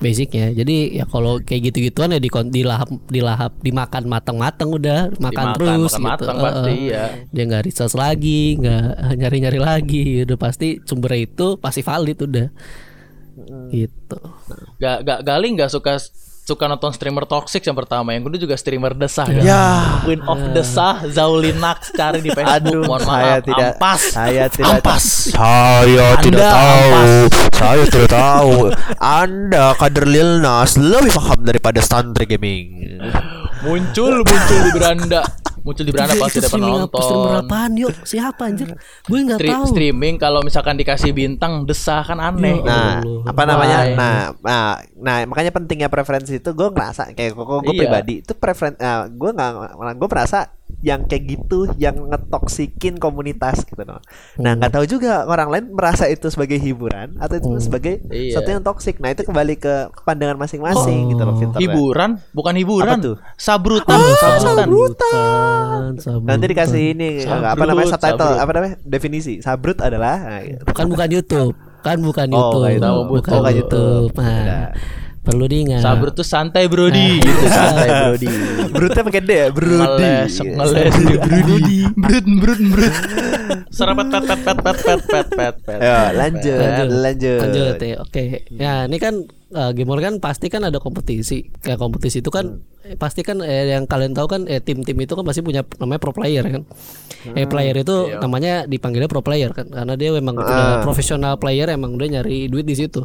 basicnya. 0.00 0.50
Jadi 0.50 0.96
ya 0.96 1.04
kalau 1.04 1.38
kayak 1.38 1.70
gitu-gituan 1.70 2.16
ya 2.16 2.20
di 2.20 2.32
dilahap 2.32 2.88
dilahap 3.06 3.52
dimakan 3.60 4.04
matang-matang 4.08 4.72
udah 4.72 5.12
makan 5.20 5.46
Dimakan, 5.52 5.56
terus 5.60 5.92
makan 5.92 6.00
gitu. 6.00 6.04
matang 6.08 6.36
Heeh. 6.36 6.44
pasti, 6.48 6.74
iya. 6.88 7.04
dia 7.28 7.42
nggak 7.44 7.64
research 7.68 7.94
lagi 7.94 8.42
nggak 8.58 8.84
nyari-nyari 9.20 9.60
lagi 9.60 10.04
udah 10.24 10.38
pasti 10.40 10.80
sumbernya 10.82 11.20
itu 11.28 11.46
pasti 11.60 11.80
valid 11.84 12.18
udah. 12.24 12.48
Gitu. 13.70 14.20
Gak 14.76 14.98
gak 15.06 15.20
Galing 15.24 15.56
gak 15.56 15.72
suka 15.72 15.96
suka 16.50 16.66
nonton 16.66 16.90
streamer 16.90 17.22
toxic 17.30 17.62
yang 17.62 17.78
pertama 17.78 18.10
yang 18.10 18.26
kedua 18.26 18.40
juga 18.42 18.56
streamer 18.58 18.90
desah? 18.98 19.30
Ya. 19.30 20.02
Queen 20.02 20.18
of 20.26 20.42
desah 20.50 21.06
Zaulinax 21.06 21.94
cari 21.94 22.18
di 22.18 22.34
Facebook 22.34 22.58
Aduh, 22.66 22.82
mohon 22.90 23.02
saya 23.06 23.38
maaf 23.38 23.46
tidak 23.46 23.68
ampas 23.78 24.00
saya 24.10 24.44
tidak 24.50 24.82
ampas 24.82 25.04
Saya 25.30 26.06
Anda 26.10 26.24
tidak 26.26 26.42
tahu. 26.50 26.82
ampas. 26.90 27.10
Saya 27.60 27.82
tidak 27.86 28.10
tahu. 28.10 28.52
Anda 28.98 29.64
kader 29.76 30.06
Lil 30.08 30.30
Nas 30.42 30.74
lebih 30.74 31.12
paham 31.14 31.40
daripada 31.46 31.78
Santri 31.78 32.24
Gaming. 32.26 32.98
muncul 33.60 34.24
muncul 34.24 34.58
di 34.64 34.70
beranda 34.72 35.39
muncul 35.60 35.82
di 35.82 35.90
beranda 35.90 36.14
pasti 36.14 36.38
dapat 36.38 36.50
streamer 36.50 36.80
nonton 36.84 37.30
apaan 37.36 37.72
yuk 37.74 37.92
siapa 38.02 38.42
anjir 38.46 38.72
gue 39.04 39.18
nggak 39.20 39.38
Stri- 39.38 39.50
tahu 39.50 39.64
streaming 39.66 40.14
kalau 40.16 40.40
misalkan 40.40 40.74
dikasih 40.74 41.10
bintang 41.10 41.64
desah 41.64 42.00
kan 42.00 42.16
aneh 42.16 42.60
Nah, 42.60 43.00
Allah. 43.00 43.22
apa 43.24 43.42
namanya? 43.44 43.78
Why? 43.82 43.92
Nah, 43.92 44.14
nah, 44.38 44.64
nah, 44.94 45.16
makanya 45.24 45.50
pentingnya 45.50 45.86
preferensi 45.86 46.36
itu 46.36 46.50
gue 46.50 46.68
ngerasa 46.68 47.12
kayak 47.12 47.32
gue 47.32 47.44
gue 47.62 47.72
Iya. 47.72 47.80
pribadi 47.80 48.14
itu 48.20 48.32
preferen, 48.32 48.74
nah, 48.76 49.04
gue 49.04 49.30
nggak, 49.30 49.50
gue 49.94 50.08
merasa 50.08 50.38
yang 50.80 51.04
kayak 51.04 51.24
gitu 51.28 51.68
yang 51.76 51.96
ngetoksikin 52.06 52.96
komunitas 52.96 53.62
gitu 53.62 53.80
loh. 53.80 54.00
Nah, 54.36 54.52
Hmm. 54.52 54.58
nggak 54.58 54.72
tahu 54.72 54.84
juga 54.86 55.24
orang 55.24 55.48
lain 55.48 55.64
merasa 55.70 56.06
itu 56.06 56.26
sebagai 56.26 56.56
hiburan 56.56 57.16
atau 57.16 57.34
itu 57.34 57.50
sebagai 57.60 58.00
Iya. 58.06 58.34
sesuatu 58.34 58.50
yang 58.50 58.62
toksik. 58.62 58.96
Nah, 58.96 59.10
itu 59.10 59.22
kembali 59.22 59.54
ke 59.56 59.74
pandangan 60.00 60.36
masing-masing 60.36 61.10
gitu 61.10 61.20
loh 61.20 61.34
filternya. 61.34 61.60
hiburan 61.62 62.10
bukan 62.30 62.54
hiburan 62.54 62.88
Apa 62.90 63.02
tuh? 63.02 63.16
sabrutan 63.34 63.92
Oh, 63.92 64.14
sabrutan 64.16 64.56
sabrutan, 64.56 65.90
sabrutan. 65.96 66.26
Nanti 66.26 66.44
dikasih 66.46 66.82
ini 66.90 67.10
Sabrut, 67.20 67.50
apa 67.50 67.64
namanya 67.64 67.88
subtitle 67.90 68.18
sabrut. 68.28 68.40
apa 68.40 68.50
namanya 68.52 68.74
definisi 68.82 69.32
sabrut 69.38 69.78
adalah 69.78 70.16
nah, 70.18 70.40
gitu. 70.42 70.62
kan 70.70 70.86
bukan 70.86 71.08
YouTube 71.08 71.52
kan 71.80 71.96
bukan 71.98 72.26
Oh, 72.30 72.38
YouTube 72.60 72.64
itu. 72.70 72.92
bukan 73.08 73.32
Oh, 73.32 73.42
YouTube 73.42 73.56
YouTube. 73.56 74.10
nah. 74.14 74.68
Perlu 75.30 75.46
diingat. 75.46 75.80
Sabrut 75.80 76.14
tuh 76.18 76.26
santai 76.26 76.66
brody. 76.66 77.22
Gitu 77.22 77.46
santai 77.46 77.88
brody. 77.88 78.28
Brutnya 78.70 79.02
pakai 79.06 79.22
D 79.22 79.30
ya, 79.30 79.46
Brudi. 79.54 79.78
ngeles 79.78 80.36
ngeles. 80.42 80.94
Brody. 81.22 81.78
Brut 81.94 82.26
brut 82.26 82.60
brut 82.60 82.94
serapet 83.70 84.06
pet 84.10 84.24
pet 84.26 84.40
pet 84.42 84.58
pet 84.60 84.78
pet 84.82 85.00
pet 85.06 85.26
pet 85.30 85.54
pet. 85.62 85.78
Ya, 85.80 86.10
lanjut, 86.14 86.56
lanjut. 86.90 87.38
lanjut. 87.40 87.76
Ya. 87.80 87.96
Oke. 88.02 88.22
Ya 88.50 88.72
ini 88.86 88.98
kan 88.98 89.14
uh, 89.54 89.70
gamer 89.74 89.98
kan 90.02 90.14
pasti 90.22 90.46
kan 90.50 90.66
ada 90.66 90.78
kompetisi. 90.82 91.50
Kayak 91.62 91.78
kompetisi 91.80 92.22
itu 92.22 92.30
kan 92.30 92.62
eh, 92.86 92.98
pasti 92.98 93.22
kan 93.22 93.42
eh, 93.42 93.74
yang 93.74 93.86
kalian 93.86 94.14
tahu 94.14 94.26
kan 94.30 94.42
eh, 94.46 94.62
tim-tim 94.62 94.98
itu 94.98 95.12
kan 95.14 95.24
pasti 95.26 95.40
punya 95.42 95.66
namanya 95.78 96.00
pro 96.02 96.12
player 96.14 96.44
kan. 96.46 96.62
Eh 97.36 97.46
player 97.46 97.76
itu 97.76 98.16
namanya 98.16 98.64
dipanggilnya 98.64 99.10
pro 99.10 99.22
player 99.22 99.52
kan 99.52 99.68
karena 99.68 99.94
dia 99.94 100.10
memang 100.14 100.40
udah 100.40 100.82
profesional 100.82 101.36
player 101.36 101.68
emang 101.68 101.94
udah 101.94 102.20
nyari 102.20 102.48
duit 102.48 102.64
di 102.64 102.72
situ 102.72 103.04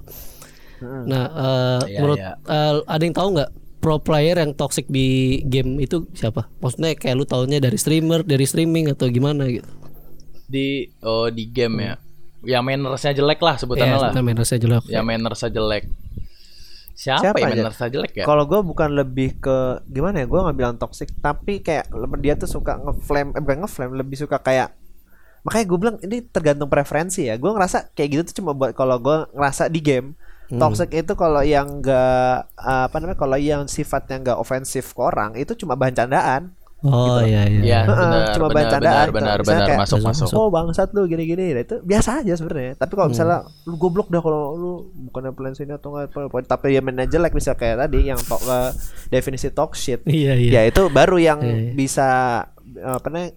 nah 0.82 1.24
eh, 1.28 1.80
Iya, 1.88 2.00
menurut 2.00 2.18
iya. 2.20 2.32
eh, 2.42 2.74
ada 2.84 3.04
yang 3.04 3.16
tahu 3.16 3.28
nggak 3.36 3.52
pro 3.80 3.96
player 3.98 4.36
yang 4.36 4.52
toxic 4.52 4.90
di 4.90 5.40
game 5.46 5.78
itu 5.78 6.10
siapa 6.12 6.50
maksudnya 6.58 6.98
kayak 6.98 7.16
lu 7.16 7.26
taunya 7.26 7.62
dari 7.62 7.78
streamer 7.78 8.26
dari 8.26 8.44
streaming 8.44 8.90
atau 8.90 9.06
gimana 9.08 9.46
gitu 9.46 9.68
di 10.46 10.90
oh 11.02 11.30
di 11.30 11.46
game 11.48 11.76
ya 11.80 11.94
yang 12.46 12.62
mannersnya 12.62 13.14
jelek 13.14 13.42
lah 13.42 13.58
sebutannya 13.58 13.98
lah 13.98 14.10
Iya, 14.14 14.18
namanya 14.18 14.46
saya 14.46 14.62
jelek 14.62 14.84
yang 14.86 15.06
mannersnya 15.06 15.50
jelek 15.50 15.84
siapa, 16.96 17.20
Siapa 17.22 17.38
yang 17.42 17.50
aja? 17.52 17.62
mannersnya 17.66 17.90
jelek 17.92 18.14
ya 18.16 18.24
Kalau 18.24 18.44
gue 18.46 18.62
bukan 18.62 18.90
lebih 18.94 19.38
ke 19.38 19.58
gimana 19.86 20.24
ya, 20.24 20.26
gue 20.26 20.40
nggak 20.40 20.56
bilang 20.56 20.76
toxic, 20.80 21.12
tapi 21.20 21.60
kayak 21.60 21.92
dia 22.24 22.40
tuh 22.40 22.48
suka 22.48 22.80
ngeflame, 22.80 23.36
eh 23.36 23.42
bukan 23.44 23.58
ngeflame, 23.66 23.94
lebih 24.00 24.16
suka 24.16 24.40
kayak 24.40 24.72
makanya 25.44 25.66
gue 25.68 25.78
bilang 25.78 25.98
ini 26.02 26.26
tergantung 26.26 26.72
preferensi 26.72 27.28
ya. 27.28 27.36
Gue 27.36 27.52
ngerasa 27.52 27.92
kayak 27.94 28.10
gitu 28.10 28.22
tuh 28.32 28.36
cuma 28.42 28.56
buat 28.56 28.74
kalau 28.74 28.98
gue 28.98 29.28
ngerasa 29.30 29.68
di 29.68 29.78
game. 29.78 30.16
Toxic 30.48 30.90
itu 30.92 31.14
kalau 31.14 31.42
yang 31.42 31.82
enggak 31.82 32.46
apa 32.56 32.96
namanya 32.96 33.18
kalau 33.18 33.34
yang 33.36 33.66
sifatnya 33.66 34.18
enggak 34.18 34.38
ofensif 34.38 34.92
ke 34.92 35.02
orang 35.02 35.34
itu 35.34 35.54
cuma 35.56 35.74
bahan 35.74 35.96
candaan. 35.96 36.54
oh 36.82 37.18
iya 37.18 37.50
iya 37.50 37.62
Iya, 37.66 37.80
Heeh, 37.82 37.98
benar, 37.98 38.26
cuma 38.32 38.46
benar, 38.46 38.54
bahan 38.54 38.70
candaan. 38.70 38.94
benar, 38.94 39.10
benar, 39.10 39.38
Misalnya 39.42 39.58
benar, 39.58 39.68
kayak, 39.68 39.82
masuk, 39.82 40.00
masuk. 40.06 40.28
Oh 40.32 40.48
bangsat 40.48 40.90
lu 40.92 41.02
gini-gini 41.06 41.46
Nah, 41.50 41.64
itu 41.64 41.76
biasa 41.82 42.22
aja 42.22 42.34
sebenarnya. 42.36 42.72
Tapi 42.76 42.94
kalau 42.94 43.10
misalnya 43.10 43.38
lu 43.66 43.76
goblok 43.76 44.08
dah 44.08 44.22
kalau 44.22 44.42
lu 44.54 44.72
bukannya 45.04 45.32
plan 45.32 45.54
sini 45.54 45.74
atau 45.74 45.89
enggak 45.89 46.14
apa 46.14 46.20
apa, 46.30 46.38
tapi 46.46 46.78
ya 46.78 46.86
mainnya 46.86 47.10
jelek 47.10 47.34
bisa 47.34 47.58
kayak 47.58 47.82
tadi 47.82 48.06
yang 48.06 48.20
to- 48.20 48.43
eh, 48.43 48.70
definisi 49.10 49.50
talk 49.50 49.74
shit. 49.74 50.06
iya 50.06 50.38
iya 50.38 50.52
Ya 50.52 50.62
itu 50.64 50.86
baru 50.88 51.18
yang 51.18 51.41
Iya, 51.41 51.58
iya. 51.60 51.72
bisa 51.74 52.08
apa 52.76 53.08
namanya 53.08 53.34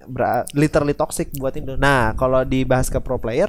literally 0.52 0.92
toxic 0.92 1.30
buat 1.32 1.54
Indo. 1.54 1.78
Nah, 1.78 2.12
kalau 2.14 2.42
dibahas 2.42 2.90
ke 2.90 2.98
pro 2.98 3.16
player 3.16 3.48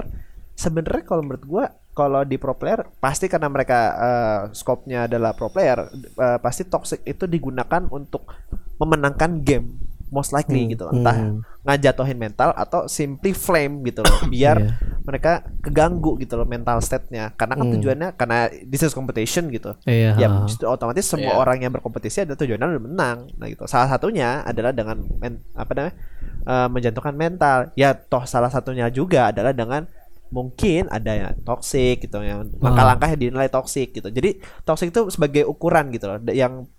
sebenarnya 0.59 1.03
kalau 1.03 1.23
menurut 1.23 1.45
gua 1.45 1.65
kalau 1.91 2.23
di 2.23 2.35
pro 2.35 2.51
player 2.53 2.83
pasti 2.99 3.25
karena 3.25 3.47
mereka 3.47 3.79
eh, 3.95 4.39
scope-nya 4.51 5.07
adalah 5.07 5.31
pro 5.31 5.47
player 5.47 5.87
eh, 5.95 6.37
pasti 6.37 6.63
toxic 6.63 6.99
itu 7.03 7.23
digunakan 7.25 7.87
untuk 7.87 8.27
memenangkan 8.75 9.39
game 9.39 9.79
most 10.09 10.33
likely 10.33 10.65
Hmm, 10.65 10.71
gitu 10.73 10.83
loh. 10.83 10.93
entah 10.95 11.13
hmm. 11.13 11.39
ngajatohin 11.61 12.17
mental 12.17 12.49
atau 12.51 12.89
simply 12.89 13.29
flame 13.29 13.85
gitu 13.85 14.01
loh 14.01 14.25
biar 14.33 14.57
Iya. 14.57 14.71
mereka 15.05 15.31
keganggu 15.61 16.17
gitu 16.17 16.33
loh 16.33 16.45
mental 16.45 16.81
state-nya 16.81 17.29
karena 17.35 17.53
kan 17.53 17.65
Hmm. 17.67 17.73
tujuannya 17.77 18.09
karena 18.17 18.37
this 18.65 18.81
is 18.81 18.91
competition 18.91 19.47
gitu 19.49 19.77
Iya. 19.85 20.17
ya 20.17 20.27
otomatis 20.65 21.05
semua 21.05 21.35
Iya. 21.35 21.37
orang 21.37 21.57
yang 21.61 21.71
berkompetisi 21.71 22.25
ada 22.25 22.33
tujuannya 22.33 22.73
untuk 22.73 22.85
menang 22.87 23.29
nah 23.37 23.45
gitu 23.45 23.63
salah 23.65 23.85
satunya 23.87 24.41
adalah 24.41 24.73
dengan 24.73 24.97
men- 25.19 25.45
apa 25.53 25.71
namanya 25.71 25.93
eh, 26.41 26.67
menjatuhkan 26.67 27.13
mental 27.13 27.57
ya 27.75 27.93
toh 27.93 28.25
salah 28.25 28.49
satunya 28.49 28.89
juga 28.89 29.29
adalah 29.29 29.53
dengan 29.53 29.85
mungkin 30.29 30.85
ada 30.87 31.11
yang 31.11 31.33
toxic 31.41 32.05
gitu 32.05 32.21
yang 32.21 32.45
langkah-langkah 32.61 33.09
yang 33.09 33.21
dinilai 33.29 33.49
toxic 33.49 33.89
gitu 33.91 34.09
jadi 34.09 34.37
toxic 34.61 34.93
itu 34.93 35.09
sebagai 35.09 35.43
ukuran 35.43 35.89
gitu 35.89 36.05
loh 36.05 36.17
yang 36.29 36.69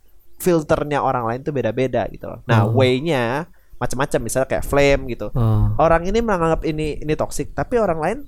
filternya 0.40 1.05
orang 1.05 1.28
lain 1.28 1.40
tuh 1.44 1.53
beda-beda 1.53 2.09
gitu 2.09 2.24
loh. 2.24 2.40
Nah, 2.48 2.64
Oh. 2.64 2.72
way-nya 2.72 3.44
macam-macam 3.76 4.20
misalnya 4.24 4.48
kayak 4.48 4.64
flame 4.64 5.03
gitu. 5.12 5.28
Oh. 5.36 5.76
Orang 5.76 6.09
ini 6.09 6.24
menganggap 6.24 6.64
ini 6.64 6.96
ini 6.96 7.12
toxic, 7.12 7.53
tapi 7.53 7.76
orang 7.76 8.01
lain 8.01 8.18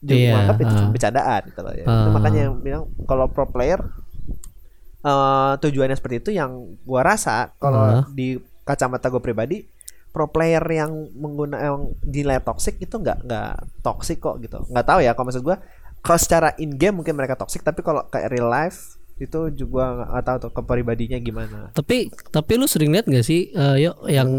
juga 0.00 0.16
Iya, 0.16 0.32
menganggap 0.32 0.56
itu 0.64 0.72
ah. 0.72 0.88
bercandaan 0.88 1.42
gitu 1.52 1.60
loh 1.60 1.74
ya. 1.76 1.84
Itu 1.84 2.08
Ah. 2.08 2.12
makanya 2.14 2.40
yang 2.48 2.56
bilang 2.64 2.82
kalau 3.04 3.28
pro 3.28 3.44
player 3.44 3.84
eh 4.98 5.52
tujuannya 5.60 5.94
seperti 5.94 6.16
itu 6.18 6.30
yang 6.32 6.50
gua 6.82 7.04
rasa 7.04 7.54
kalau 7.56 8.00
Ah. 8.00 8.04
di 8.10 8.40
kacamata 8.64 9.08
gue 9.08 9.20
pribadi 9.20 9.64
pro 10.10 10.26
player 10.28 10.64
yang 10.66 11.12
menggunakan 11.14 11.62
yang 11.62 11.80
dinilai 12.00 12.40
toxic 12.40 12.80
itu 12.80 12.96
nggak 12.96 13.28
nggak 13.28 13.52
toxic 13.84 14.18
kok 14.18 14.40
gitu 14.40 14.64
nggak 14.68 14.86
tahu 14.86 15.00
ya 15.04 15.12
kalau 15.12 15.28
maksud 15.28 15.44
gue 15.44 15.56
kalau 16.00 16.18
secara 16.18 16.54
in 16.58 16.74
game 16.74 16.96
mungkin 16.98 17.14
mereka 17.14 17.36
toxic 17.36 17.60
tapi 17.60 17.84
kalau 17.84 18.06
kayak 18.08 18.32
real 18.32 18.48
life 18.48 18.98
itu 19.18 19.50
juga 19.50 19.98
nggak 19.98 20.08
nggak 20.14 20.24
tahu 20.30 20.36
tuh 20.46 20.50
kepribadinya 20.54 21.18
gimana 21.18 21.74
Tapi 21.74 22.06
tapi 22.30 22.52
lu 22.54 22.70
sering 22.70 22.94
lihat 22.94 23.10
gak 23.10 23.26
sih 23.26 23.50
eh, 23.50 23.76
yuk 23.82 24.06
yang 24.06 24.30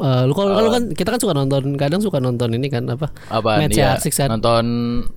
eh, 0.00 0.22
lu 0.24 0.32
kalau 0.32 0.56
kalau 0.56 0.70
kan 0.72 0.82
kita 0.96 1.12
kan 1.12 1.20
suka 1.20 1.36
nonton 1.36 1.76
kadang 1.76 2.00
suka 2.00 2.16
nonton 2.16 2.56
ini 2.56 2.72
kan 2.72 2.88
apa 2.88 3.12
Apa 3.28 3.60
match 3.60 3.76
ya? 3.76 4.00
R6 4.00 4.08
kan 4.16 4.28
Nonton 4.32 4.66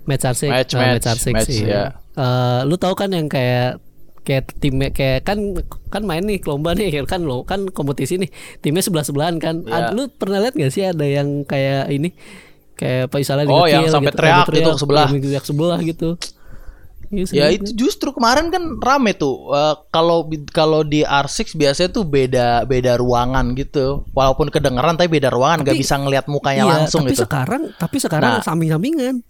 match 0.03 0.28
R6 0.28 0.43
Match, 0.51 0.72
eh, 0.76 0.80
match, 0.84 1.07
R6 1.07 1.26
match, 1.32 1.55
iya. 1.55 1.72
ya. 1.72 1.84
Eh, 2.20 2.59
lu 2.68 2.76
tahu 2.76 2.93
kan 2.99 3.16
yang 3.16 3.32
kayak 3.32 3.80
kayak 4.26 4.57
tim 4.57 4.82
kayak 4.89 5.21
kan 5.21 5.38
kan 5.88 6.01
main 6.01 6.21
nih 6.21 6.41
lomba 6.41 6.73
nih 6.73 7.05
kan 7.05 7.21
lo 7.21 7.45
kan 7.45 7.69
kompetisi 7.69 8.17
nih 8.17 8.30
timnya 8.59 8.82
sebelah 8.82 9.05
sebelahan 9.05 9.38
kan 9.38 9.61
Iya. 9.61 9.89
Ad- 9.89 9.93
lu 9.93 10.09
pernah 10.09 10.41
lihat 10.41 10.53
gak 10.53 10.73
sih 10.73 10.84
ada 10.84 11.05
yang 11.05 11.45
kayak 11.45 11.88
ini 11.88 12.09
kayak 12.73 13.07
apa 13.07 13.15
misalnya 13.15 13.45
Oh, 13.47 13.63
yang 13.63 13.86
sampai 13.88 14.09
gitu, 14.09 14.17
teriak 14.17 14.45
gitu 14.47 14.67
ke 14.67 14.76
sebelah. 14.76 15.07
teriak 15.07 15.45
sebelah 15.45 15.80
gitu 15.80 16.09
Iya, 17.05 17.23
Ya 17.32 17.47
itu 17.53 17.69
justru 17.78 18.09
kemarin 18.11 18.49
kan 18.49 18.82
rame 18.82 19.13
tuh. 19.13 19.47
Eh, 19.47 19.76
Kalau 19.88 20.26
bi- 20.26 20.41
kalau 20.49 20.82
di 20.82 20.99
R6 20.99 21.53
biasanya 21.53 21.93
tuh 21.93 22.01
beda 22.03 22.65
beda 22.65 22.97
ruangan 22.97 23.53
gitu. 23.53 24.03
Walaupun 24.11 24.49
kedengeran 24.49 24.97
tapi 24.97 25.13
beda 25.13 25.30
ruangan 25.30 25.61
Tapi- 25.63 25.78
bisa 25.78 25.95
ngelihat 25.95 26.26
mukanya 26.26 26.65
Iya, 26.65 26.71
langsung 26.76 27.05
tapi 27.05 27.13
gitu. 27.13 27.23
sekarang 27.23 27.61
tapi 27.78 27.97
sekarang 27.99 28.32
Nah. 28.32 28.43
samping-sampingan 28.43 29.21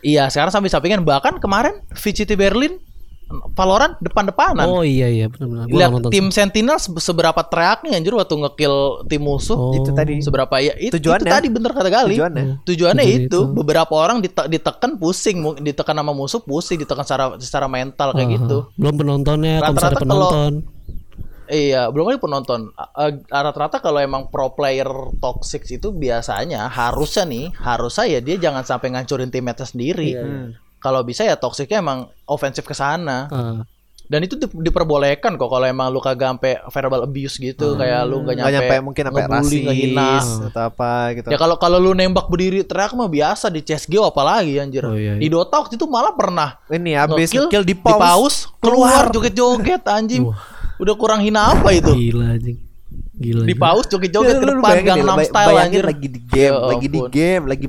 Iya, 0.00 0.30
sekarang 0.30 0.48
sampai 0.50 0.70
sampingan 0.70 1.02
bahkan 1.02 1.36
kemarin 1.36 1.84
VCT 1.92 2.32
Berlin 2.32 2.80
Valorant 3.28 3.92
depan-depanan. 4.00 4.64
oh 4.64 4.80
iya 4.80 5.04
iya 5.04 5.28
benar-benar 5.28 5.68
Lihat 5.68 6.08
tim 6.08 6.32
Sentinel 6.32 6.80
se- 6.80 6.96
seberapa 6.96 7.36
teriaknya 7.44 7.92
anjir 7.94 8.12
waktu 8.12 8.34
ngekill 8.34 8.76
tim 9.04 9.20
musuh. 9.20 9.52
Oh. 9.52 9.76
itu 9.76 9.92
tadi 9.92 10.16
Seberapa 10.18 10.56
ya 10.58 10.72
itu, 10.74 10.96
itu 10.96 10.96
Tujuannya. 10.96 11.28
tadi 11.28 11.48
bener 11.48 11.70
kata 11.70 11.90
kali. 11.90 12.16
tujuannya 12.16 12.44
Tujuannya 12.64 12.64
Tujuannya 12.64 13.04
itu, 13.04 13.28
itu. 13.28 13.40
beberapa 13.52 13.92
orang 13.92 14.18
dite- 14.18 14.48
ditekan 14.48 14.96
pusing, 14.96 15.36
ditekan 15.58 15.92
sama 15.94 16.12
musuh 16.12 16.40
pusing, 16.40 16.78
ditekan 16.78 17.04
secara 17.04 17.36
secara 17.36 17.66
mental 17.66 18.12
kayak 18.12 18.24
Ah, 18.24 18.34
gitu. 18.34 18.58
belum 18.74 18.94
penontonnya 18.96 19.54
kalau 19.58 19.76
Rata-rata 19.76 20.00
kalau- 20.00 20.32
penonton 20.32 20.52
Iya, 21.48 21.88
belum 21.88 22.04
lagi 22.06 22.20
penonton. 22.20 22.60
Rata-rata 23.24 23.76
kalau 23.78 23.96
emang 23.98 24.28
pro 24.28 24.52
player 24.52 24.84
toxic 25.16 25.64
itu 25.66 25.88
biasanya 25.90 26.68
harusnya 26.68 27.24
nih, 27.24 27.52
harusnya 27.54 28.04
ya 28.06 28.20
dia 28.20 28.36
jangan 28.38 28.60
sampai 28.62 28.92
ngancurin 28.92 29.28
teammates 29.28 29.72
sendiri. 29.72 30.12
Hmm. 30.12 30.48
Kalau 30.78 31.02
bisa 31.02 31.22
ya 31.22 31.34
toksiknya 31.34 31.78
emang 31.78 31.98
ofensif 32.24 32.62
ke 32.62 32.72
sana. 32.72 33.26
Ah. 33.28 33.62
Dan 34.04 34.24
itu 34.24 34.34
di- 34.34 34.48
diperbolehkan 34.48 35.36
kok 35.36 35.46
kalau 35.46 35.62
emang 35.62 35.92
lu 35.92 36.00
kagak 36.00 36.32
sampai 36.32 36.56
verbal 36.64 37.04
abuse 37.04 37.36
gitu, 37.36 37.76
kayak 37.76 38.08
lu 38.08 38.24
nggak 38.24 38.34
nggak 38.34 38.48
nyampe, 38.48 38.56
nyampe 38.64 38.76
mungkin 38.80 39.02
sampai 39.04 39.20
ngebully, 39.20 39.58
ngehina. 39.60 40.08
rasis 40.16 40.38
atau 40.48 40.62
apa 40.64 40.92
gitu 41.12 41.26
Ya 41.28 41.36
kalau 41.36 41.56
kalau 41.56 41.76
lu 41.76 41.92
nembak 41.92 42.24
berdiri 42.24 42.64
teriak 42.64 42.96
mah 42.96 43.04
biasa 43.06 43.52
di 43.52 43.60
CS:GO 43.60 44.08
apalagi 44.08 44.56
anjir. 44.56 44.80
Oh, 44.80 44.96
iya, 44.96 45.12
iya. 45.12 45.20
Di 45.20 45.28
Dota 45.28 45.60
waktu 45.60 45.76
itu 45.76 45.84
malah 45.84 46.16
pernah 46.16 46.56
ini 46.66 46.96
habis 46.96 47.28
nge-kill, 47.28 47.52
kill 47.52 47.64
di 47.64 47.76
di 47.76 47.76
pause, 47.76 48.48
keluar 48.56 49.12
joget-joget 49.12 49.84
anjing. 49.84 50.24
Udah 50.78 50.94
kurang 50.94 51.20
hina 51.20 51.52
apa 51.52 51.68
itu? 51.70 51.92
gila 51.92 52.32
anjing 52.32 52.56
gila 53.12 53.44
Di 53.44 53.52
pause 53.52 53.86
joget-joget 53.90 54.30
Ya, 54.30 54.40
ke 54.40 54.46
depan 54.48 54.72
Gangnam 54.80 55.18
Style 55.20 55.58
anjir. 55.58 55.84
lagi 55.84 56.08
di 56.08 56.20
game, 56.22 56.54
Ya 56.54 56.64
lagi 56.64 56.88
di 56.88 57.00
game, 57.12 57.44
lagi 57.44 57.66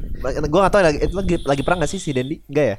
gua 0.48 0.60
gak 0.64 0.72
tahu 0.72 0.82
lagi 0.86 0.98
itu 1.04 1.16
lagi 1.18 1.36
lagi 1.44 1.62
perang 1.68 1.84
gak 1.84 1.92
sih 1.92 2.00
si 2.00 2.16
Dendi? 2.16 2.40
Enggak 2.48 2.66
ya? 2.66 2.78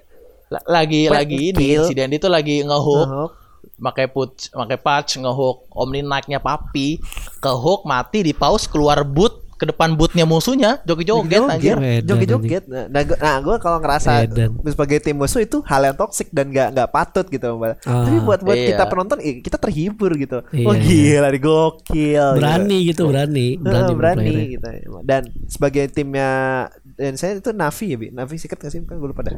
La- 0.50 0.66
Lagi 0.68 1.06
Wah, 1.06 1.16
lagi 1.16 1.54
ini 1.54 1.78
si 1.80 1.94
Dendi 1.94 2.18
tuh 2.18 2.26
lagi 2.26 2.60
ngehook, 2.60 3.06
Ngehook. 3.06 3.30
pakai 3.80 4.06
put, 4.06 4.34
pakai 4.50 4.76
patch 4.76 5.16
ngehook 5.16 5.70
Omni 5.70 6.02
Knight-nya 6.02 6.38
Papi, 6.38 6.98
ke 7.36 7.50
hook 7.50 7.82
mati 7.84 8.20
di 8.20 8.32
pause 8.32 8.66
keluar 8.66 9.00
boot 9.02 9.38
ke 9.52 9.68
depan 9.68 9.92
bootnya 9.92 10.24
musuhnya 10.24 10.80
joget-joget 10.82 11.36
anjir. 11.44 11.76
Edan, 11.76 12.08
Joget-joget. 12.08 12.64
Nah, 12.64 12.88
nah, 12.88 13.02
gua, 13.04 13.16
nah, 13.20 13.36
gua 13.38 13.56
kalau 13.56 13.76
ngerasa 13.78 14.24
Edan. 14.24 14.56
sebagai 14.64 14.98
tim 14.98 15.12
musuh 15.14 15.38
itu 15.38 15.60
hal 15.62 15.84
yang 15.84 15.92
toksik 15.94 16.32
dan 16.32 16.48
gak 16.48 16.72
nggak 16.72 16.88
patut 16.88 17.28
gitu, 17.28 17.44
Mbak. 17.54 17.84
Ah. 17.84 18.08
Tapi 18.08 18.18
buat 18.20 18.40
buat 18.40 18.56
Iya. 18.56 18.68
kita 18.72 18.84
penonton 18.86 19.18
kita 19.20 19.60
terhibur 19.60 20.16
gitu. 20.16 20.40
Iya, 20.50 20.64
oh 20.64 20.72
iya. 20.72 20.80
gila, 20.80 21.28
nih 21.28 21.42
gokil. 21.42 22.28
berani 22.34 22.78
gitu 22.88 23.02
berani 23.06 23.46
Gitu. 23.52 23.62
berani, 23.62 23.84
Heeh, 23.84 23.94
berani 23.94 24.18
berplayernya. 24.24 24.48
gitu. 24.50 24.68
Dan 25.04 25.22
sebagai 25.44 25.84
timnya 25.90 26.30
dan 26.96 27.12
saya 27.14 27.36
itu 27.36 27.52
Navi 27.52 27.86
ya, 27.86 27.96
Bi. 27.96 28.08
Navi 28.10 28.34
sikat 28.34 28.58
gak 28.58 28.72
sih? 28.72 28.80
Kan 28.80 28.96
gue 28.96 29.06
lupa 29.06 29.22
dah. 29.22 29.36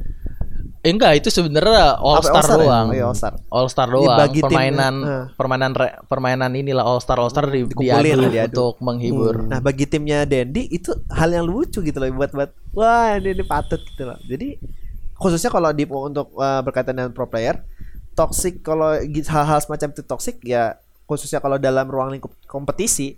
Eh, 0.82 0.90
enggak, 0.90 1.14
itu 1.14 1.30
sebenarnya 1.30 1.94
All 1.94 2.18
Star 2.26 2.42
ya? 2.42 2.58
doang. 2.58 2.86
Oh, 2.90 2.94
iya. 2.94 3.06
All 3.54 3.68
Star 3.70 3.86
Ini 3.86 3.94
doang. 3.94 4.18
bagi 4.18 4.40
tim- 4.42 4.50
permainan 4.50 4.94
eh. 4.98 5.24
permainan 5.38 5.70
re- 5.78 5.96
permainan 6.10 6.50
inilah 6.58 6.82
All 6.82 6.98
Star 6.98 7.22
All 7.22 7.30
Star 7.30 7.46
di, 7.46 7.62
diadu 7.70 8.26
diadu. 8.26 8.50
untuk 8.50 8.74
menghibur. 8.82 9.46
Nah 9.46 9.62
bagi 9.62 9.86
timnya 9.86 10.26
Dendi 10.26 10.66
itu 10.66 10.90
hal 11.06 11.30
yang 11.30 11.46
lucu 11.46 11.78
gitu 11.78 11.94
loh 12.02 12.10
buat 12.10 12.34
buat 12.34 12.50
wah 12.74 13.14
ini, 13.14 13.30
ini 13.30 13.44
patut 13.46 13.78
gitu 13.78 14.02
loh. 14.02 14.18
Jadi 14.26 14.58
khususnya 15.14 15.54
kalau 15.54 15.70
di 15.70 15.86
untuk 15.86 16.34
uh, 16.34 16.58
berkaitan 16.66 16.98
dengan 16.98 17.14
pro 17.14 17.30
player, 17.30 17.62
toxic 18.18 18.66
kalau 18.66 18.98
hal-hal 18.98 19.58
semacam 19.62 19.88
itu 19.94 20.02
toxic 20.02 20.42
ya 20.42 20.82
khususnya 21.06 21.38
kalau 21.38 21.62
dalam 21.62 21.86
ruang 21.86 22.10
lingkup 22.10 22.34
kompetisi 22.50 23.14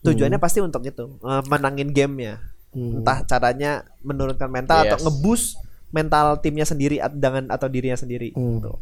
tujuannya 0.00 0.40
pasti 0.40 0.64
untuk 0.64 0.80
itu 0.80 1.20
uh, 1.20 1.44
menangin 1.44 1.92
gamenya. 1.92 2.40
Hmm. 2.72 3.04
Entah 3.04 3.20
caranya 3.28 3.84
menurunkan 4.00 4.48
mental 4.48 4.88
atau 4.88 4.96
Yes. 4.96 5.04
Mental 5.92 6.40
timnya 6.40 6.64
sendiri 6.64 6.98
dengan 7.14 7.52
atau 7.52 7.68
dirinya 7.68 7.94
sendiri. 7.94 8.32
Hmm. 8.34 8.58
Gitu. 8.58 8.72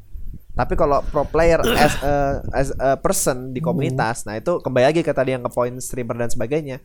Tapi 0.55 0.75
kalau 0.79 1.03
pro 1.11 1.27
player 1.27 1.61
as 1.85 1.95
a, 2.01 2.15
as 2.55 2.69
a 2.79 2.97
person 2.97 3.51
di 3.51 3.61
komunitas, 3.61 4.25
nah 4.25 4.39
itu 4.39 4.63
kembali 4.63 4.95
lagi 4.95 5.03
ke 5.03 5.13
tadi 5.13 5.35
yang 5.35 5.45
ke 5.45 5.51
poin 5.51 5.75
streamer 5.83 6.17
dan 6.17 6.31
sebagainya. 6.31 6.79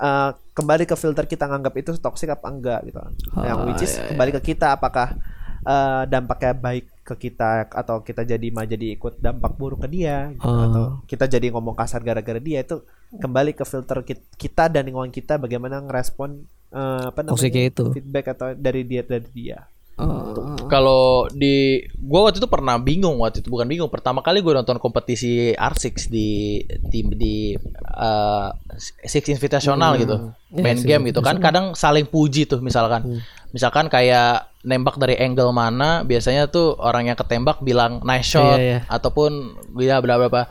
eh, 0.00 0.30
kembali 0.56 0.88
ke 0.88 0.96
filter 0.96 1.28
kita 1.28 1.44
nganggap 1.44 1.76
itu 1.76 1.92
toxic 2.00 2.32
apa 2.32 2.48
enggak 2.48 2.80
gitu. 2.88 3.04
yang 3.44 3.60
Ah, 3.60 3.68
which 3.68 3.84
is 3.84 4.00
iya, 4.00 4.08
kembali 4.08 4.32
ke 4.40 4.56
kita 4.56 4.80
apakah 4.80 5.12
eh, 5.62 6.02
dampaknya 6.04 6.54
baik 6.54 6.86
ke 7.02 7.14
kita 7.18 7.66
atau 7.68 8.00
kita 8.00 8.22
jadi 8.22 8.46
mah 8.48 8.64
jadi 8.64 8.94
ikut 8.94 9.18
dampak 9.18 9.54
buruk 9.54 9.82
ke 9.82 9.88
dia 9.88 10.30
gitu. 10.30 10.46
Ah. 10.46 10.64
atau 10.64 10.84
kita 11.04 11.26
jadi 11.26 11.50
ngomong 11.50 11.74
kasar 11.74 12.00
gara-gara 12.00 12.38
dia 12.38 12.60
itu 12.60 12.80
kembali 13.12 13.50
ke 13.50 13.64
filter 13.64 14.00
kit- 14.00 14.30
kita 14.34 14.66
dan 14.66 14.84
lingkungan 14.84 15.10
kita 15.10 15.34
bagaimana 15.34 15.80
ngerespon 15.80 16.38
eh, 16.70 17.04
apa 17.06 17.20
namanya 17.20 17.34
itu. 17.66 17.84
feedback 17.90 18.26
atau 18.30 18.54
dari 18.54 18.82
dia 18.82 19.02
dari 19.02 19.26
dia. 19.28 19.58
Ah. 19.96 20.32
Kalau 20.64 21.28
di 21.28 21.76
gua 22.00 22.24
waktu 22.24 22.40
itu 22.40 22.48
pernah 22.48 22.78
bingung 22.78 23.20
waktu 23.20 23.42
itu 23.42 23.50
bukan 23.50 23.68
bingung 23.68 23.90
pertama 23.90 24.22
kali 24.22 24.40
gue 24.40 24.54
nonton 24.54 24.78
kompetisi 24.78 25.52
R6 25.52 26.08
di 26.08 26.56
tim 26.88 27.12
di 27.12 27.52
uh, 27.90 28.48
Six 29.02 29.28
Invitational 29.28 29.98
gitu 29.98 30.32
Ya, 30.48 30.62
main 30.62 30.74
Six 30.74 30.88
game 30.88 31.04
gitu 31.04 31.20
kan 31.20 31.36
kadang 31.38 31.74
saling 31.74 32.06
puji 32.06 32.42
tuh 32.44 32.58
misalkan 32.58 33.02
Hmm. 33.02 33.20
misalkan 33.50 33.86
kayak 33.86 34.49
nembak 34.62 34.94
dari 34.94 35.16
angle 35.16 35.50
mana 35.50 36.02
biasanya 36.02 36.44
tuh 36.46 36.76
orang 36.76 37.06
yang 37.06 37.16
ketembak 37.16 37.60
bilang 37.60 38.02
nice 38.02 38.28
shot 38.30 38.54
Iya, 38.54 38.60
iya. 38.60 38.78
ataupun 38.86 39.30
bla 39.70 39.98
bla 39.98 40.20
bla. 40.22 40.44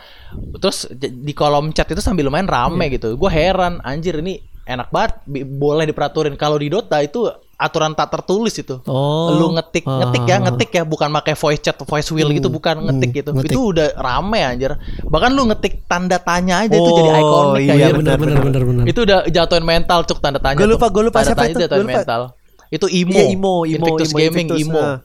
terus 0.56 0.90
di 0.92 1.30
kolom 1.32 1.70
chat 1.70 1.86
itu 1.86 2.00
sambil 2.00 2.26
lumayan 2.26 2.46
rame 2.46 2.84
Iya. 2.84 2.96
gitu 2.96 3.14
gue 3.14 3.30
heran 3.30 3.78
anjir 3.82 4.18
ini 4.18 4.42
enak 4.64 4.90
banget 4.90 5.12
bi- 5.24 5.44
boleh 5.44 5.86
diperaturin 5.86 6.34
kalau 6.34 6.56
di 6.56 6.68
Dota 6.68 6.98
itu 7.00 7.30
aturan 7.56 7.92
tak 7.92 8.10
tertulis 8.10 8.56
itu 8.56 8.82
Oh. 8.84 9.30
lu 9.32 9.52
ngetik 9.52 9.84
Ah. 9.84 10.02
ngetik 10.02 10.24
ya 10.24 10.38
ngetik 10.40 10.70
ya 10.72 10.84
bukan 10.84 11.10
pakai 11.12 11.34
voice 11.36 11.60
chat 11.60 11.78
voice 11.78 12.10
wheel 12.10 12.30
gitu 12.32 12.48
bukan 12.48 12.82
ngetik 12.82 13.10
Hmm, 13.10 13.18
gitu 13.20 13.30
ngetik. 13.32 13.52
itu 13.52 13.60
udah 13.68 13.88
rame 13.96 14.40
anjir 14.40 14.74
bahkan 15.04 15.30
lu 15.30 15.46
ngetik 15.46 15.86
tanda 15.86 16.18
tanya 16.18 16.64
aja 16.64 16.72
itu 16.72 16.92
jadi 16.92 17.10
Oh, 17.12 17.20
ikonik 17.20 17.62
iya, 17.62 17.74
anjir. 17.84 17.94
benar 17.96 18.16
benar 18.16 18.38
benar 18.40 18.64
benar. 18.64 18.84
itu 18.86 19.00
udah 19.00 19.20
jatuhin 19.28 19.62
mental 19.64 20.02
cuk 20.02 20.18
tanda 20.18 20.40
tanya 20.40 20.56
Gua 20.56 20.70
lupa, 20.72 20.88
gua 20.88 21.04
lupa 21.04 21.18
tanda 21.20 21.28
siapa 21.28 21.42
tanya 21.44 21.52
itu, 21.52 21.62
jatuhin 21.62 21.78
gua 21.78 21.86
lupa. 21.86 22.00
mental 22.00 22.22
itu 22.70 22.86
Imo. 22.90 23.18
Iya, 23.18 23.26
Imo, 23.34 23.54
Imo, 23.66 23.66
Invictus 23.66 24.10
Imo, 24.14 24.18
Gaming 24.18 24.48
Invictus, 24.50 24.68
Imo. 24.70 24.82
ah. 24.82 24.98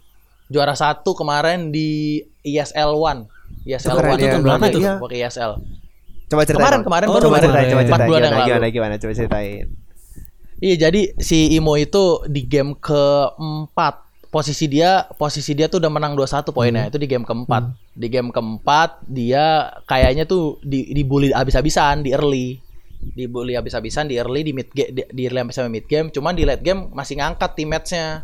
juara 0.52 0.76
satu 0.76 1.16
kemarin 1.16 1.72
di 1.72 2.20
E 2.44 2.60
ISL 2.60 2.92
One. 2.96 3.26
Keren, 3.64 3.96
One 3.96 4.20
iya, 4.20 4.28
itu 4.28 4.28
keren, 4.28 4.42
berapa 4.44 4.64
itu? 4.68 4.80
Iya. 4.84 4.94
pakai 5.00 5.18
ISL 5.24 5.52
Coba 6.24 6.42
ceritain. 6.48 6.60
Kemarin, 6.64 6.80
kemarin, 6.84 7.06
oh, 7.08 7.14
baru 7.14 7.24
coba 7.28 7.38
ceritain, 7.40 7.68
coba 7.68 7.82
ceritain. 7.84 8.08
Gimana, 8.08 8.26
lalu. 8.28 8.48
gimana, 8.48 8.66
gimana, 8.72 8.94
coba 8.96 9.12
ceritain. 9.12 9.64
Iya 10.64 10.88
jadi 10.88 11.12
si 11.20 11.52
Imo 11.52 11.76
itu 11.76 12.24
di 12.24 12.48
game 12.48 12.72
keempat. 12.80 14.00
Posisi 14.32 14.66
dia 14.66 15.06
posisi 15.14 15.54
dia 15.54 15.70
tuh 15.70 15.78
udah 15.78 15.92
menang 15.92 16.16
2-1 16.16 16.50
poinnya. 16.56 16.88
Itu 16.88 16.96
di 16.98 17.06
game 17.06 17.22
keempat. 17.22 17.76
Di 17.94 18.08
game 18.08 18.32
keempat 18.32 19.04
dia 19.06 19.76
kayaknya 19.84 20.24
tuh 20.24 20.58
di 20.64 20.90
dibully 20.90 21.30
abis-abisan 21.30 22.02
di 22.02 22.16
early 22.16 22.63
dibully 23.02 23.54
abis-abisan 23.54 24.10
di 24.10 24.18
early 24.18 24.42
di 24.46 24.52
mid 24.52 24.68
game 24.74 24.90
di, 24.90 25.02
di 25.08 25.22
early 25.28 25.50
sampai 25.50 25.70
mid 25.70 25.86
game. 25.86 26.08
Cuman 26.10 26.34
di 26.34 26.42
late 26.46 26.62
game 26.64 26.90
masih 26.90 27.20
ngangkat 27.20 27.54
teammates-nya 27.56 28.22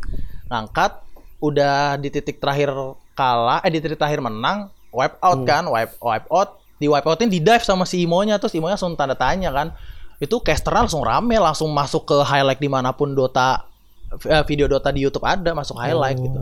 ngangkat 0.51 1.03
udah 1.41 1.97
di 1.97 2.09
titik 2.13 2.37
terakhir 2.37 2.73
kalah 3.17 3.65
eh 3.65 3.71
di 3.73 3.81
titik 3.81 3.97
terakhir 3.97 4.21
menang 4.21 4.69
wipe 4.91 5.17
out 5.23 5.41
kan 5.47 5.65
wipe 5.69 5.95
wipe 6.01 6.29
out. 6.29 6.59
Di 6.81 6.89
wipeoutin 6.89 7.29
di 7.29 7.45
dive 7.45 7.61
sama 7.61 7.85
si 7.85 8.01
Imonya 8.09 8.41
terus 8.41 8.57
Imonya 8.57 8.81
langsung 8.81 8.97
tanda 8.97 9.13
tanya 9.13 9.53
kan. 9.53 9.77
Itu 10.17 10.41
caster 10.41 10.73
langsung 10.73 11.05
rame 11.05 11.37
langsung 11.37 11.69
masuk 11.73 12.09
ke 12.09 12.17
highlight 12.25 12.61
di 12.61 12.69
mana 12.73 12.93
pun 12.97 13.13
Dota 13.13 13.69
eh, 14.25 14.45
video 14.49 14.65
Dota 14.65 14.89
di 14.89 15.05
YouTube 15.05 15.25
ada 15.29 15.53
masuk 15.53 15.77
highlight 15.77 16.17
Oh. 16.17 16.25
gitu. 16.25 16.41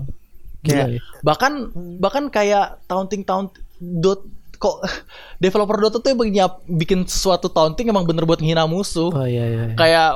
Gila 0.58 0.84
ya. 0.90 0.98
bahkan 1.22 1.70
bahkan 2.02 2.26
kayak 2.30 2.82
taunting 2.90 3.22
taunt 3.22 3.54
dot 3.78 4.26
kok 4.58 4.82
developer 5.42 5.78
Dota 5.78 5.98
tuh 5.98 6.10
emang 6.10 6.26
nyiap 6.26 6.60
bikin 6.64 7.02
sesuatu 7.02 7.46
taunting 7.46 7.86
emang 7.86 8.02
bener 8.02 8.22
buat 8.22 8.38
menghina 8.38 8.66
musuh 8.66 9.08
Oh 9.08 9.22
iya 9.22 9.44
iya. 9.44 9.62
iya. 9.64 9.74
kayak 9.74 10.08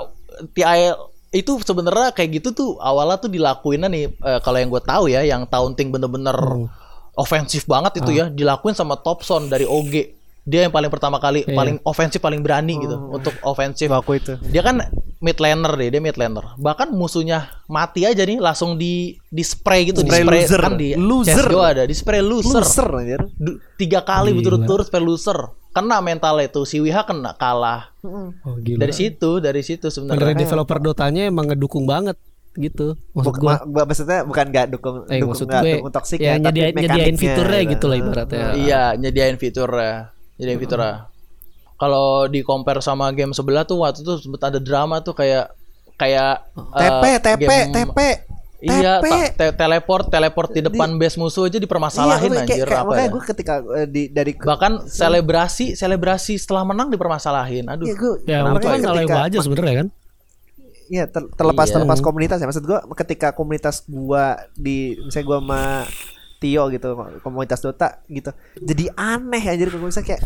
TIL 0.51 0.95
itu 1.32 1.53
sebenarnya 1.59 2.11
kayak 2.11 2.30
gitu 2.36 2.49
tuh 2.53 2.70
awalnya 2.76 3.16
tuh 3.16 3.28
dilakuinnya 3.28 3.88
nih 3.88 4.05
eh, 4.11 4.40
kalau 4.40 4.59
yang 4.59 4.68
gue 4.68 4.82
tahu 4.82 5.05
ya 5.07 5.22
yang 5.22 5.47
taunting 5.47 5.88
bener-bener 5.88 6.34
Hmm. 6.34 6.68
ofensif 7.14 7.64
banget 7.64 8.01
itu 8.01 8.11
ya 8.11 8.26
dilakuin 8.26 8.72
sama 8.72 8.97
Topson 8.97 9.47
dari 9.47 9.64
OG 9.64 9.95
dia 10.43 10.64
yang 10.64 10.72
paling 10.72 10.88
pertama 10.88 11.16
kali 11.16 11.40
Iya. 11.43 11.53
paling 11.53 11.76
ofensif 11.82 12.18
paling 12.18 12.40
berani 12.40 12.74
gitu 12.78 12.97
untuk 13.11 13.36
ofensif 13.43 13.86
Aku 13.88 14.12
itu. 14.14 14.34
dia 14.43 14.61
kan 14.61 14.80
mid 15.23 15.39
laner 15.39 15.73
deh 15.73 15.89
dia 15.89 15.99
mid 15.99 16.14
laner 16.14 16.43
bahkan 16.57 16.91
musuhnya 16.91 17.39
mati 17.64 18.03
aja 18.03 18.20
nih 18.20 18.37
langsung 18.37 18.75
di 18.75 19.14
di 19.25 19.41
spray 19.41 19.87
gitu 19.87 20.03
Spray 20.03 20.18
di 20.18 20.27
spray 20.27 20.43
loser. 20.43 20.61
kan 20.61 20.73
di 20.75 20.89
Loser. 20.93 21.47
CSGO 21.47 21.61
ada 21.62 21.83
di 21.83 21.95
spray 21.95 22.20
loser, 22.20 22.59
Loser 22.59 22.89
anjir. 22.93 23.20
Tiga 23.77 24.03
kali 24.03 24.35
berturut-turut 24.35 24.85
spray 24.85 25.01
loser 25.01 25.39
kena 25.70 25.99
mentalnya 25.99 26.45
itu 26.45 26.62
si 26.62 26.77
Wiha 26.77 27.01
kena 27.03 27.33
kalah 27.33 27.95
Oh 28.43 28.59
gila. 28.59 28.77
dari 28.79 28.93
situ 28.93 29.39
dari 29.39 29.62
situ 29.62 29.89
Beneran 29.89 30.11
sebenarnya 30.11 30.37
developer 30.37 30.79
Dotanya 30.79 31.23
emang 31.25 31.49
ngedukung 31.49 31.87
banget 31.87 32.18
gitu. 32.53 33.01
Maksud 33.12 33.33
Buk- 33.33 33.41
gua. 33.41 33.62
ma- 33.62 33.64
ma- 33.64 33.87
maksudnya 33.87 34.20
bukan 34.23 34.45
nggak 34.45 34.66
dukung 34.68 34.97
Eh, 35.07 35.16
dukung 35.16 35.33
maksud 35.33 35.47
nggak 35.47 35.62
gue 35.62 35.73
dukung 35.79 35.89
toxic 35.91 36.18
ya, 36.18 36.37
ya, 36.37 36.43
nyediain, 36.43 36.75
nyediain 36.75 37.16
fiturnya 37.16 37.61
gitu. 37.62 37.73
gitu 37.73 37.85
lah 37.87 37.97
ibaratnya. 37.97 38.47
Iya, 38.55 38.83
nyediain 38.95 39.37
fiturnya. 39.37 40.12
Nyediain 40.37 40.61
fiturnya. 40.61 40.93
Kalau 41.75 42.27
di 42.27 42.41
compare 42.41 42.79
sama 42.79 43.11
game 43.11 43.31
sebelah 43.31 43.62
tuh 43.62 43.79
waktu 43.79 44.01
itu 44.01 44.18
sempet 44.18 44.43
ada 44.43 44.59
drama 44.59 44.99
tuh 44.99 45.12
kayak 45.12 45.51
kayak 45.95 46.47
TP, 46.73 47.05
TP, 47.18 47.41
game- 47.43 47.73
TP. 47.73 47.99
Iya, 48.61 49.03
te- 49.35 49.51
teleport, 49.53 50.07
teleport 50.07 50.47
di 50.49 50.62
depan 50.62 50.95
base 50.95 51.18
musuh 51.18 51.51
aja 51.51 51.59
dipermasalahin 51.59 52.31
Iya, 52.31 52.41
anjir 52.41 52.47
kayak, 52.47 52.62
kayak, 52.64 52.79
apa 52.79 52.87
makanya 52.87 53.03
ya. 53.03 53.11
gue 53.11 53.23
ketika 53.27 53.55
eh, 53.75 53.89
di 53.91 54.03
dari 54.07 54.33
Bahkan 54.33 54.73
selebrasi, 54.87 55.75
selebrasi 55.75 56.39
setelah 56.39 56.62
menang 56.62 56.87
dipermasalahin. 56.87 57.66
Aduh. 57.66 57.83
Iya, 57.85 57.95
gue, 57.97 58.12
Ya, 58.23 58.39
kenapa 58.41 58.55
itu 58.55 58.62
kan 58.64 58.73
ya 58.73 58.85
salah 58.85 58.95
ketika- 58.97 59.11
gua 59.12 59.23
aja 59.27 59.39
sebenarnya 59.41 59.75
kan. 59.77 59.89
Iya, 60.89 61.05
ter- 61.09 61.31
terlepas 61.33 61.66
Iya. 61.66 61.75
terlepas 61.75 61.99
komunitas 62.01 62.39
ya. 62.39 62.47
Maksud 62.47 62.62
gua 62.62 62.79
ketika 62.95 63.29
komunitas 63.33 63.77
gua 63.85 64.25
di 64.55 64.77
misalnya 65.01 65.27
gua 65.27 65.39
sama 65.41 65.61
Tio 66.39 66.62
gitu, 66.68 66.89
komunitas 67.18 67.59
Dota 67.59 67.89
gitu. 68.07 68.31
Jadi 68.57 68.85
aneh 68.93 69.43
anjir 69.45 69.70
kalau 69.70 69.87
misalnya 69.87 70.07
kayak 70.09 70.23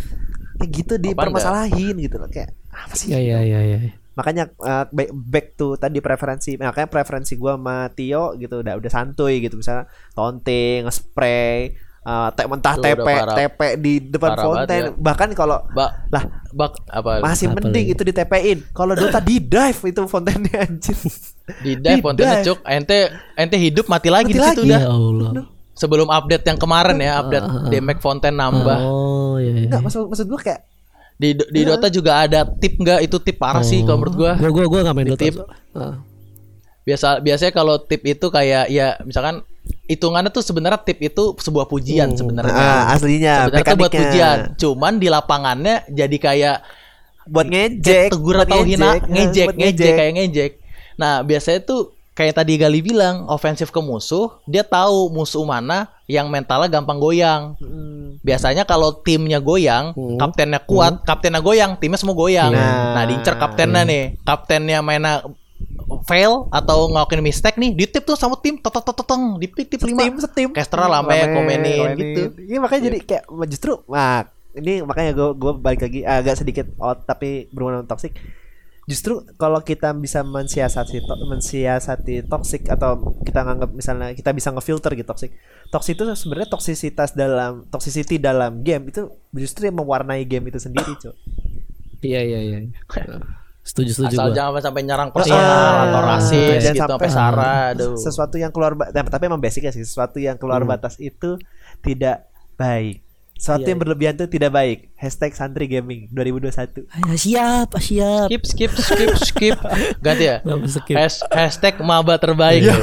kayak 0.56 0.70
gitu 0.72 0.94
dipermasalahin 0.96 1.94
gitu 1.96 2.16
loh 2.16 2.28
kayak 2.28 2.50
apa 2.68 2.94
sih? 2.94 3.08
Iya 3.08 3.20
iya 3.20 3.38
iya 3.40 3.60
iya. 3.62 3.78
Makanya 4.12 4.48
uh, 4.56 4.88
back, 4.88 5.10
back 5.12 5.46
to 5.54 5.76
tadi 5.76 6.00
preferensi. 6.00 6.56
Makanya 6.56 6.88
preferensi 6.88 7.36
gua 7.36 7.54
sama 7.54 7.92
Tio 7.92 8.32
gitu 8.34 8.60
udah 8.60 8.74
udah 8.74 8.90
santuy 8.90 9.38
gitu 9.38 9.56
misalnya 9.56 9.84
taunting, 10.12 10.88
spray 10.88 11.76
uh, 12.02 12.32
te- 12.32 12.46
mentah 12.46 12.74
Tuh, 12.74 12.82
udah 12.82 12.94
TP 12.96 13.04
parah. 13.04 13.36
TP 13.36 13.60
di 13.76 13.92
depan 14.00 14.30
fountain 14.38 14.82
ya. 14.82 14.90
bahkan 14.96 15.28
kalau 15.32 15.58
Bak, 15.68 16.08
lah 16.08 16.22
bak 16.48 16.72
apa 16.88 17.20
masih 17.20 17.50
Apa 17.50 17.60
mending 17.60 17.86
itu 17.92 18.02
di 18.02 18.12
TP-in 18.14 18.58
kalau 18.72 18.94
Dota 18.94 19.20
di 19.20 19.36
dive 19.36 19.80
itu 19.84 20.00
fountainnya 20.06 20.64
anjir 20.64 20.96
di 21.60 21.72
dive 21.76 21.98
Di 21.98 22.02
kontennya 22.02 22.40
dive. 22.40 22.46
cuk. 22.46 22.58
Ente 22.64 22.98
ente 23.34 23.56
hidup 23.56 23.86
mati 23.86 24.08
lagi 24.08 24.30
Mati 24.30 24.32
di 24.32 24.40
situ 24.40 24.60
lagi. 24.62 24.70
udah. 24.70 24.80
Ya 24.80 24.88
Allah. 24.88 25.30
Sebelum 25.76 26.08
update 26.08 26.42
yang 26.42 26.56
kemarin 26.56 26.96
ya, 26.96 27.20
update 27.20 27.44
Ah, 27.44 27.52
ah, 27.52 27.62
ah. 27.62 27.68
damage 27.68 28.00
fonten 28.00 28.32
nambah. 28.32 28.78
Oh 28.80 29.36
iya. 29.36 29.52
iya. 29.54 29.64
Enggak, 29.68 29.80
maksud 29.84 30.08
maksud 30.08 30.26
gua 30.26 30.40
kayak 30.40 30.60
Di 31.14 31.32
di 31.32 31.60
Dota 31.62 31.88
juga 31.88 32.24
ada 32.24 32.44
tip 32.44 32.76
nggak? 32.76 33.00
Itu 33.00 33.16
tip 33.18 33.36
parah 33.36 33.60
sih 33.62 33.80
kalau 33.80 34.00
menurut 34.00 34.16
gua. 34.16 34.32
Gua 34.36 34.50
gua 34.50 34.64
gua 34.66 34.80
enggak 34.82 34.94
main 34.94 35.04
Di 35.04 35.12
Dota. 35.12 35.22
tip. 35.22 35.34
so- 35.34 35.48
Ah. 35.72 35.94
Biasa 36.82 37.18
biasanya 37.18 37.52
kalau 37.52 37.76
tip 37.78 38.02
itu 38.02 38.26
kayak 38.26 38.68
ya 38.68 38.94
misalkan 39.00 39.42
hitungannya 39.84 40.28
tuh 40.28 40.40
sebenarnya 40.40 40.78
tip 40.78 41.00
itu 41.00 41.34
sebuah 41.34 41.66
pujian 41.66 42.12
Hmm. 42.12 42.16
sebenarnya. 42.16 42.54
ah, 42.54 42.92
aslinya 42.92 43.50
sebenarnya 43.50 43.74
buat 43.76 43.92
pujian. 43.92 44.38
Cuman 44.54 44.92
di 44.96 45.08
lapangannya 45.08 45.82
jadi 45.88 46.16
kayak 46.16 46.56
buat 47.26 47.44
ngejek, 47.44 48.14
tegur 48.14 48.38
atau 48.38 48.62
hina, 48.62 48.94
eh, 48.94 49.02
ngejek, 49.02 49.46
ngejek, 49.52 49.92
kayak 49.94 50.12
ngejek. 50.14 50.52
Nah, 50.94 51.20
biasanya 51.20 51.58
tuh 51.60 51.95
kayak 52.16 52.40
tadi 52.40 52.56
Gali 52.56 52.80
bilang, 52.80 53.28
ofensif 53.28 53.68
ke 53.68 53.76
musuh, 53.84 54.40
dia 54.48 54.64
tahu 54.64 55.12
musuh 55.12 55.44
mana 55.44 55.92
yang 56.08 56.32
mentalnya 56.32 56.72
gampang 56.72 56.96
goyang. 56.96 57.52
Hmm. 57.60 58.16
Biasanya 58.24 58.64
kalau 58.64 58.96
timnya 59.04 59.36
goyang, 59.36 59.92
Hmm. 59.92 60.16
kaptennya 60.16 60.64
kuat, 60.64 61.04
kaptennya 61.04 61.44
goyang, 61.44 61.76
timnya 61.76 62.00
semua 62.00 62.16
goyang. 62.16 62.56
Iya. 62.56 62.96
Nah, 62.96 63.04
diincer 63.04 63.36
kaptennya 63.36 63.84
nih. 63.84 64.04
Kaptennya 64.24 64.80
mainnya 64.80 65.20
fail 66.08 66.48
atau 66.48 66.88
ngelakuin 66.88 67.20
mistake 67.20 67.60
nih, 67.60 67.76
ditip 67.76 68.02
tuh 68.08 68.16
sama 68.16 68.40
tim, 68.40 68.56
teteng 68.56 68.82
teteng, 68.82 69.22
di 69.36 69.46
tip 69.52 69.80
lima. 69.84 70.00
Setim, 70.02 70.14
setim. 70.18 70.48
Casternya 70.56 70.88
lame, 70.88 71.18
komenin, 71.36 71.88
gitu. 72.00 72.20
Iya 72.40 72.58
makanya 72.64 72.82
jadi 72.90 72.98
kayak 73.04 73.24
justru 73.52 73.76
nah 73.86 74.24
ini 74.56 74.80
makanya 74.80 75.12
gue 75.12 75.28
gue 75.36 75.52
balik 75.60 75.84
lagi 75.84 76.00
agak 76.00 76.40
sedikit 76.40 76.66
out 76.80 77.04
tapi 77.04 77.52
berhubungan 77.52 77.84
toxic. 77.84 78.16
Justru 78.86 79.18
kalau 79.34 79.58
kita 79.60 79.90
bisa 79.92 80.22
mensiasati 80.22 80.98
to- 81.00 81.26
mensiasati 81.26 82.22
toxic 82.22 82.66
atau 82.66 82.94
kita 83.20 83.42
nganggap 83.42 83.70
misalnya 83.70 84.14
kita 84.14 84.30
bisa 84.30 84.50
ngefilter 84.50 84.94
gitu 84.94 85.04
toxic. 85.04 85.34
Toxic 85.66 85.92
itu 85.92 86.06
sebenarnya 86.08 86.48
toksisitas 86.48 87.10
dalam 87.12 87.66
toxicity 87.66 88.16
dalam 88.16 88.62
game 88.62 88.86
itu 88.86 89.02
justru 89.32 89.66
yang 89.66 89.76
mewarnai 89.76 90.22
game 90.22 90.46
itu 90.46 90.58
sendiri, 90.58 90.94
Cuk. 90.96 91.18
Iya 91.98 92.20
iya 92.22 92.38
iya. 92.40 92.58
Setuju 93.60 93.90
setuju 93.92 94.14
Asal 94.14 94.30
gua. 94.30 94.36
jangan 94.36 94.62
sampai 94.62 94.82
nyerang 94.84 95.10
Ah, 95.10 95.14
personal 95.16 95.74
atau 95.82 96.00
rasis 96.06 96.50
dan 96.62 96.70
gitu 96.72 96.82
sampai 96.86 97.08
sara. 97.10 97.54
Aduh. 97.74 97.98
sesuatu 97.98 98.36
yang 98.36 98.54
keluar 98.54 98.72
ba- 98.72 98.94
tapi 98.94 99.26
emang 99.26 99.42
basic 99.42 99.66
ya 99.66 99.74
sih 99.74 99.82
sesuatu 99.82 100.22
yang 100.22 100.38
keluar 100.38 100.62
Hmm. 100.62 100.70
batas 100.70 100.94
itu 100.96 101.34
tidak 101.82 102.30
baik 102.54 103.02
sesuatu 103.36 103.62
Iya, 103.62 103.68
yang 103.68 103.78
berlebihan 103.78 104.14
itu 104.14 104.26
tidak 104.28 104.50
baik 104.50 104.78
hashtag 104.94 105.32
santri 105.32 105.66
gaming 105.66 106.08
2021 106.10 106.88
Ah, 106.88 107.12
siap, 107.14 107.68
siap. 107.76 108.26
skip 108.26 108.42
skip 108.42 108.72
skip 108.72 109.12
skip 109.20 109.56
ganti 109.98 110.24
ya 110.26 110.40
skip. 110.66 110.96
Has- 110.96 111.20
hashtag 111.28 111.76
maba 111.78 112.16
terbaik 112.16 112.64
Iya. 112.64 112.74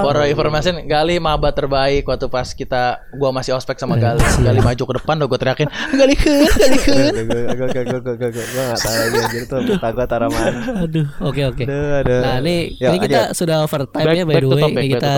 for 0.00 0.16
information 0.22 0.84
Gali 0.84 1.16
maba 1.16 1.48
terbaik 1.50 2.04
waktu 2.04 2.26
pas 2.26 2.44
kita 2.46 2.82
gua 3.12 3.32
masih 3.32 3.52
ospek 3.52 3.74
sama 3.74 3.96
Gali 3.96 4.20
Gali 4.38 4.60
maju 4.60 4.82
ke 4.82 4.94
depan 4.96 5.16
udah 5.16 5.26
gua 5.26 5.38
teriakin 5.38 5.68
Gali 5.90 6.14
kun 6.14 6.44
Gali 6.46 6.78
kun 6.78 6.96
gue 7.16 7.24
gue 7.24 7.68
gue 7.72 7.94
gue 7.96 8.12
gue 8.12 8.28
gue 8.28 8.44
gue 8.44 8.64
gak 8.66 8.78
tahu 8.78 8.94
lagi 8.94 9.16
anjir 9.18 9.42
tuh 9.46 9.58
gue 9.64 10.06
taruh 10.06 10.28
mana 10.28 10.60
Aduh, 10.78 11.06
oke 11.20 11.42
oke. 11.46 11.64
Nah 11.64 12.36
ini, 12.38 12.76
Yuk, 12.76 12.86
ini 12.86 12.96
kita 13.00 13.20
sudah 13.32 13.62
overtime 13.62 14.04
Back- 14.04 14.18
ya 14.18 14.24
by 14.24 14.34
the 14.34 14.46
way. 14.46 14.60
topic, 14.60 14.76
Ini 14.76 14.88
kita 14.92 15.12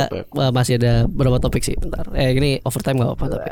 masih 0.50 0.74
ada 0.76 0.92
beberapa 1.04 1.38
topik 1.38 1.62
sih. 1.62 1.74
Bentar. 1.74 2.04
Eh 2.14 2.30
ini 2.30 2.62
overtime 2.62 2.96
nggak 2.96 3.08
apa-apa 3.10 3.26
tapi 3.34 3.50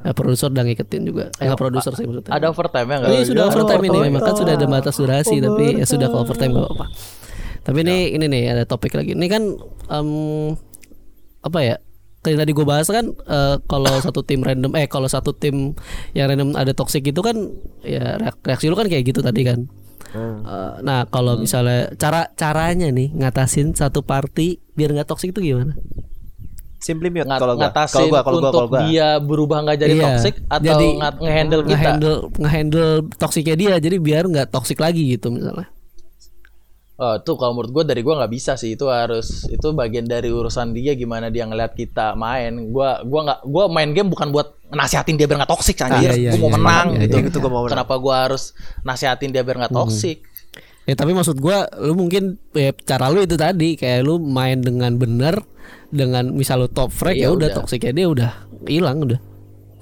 uh, 0.00 0.14
produser 0.14 0.48
udah 0.54 0.62
ngiketin 0.64 1.02
juga. 1.02 1.24
Eh 1.36 1.44
nggak 1.44 1.58
produser 1.58 1.92
sih 1.92 2.06
maksudnya. 2.06 2.30
ada 2.30 2.46
overtime 2.48 2.86
ya 2.86 2.96
nggak 3.02 3.10
Ini 3.10 3.24
sudah 3.26 3.42
Iya, 3.42 3.50
overtime 3.50 3.82
ini 3.84 3.98
memang 4.06 4.22
kan 4.22 4.34
sudah 4.38 4.54
ada 4.54 4.66
batas 4.70 4.94
durasi 4.94 5.36
tapi 5.42 5.64
ya 5.76 5.84
sudah 5.84 6.06
ke 6.06 6.16
overtime 6.16 6.52
nggak 6.54 6.64
apa-apa. 6.70 6.86
Tapi 7.64 7.78
ini 7.82 7.96
ini 8.12 8.24
nih 8.30 8.42
ada 8.52 8.62
topik 8.64 8.92
lagi. 8.92 9.12
Ini 9.12 9.26
kan 9.26 9.42
em, 9.90 10.08
apa 11.40 11.58
ya? 11.60 11.76
Kayak 12.20 12.40
tadi 12.40 12.52
gue 12.56 12.64
bahas 12.64 12.88
kan 12.88 13.04
eh, 13.10 13.56
kalau 13.66 13.94
satu 14.06 14.22
tim 14.22 14.40
random 14.40 14.72
eh 14.76 14.86
kalau 14.86 15.10
satu 15.10 15.34
tim 15.34 15.74
yang 16.12 16.30
random 16.30 16.54
ada 16.54 16.72
toxic 16.72 17.04
itu 17.04 17.20
kan 17.20 17.36
ya 17.82 18.16
reak- 18.16 18.40
reaksi 18.40 18.70
lu 18.70 18.76
kan 18.76 18.86
kayak 18.86 19.04
gitu 19.04 19.20
tadi 19.20 19.42
kan. 19.44 19.68
Hmm. 20.14 20.40
Eh, 20.40 20.72
nah 20.84 21.04
kalau 21.10 21.36
misalnya 21.36 21.90
cara 21.98 22.30
caranya 22.32 22.86
nih 22.88 23.10
ngatasin 23.12 23.74
satu 23.74 24.00
party 24.00 24.62
biar 24.72 24.94
nggak 24.94 25.08
toxic 25.08 25.34
itu 25.34 25.52
gimana? 25.52 25.74
Simply 26.80 27.08
mute 27.08 27.24
Ngat- 27.28 27.40
kalau 27.40 27.54
gue 27.56 27.64
ngatasin 27.64 27.94
kalau 27.94 28.06
gue 28.08 28.20
kalau 28.20 28.38
gue 28.38 28.40
untuk 28.40 28.54
kalau 28.54 28.68
gue 28.68 28.80
dia 28.90 29.08
berubah 29.20 29.58
nggak 29.64 29.78
jadi 29.80 29.94
Iya, 29.94 30.04
toxic 30.04 30.34
atau 30.46 30.66
jadi 30.66 30.86
nge- 31.00 31.18
ngehandle 31.22 31.62
kita 31.64 31.72
Ngehandle 31.74 32.16
ngehandle 32.40 32.90
toksiknya 33.16 33.56
dia 33.56 33.72
jadi 33.80 33.96
biar 33.98 34.24
nggak 34.28 34.48
toxic 34.52 34.78
lagi 34.78 35.02
gitu 35.16 35.32
misalnya. 35.32 35.68
Oh, 36.94 37.18
tuh 37.18 37.34
kalau 37.34 37.58
menurut 37.58 37.74
gue 37.74 37.84
dari 37.90 38.06
gue 38.06 38.14
nggak 38.14 38.30
bisa 38.30 38.54
sih 38.54 38.78
itu 38.78 38.86
harus 38.86 39.50
itu 39.50 39.66
bagian 39.74 40.06
dari 40.06 40.30
urusan 40.30 40.70
dia 40.70 40.94
gimana 40.94 41.26
dia 41.26 41.42
ngeliat 41.42 41.74
kita 41.74 42.14
main. 42.14 42.70
Gua 42.70 43.02
gua 43.02 43.20
nggak 43.26 43.40
gua 43.50 43.64
main 43.66 43.90
game 43.90 44.06
bukan 44.14 44.30
buat 44.30 44.54
nasihatin 44.70 45.18
dia 45.18 45.26
biar 45.26 45.42
nggak 45.42 45.50
toksik 45.50 45.74
anjir. 45.82 46.14
iya, 46.14 46.30
gue 46.30 46.38
mau 46.38 46.54
iya, 46.54 46.54
menang 46.54 46.86
iya, 46.94 47.02
gitu. 47.10 47.16
iya, 47.18 47.26
itu 47.34 47.38
gua 47.42 47.50
mau 47.50 47.62
menang. 47.66 47.82
Kenapa 47.82 47.94
gua 47.98 48.14
harus 48.30 48.54
nasihatin 48.86 49.34
dia 49.34 49.42
biar 49.42 49.66
nggak 49.66 49.74
toksik? 49.74 50.22
Ya 50.86 50.94
tapi 50.94 51.10
maksud 51.18 51.34
gua 51.42 51.66
lu 51.82 51.98
mungkin 51.98 52.38
ya, 52.54 52.70
cara 52.86 53.10
lu 53.10 53.26
itu 53.26 53.34
tadi 53.34 53.74
kayak 53.74 54.06
lu 54.06 54.22
main 54.22 54.62
dengan 54.62 54.94
benar 54.94 55.42
dengan 55.94 56.34
misal 56.34 56.66
lu 56.66 56.68
top 56.68 56.90
frag 56.90 57.14
ya 57.14 57.30
udah 57.30 57.54
udah. 57.54 57.56
toksiknya 57.62 57.92
dia 57.94 58.06
udah 58.10 58.30
hilang 58.66 59.06
udah. 59.06 59.20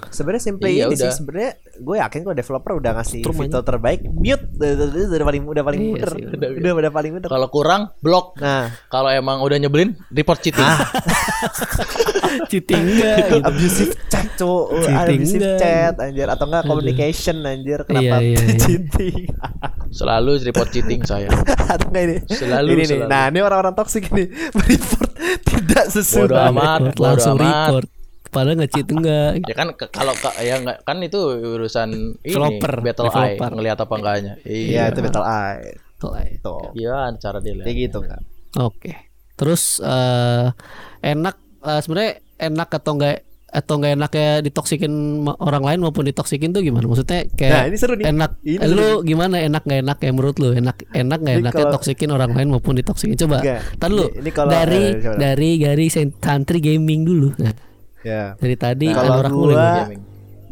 Sebenarnya 0.05 0.43
simple 0.43 0.67
Iya, 0.67 0.87
ini 0.87 0.97
sih. 0.97 1.13
sebenarnya 1.13 1.53
gue 1.75 1.97
yakin 1.97 2.19
kok 2.23 2.35
developer 2.35 2.73
udah 2.75 2.91
ngasih 2.95 3.21
Terus 3.21 3.37
fitur 3.37 3.63
terbaik. 3.63 4.01
Mute. 4.05 4.45
Udah, 4.53 4.69
udah, 4.73 4.87
udah, 4.89 5.05
udah 5.09 5.27
paling 5.27 5.43
udah 5.45 5.63
paling 5.63 5.81
Iya 5.81 5.93
bener 5.95 6.11
udah, 6.33 6.49
udah, 6.53 6.73
udah 6.77 6.91
paling 6.91 7.11
bener. 7.13 7.29
Kalau 7.29 7.49
kurang 7.49 7.83
blok. 7.99 8.35
Nah, 8.37 8.73
Kalau 8.87 9.09
emang 9.09 9.39
udah 9.39 9.57
nyebelin 9.57 9.95
report 10.09 10.41
cheating. 10.41 10.65
Ah. 10.65 10.81
cheating 12.51 12.83
enggak 12.91 13.17
gitu. 13.23 13.37
abusive 13.43 13.93
chat 14.07 14.27
cowok. 14.35 14.67
Cheating 14.83 15.21
abusive 15.21 15.47
chat 15.57 15.95
anjir. 15.99 16.27
Atau 16.27 16.45
enggak 16.47 16.63
communication 16.65 17.37
anjir. 17.43 17.81
Kenapa 17.85 18.03
Iya, 18.03 18.17
iya, 18.19 18.39
iya. 18.41 18.57
cheating? 18.63 19.17
Selalu 19.91 20.31
report 20.43 20.69
cheating 20.71 21.01
saya. 21.03 21.29
atau 21.69 21.87
enggak 21.89 22.03
ini? 22.03 22.17
Selalu, 22.29 22.69
ini 22.69 22.83
nih 22.83 22.87
selalu. 22.99 23.09
nah 23.09 23.25
ini 23.29 23.39
orang-orang 23.41 23.75
toksik 23.75 24.09
ini. 24.09 24.25
Report 24.53 25.11
tidak 25.43 25.85
sesuai. 25.89 26.27
Bodoh 26.27 26.39
amat, 26.51 26.81
Report, 26.83 26.95
bodo 26.95 27.05
langsung 27.07 27.37
amat. 27.37 27.47
report 27.69 27.89
padahal 28.33 28.57
nge-cheat 28.57 28.89
enggak 28.89 29.31
Ya 29.43 29.55
kan 29.55 29.69
ke- 29.71 29.87
kalau 29.89 30.11
ke- 30.13 30.41
ya 30.41 30.57
nggak 30.57 30.83
kan 30.83 30.97
itu 30.99 31.21
urusan 31.53 31.89
ini 32.19 32.33
Developer, 32.33 32.75
battle 32.81 33.13
eye 33.13 33.37
ngelihat 33.37 33.79
apa 33.79 33.95
enggaknya. 33.95 34.35
iya 34.43 34.89
itu 34.89 35.01
battle 35.01 35.23
eye 35.23 35.77
Tuh, 35.95 36.11
tuh 36.41 36.73
Iya, 36.73 37.15
cara 37.15 37.39
dia 37.39 37.53
lihat. 37.53 37.63
kayak 37.63 37.79
gitu 37.79 37.99
enggak 38.01 38.21
Oke. 38.55 38.93
Terus 39.33 39.79
eh 39.79 40.47
enak 41.01 41.37
eh, 41.61 41.79
sebenarnya 41.79 42.13
enak 42.43 42.69
atau 42.73 42.93
enggak 42.93 43.23
atau 43.49 43.75
enggak 43.77 43.93
enaknya 43.95 44.29
ditoksikin 44.41 44.93
orang 45.39 45.61
lain 45.63 45.79
maupun 45.79 46.03
ditoksikin 46.03 46.51
tuh 46.51 46.61
gimana? 46.61 46.85
Maksudnya 46.85 47.29
kayak 47.31 47.53
Nah, 47.55 47.65
ini 47.67 47.77
seru 47.77 47.95
nih. 47.95 48.09
enak 48.09 48.31
Ini 48.41 48.59
eh, 48.59 48.67
lu 48.67 49.01
gimana 49.03 49.37
enak 49.39 49.63
nggak 49.63 49.81
enak 49.83 49.99
ya 49.99 50.11
menurut 50.11 50.37
lu? 50.37 50.49
Enak 50.53 50.77
enak 50.91 51.19
nggak 51.19 51.37
enaknya 51.39 51.53
kalau- 51.63 51.75
toksikin 51.75 52.11
orang 52.11 52.33
lain 52.33 52.49
maupun 52.49 52.75
ditoksikin? 52.75 53.13
Coba. 53.15 53.41
Enggak. 53.41 53.61
Tar 53.77 53.91
lu 53.91 54.05
Ini- 54.07 54.15
ini 54.19 54.31
kalau- 54.31 54.51
dari 54.51 54.83
eh, 54.91 55.17
dari 55.17 55.51
dari 55.59 55.87
santri 55.89 56.59
gaming 56.59 57.05
dulu. 57.05 57.29
Nah, 57.37 57.53
ya 58.03 58.35
dari 58.37 58.57
tadi 58.57 58.87
Nah, 58.87 58.95
kalau 58.99 59.19
gua- 59.31 59.89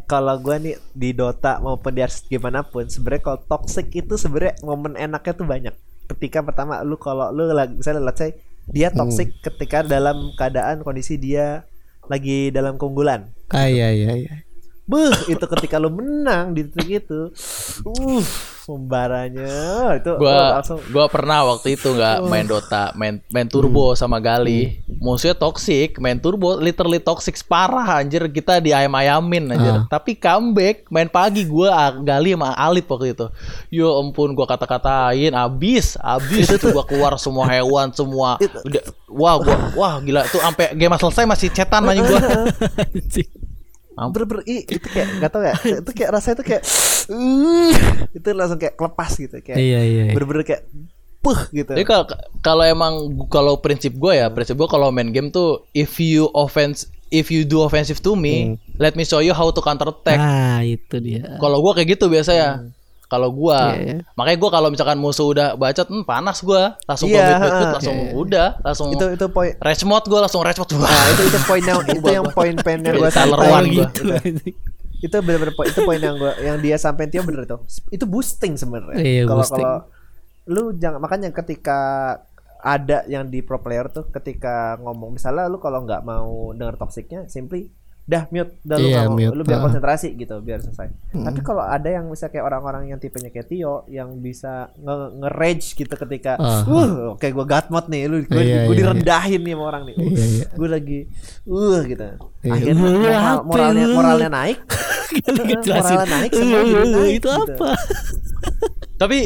kalau 0.05 0.35
gua 0.37 0.55
nih 0.57 0.75
di 0.91 1.09
Dota 1.11 1.57
maupun 1.57 1.91
di 1.91 2.03
gimana 2.27 2.61
pun 2.61 2.83
sebenarnya 2.85 3.23
kalau 3.23 3.39
toxic 3.41 3.87
itu 3.91 4.15
sebenarnya 4.15 4.59
momen 4.61 4.95
enaknya 4.95 5.33
tuh 5.33 5.47
banyak 5.47 5.75
ketika 6.09 6.43
pertama 6.43 6.83
lu 6.83 6.95
kalau 6.95 7.31
lu 7.31 7.47
lagi 7.47 7.71
misalnya 7.73 8.03
let's 8.03 8.19
say 8.19 8.35
dia 8.67 8.91
Hmm. 8.91 8.99
toxic 8.99 9.31
ketika 9.41 9.81
dalam 9.81 10.35
keadaan 10.35 10.83
kondisi 10.83 11.15
dia 11.15 11.63
lagi 12.05 12.51
dalam 12.51 12.75
keunggulan 12.75 13.31
Ah 13.47 13.67
iya 13.67 13.87
iya 13.89 14.11
iya. 14.17 14.33
Beuh, 14.91 15.15
itu 15.31 15.45
ketika 15.55 15.79
lu 15.79 15.87
menang 15.87 16.51
di 16.51 16.67
titik 16.67 17.07
itu. 17.07 17.31
Uh, 17.87 18.19
pembaranya 18.67 19.95
itu 19.97 20.11
oh, 20.13 20.19
Gua 20.19 20.59
langsung 20.59 20.79
gua 20.91 21.05
pernah 21.07 21.47
waktu 21.47 21.79
itu 21.79 21.95
nggak 21.95 22.27
main 22.27 22.45
Dota, 22.45 22.91
main 22.93 23.23
main 23.31 23.47
turbo 23.47 23.95
sama 23.95 24.19
Gali. 24.19 24.83
Musuhnya 24.99 25.31
toxic, 25.31 25.95
main 25.97 26.19
turbo 26.19 26.59
literally 26.59 26.99
toxic 26.99 27.39
parah 27.47 28.03
anjir 28.03 28.27
kita 28.27 28.59
di 28.59 28.75
ayam-ayamin 28.75 29.55
anjir. 29.55 29.75
Ah. 29.79 29.83
Tapi 29.87 30.19
comeback 30.19 30.91
main 30.91 31.07
pagi 31.07 31.47
gua 31.47 31.71
ah, 31.71 31.91
Gali 31.95 32.35
sama 32.35 32.51
Alip 32.53 32.91
waktu 32.91 33.15
itu. 33.15 33.27
Yo 33.71 33.95
ampun 33.95 34.35
gua 34.35 34.43
kata-katain 34.43 35.31
abis, 35.31 35.95
abis 36.03 36.51
itu 36.51 36.67
gua 36.75 36.83
keluar 36.83 37.15
semua 37.15 37.47
hewan 37.47 37.95
semua. 37.95 38.35
Udah, 38.67 38.83
wah 39.07 39.35
gua 39.39 39.55
wah 39.73 39.93
gila 40.03 40.27
tuh 40.27 40.43
sampai 40.43 40.75
game 40.75 40.99
selesai 40.99 41.23
masih 41.23 41.47
cetan 41.49 41.87
aja 41.87 42.01
gua. 42.03 42.19
ber 44.09 44.25
ber 44.25 44.41
i- 44.43 44.65
itu 44.65 44.81
kayak 44.81 45.19
gak 45.19 45.29
tau 45.29 45.43
ya 45.43 45.53
itu 45.83 45.91
kayak 45.91 46.09
rasanya 46.09 46.35
itu 46.39 46.45
kayak 46.47 46.63
uh, 47.07 47.71
itu 48.11 48.27
langsung 48.31 48.57
kayak 48.57 48.73
kelepas 48.73 49.11
gitu 49.13 49.35
kayak 49.37 49.57
Iya 49.57 49.79
iya. 49.81 50.03
iya. 50.09 50.13
bener-bener 50.13 50.41
kayak 50.41 50.65
puh 51.21 51.37
gitu 51.51 51.77
Jadi 51.77 51.85
kalau 51.85 52.05
kalau 52.41 52.63
emang 52.65 52.93
kalau 53.27 53.53
prinsip 53.55 53.93
gue 53.93 54.17
ya, 54.17 54.27
prinsip 54.27 54.57
gue 54.57 54.65
kalau 54.65 54.89
main 54.89 55.13
game 55.13 55.29
tuh 55.29 55.69
if 55.71 56.01
you 56.01 56.25
offense 56.33 56.89
if 57.11 57.29
you 57.29 57.43
do 57.43 57.61
offensive 57.61 57.99
to 57.99 58.15
me, 58.15 58.55
let 58.77 58.95
me 58.95 59.03
show 59.03 59.19
you 59.19 59.29
how 59.29 59.45
to 59.45 59.59
counter 59.59 59.85
attack. 59.85 60.15
Ah 60.15 60.63
itu 60.63 60.97
dia. 60.97 61.37
Kalau 61.37 61.61
gue 61.61 61.77
kayak 61.77 61.93
gitu 61.93 62.07
biasa 62.07 62.31
ya. 62.31 62.49
Kalau 63.11 63.27
gue, 63.35 63.59
Iya, 63.59 63.75
iya. 63.83 63.95
makanya 64.15 64.37
gue 64.39 64.49
kalau 64.55 64.67
misalkan 64.71 64.95
musuh 64.95 65.27
udah 65.35 65.59
bacot, 65.59 65.83
hmm, 65.83 66.07
panas 66.07 66.39
gue, 66.39 66.63
langsung 66.87 67.11
beat, 67.11 67.19
beat, 67.27 67.41
ha, 67.43 67.75
langsung 67.75 67.97
iya, 67.99 68.07
iya. 68.07 68.15
udah, 68.15 68.47
langsung 68.63 68.87
itu 68.95 69.05
itu 69.19 69.25
poin 69.27 69.51
rage 69.59 69.83
mode 69.83 70.07
gue 70.07 70.19
langsung 70.23 70.39
rage 70.47 70.59
mode. 70.63 70.71
nah 70.79 71.05
itu 71.11 71.23
itu 71.27 71.39
poin 71.43 71.59
yang 71.59 71.79
itu 71.83 72.07
yang 72.07 72.27
poin 72.31 72.55
poin 72.55 72.79
yang 72.79 72.95
Tyler 73.11 73.11
sampai 73.11 73.51
One 73.51 73.67
gitu 73.67 74.01
gua. 74.07 74.19
itu 75.03 75.15
bener-bener 75.27 75.53
poin 75.59 75.67
itu 75.67 75.81
poin 75.83 75.99
yang 75.99 76.15
gua 76.15 76.33
yang 76.39 76.57
dia 76.63 76.79
sampein 76.79 77.11
Tio 77.11 77.27
bener 77.27 77.43
itu 77.43 77.57
itu 77.91 78.05
boosting 78.07 78.55
sebenarnya 78.55 79.03
Iya, 79.03 79.23
kalau 79.27 79.43
kalau 79.43 79.75
lu 80.47 80.63
jangan 80.79 81.03
makanya 81.03 81.35
ketika 81.35 81.79
ada 82.61 83.03
yang 83.09 83.27
di 83.27 83.41
pro 83.41 83.59
player 83.59 83.89
tuh 83.89 84.07
ketika 84.13 84.77
ngomong 84.79 85.17
misalnya 85.17 85.49
lu 85.49 85.57
kalau 85.57 85.83
nggak 85.83 86.05
mau 86.05 86.53
denger 86.53 86.77
toksiknya 86.77 87.25
simply 87.27 87.73
dah 88.03 88.25
mute 88.27 88.57
dah 88.59 88.75
lu 88.75 88.87
mau- 88.89 89.13
mute. 89.13 89.31
lu 89.31 89.43
biar 89.43 89.55
Ah. 89.55 89.63
konsentrasi 89.63 90.09
gitu 90.13 90.35
biar 90.39 90.59
selesai 90.59 90.89
tapi 91.13 91.39
kalau 91.39 91.61
ada 91.61 91.85
yang 91.85 92.05
misalnya 92.05 92.33
kayak 92.33 92.45
orang-orang 92.45 92.83
yang 92.85 92.97
tipenya 92.97 93.29
kayak 93.29 93.45
Tio 93.45 93.85
yang 93.87 94.17
bisa 94.17 94.51
nge, 94.75 94.95
nge-rage 95.17 95.67
gitu 95.75 95.93
ketika 95.97 96.35
Ah. 96.35 96.61
uh 96.63 97.13
oke 97.13 97.27
gua 97.29 97.45
god 97.45 97.65
mode 97.69 97.87
nih 97.87 98.03
lu 98.05 98.17
Iya, 98.19 98.27
gua 98.27 98.43
iya, 98.43 98.67
direndahin 98.73 99.41
nih 99.41 99.53
sama 99.53 99.63
orang 99.65 99.83
nih 99.83 99.95
Uh, 99.95 100.03
Iya, 100.03 100.25
iya. 100.27 100.45
gue 100.51 100.67
lagi 100.67 100.99
uh 101.45 101.79
gitu 101.83 102.03
Iya. 102.41 102.51
akhirnya 102.51 102.81
Uh, 102.81 102.97
moral- 102.99 103.43
moralnya 103.43 103.85
moralnya 103.87 104.29
naik 104.29 104.59
Lu 105.27 105.41
ngejelasin. 105.41 105.93
moralnya 105.93 106.15
naik 106.17 106.31
semua 106.31 106.57
Eh, 106.57 106.65
naik, 106.65 107.11
itu 107.13 107.27
gitu. 107.27 107.29
apa? 107.31 107.69
tapi 109.01 109.19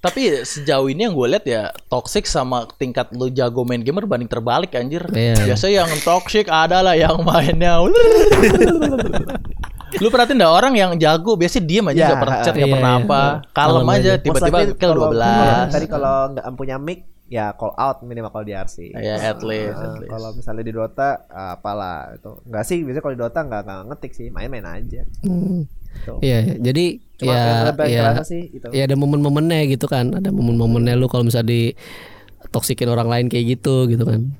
tapi 0.00 0.20
sejauh 0.40 0.88
ini 0.88 1.04
yang 1.04 1.12
gue 1.12 1.28
lihat 1.28 1.44
ya 1.44 1.62
toxic 1.86 2.24
sama 2.24 2.64
tingkat 2.74 3.12
lu 3.12 3.28
jago 3.28 3.62
main 3.62 3.78
gamer 3.78 4.04
banding 4.04 4.26
terbalik 4.26 4.72
anjir. 4.72 5.04
Iya. 5.06 5.36
Biasa 5.44 5.68
yang 5.68 5.88
toxic 6.00 6.48
adalah 6.48 6.96
yang 6.96 7.20
mainnya. 7.20 7.76
lu 9.92 10.06
perhatiin 10.06 10.38
dah 10.38 10.48
orang 10.48 10.72
yang 10.72 10.94
jago 10.96 11.34
biasanya 11.34 11.66
diem 11.66 11.86
aja 11.86 11.98
Ya, 11.98 12.08
gak 12.08 12.22
pernah 12.22 12.36
chat 12.40 12.54
iya, 12.54 12.62
gak 12.62 12.72
pernah 12.72 12.92
iya. 12.92 13.02
apa. 13.02 13.22
Kalem 13.50 13.74
Kalem 13.74 13.88
aja 13.90 13.98
aja. 14.00 14.12
tiba-tiba 14.16 14.58
kill 14.72 14.92
kalau- 14.94 15.10
12. 15.12 15.74
Tadi 15.74 15.86
kalau 15.86 16.14
nggak 16.30 16.46
punya 16.54 16.76
mic 16.78 16.98
ya 17.26 17.46
call 17.52 17.74
out 17.74 17.96
minimal 18.00 18.30
kalau 18.30 18.42
di 18.42 18.54
RC. 18.54 18.76
Ya 18.92 19.14
at 19.20 19.42
least, 19.42 19.76
Nah, 19.76 19.84
at 19.84 19.98
least. 19.98 20.10
kalau 20.10 20.28
misalnya 20.32 20.64
di 20.64 20.72
Dota 20.72 21.10
apalah 21.28 22.14
itu 22.14 22.30
nggak 22.40 22.64
sih 22.64 22.78
biasanya 22.80 23.02
kalau 23.02 23.14
di 23.14 23.20
Dota 23.20 23.40
nggak 23.42 23.60
nggak 23.62 23.80
ngetik 23.86 24.12
sih 24.14 24.26
main-main 24.30 24.64
aja. 24.64 25.02
Hmm. 25.20 25.66
Tuh. 26.06 26.18
Iya, 26.24 26.56
jadi 26.58 26.84
Cuma 27.20 27.36
ya 27.36 27.76
ya 27.84 28.24
sih 28.24 28.48
itu. 28.48 28.64
ya 28.72 28.88
ada 28.88 28.96
momen-momennya 28.96 29.68
gitu 29.68 29.84
kan 29.84 30.08
ada 30.16 30.32
momen-momennya 30.32 30.96
lu 30.96 31.04
kalau 31.04 31.28
misalnya 31.28 31.52
di 31.52 31.62
toksikin 32.48 32.88
orang 32.88 33.12
lain 33.12 33.26
kayak 33.28 33.60
gitu 33.60 33.84
gitu 33.92 34.08
kan 34.08 34.32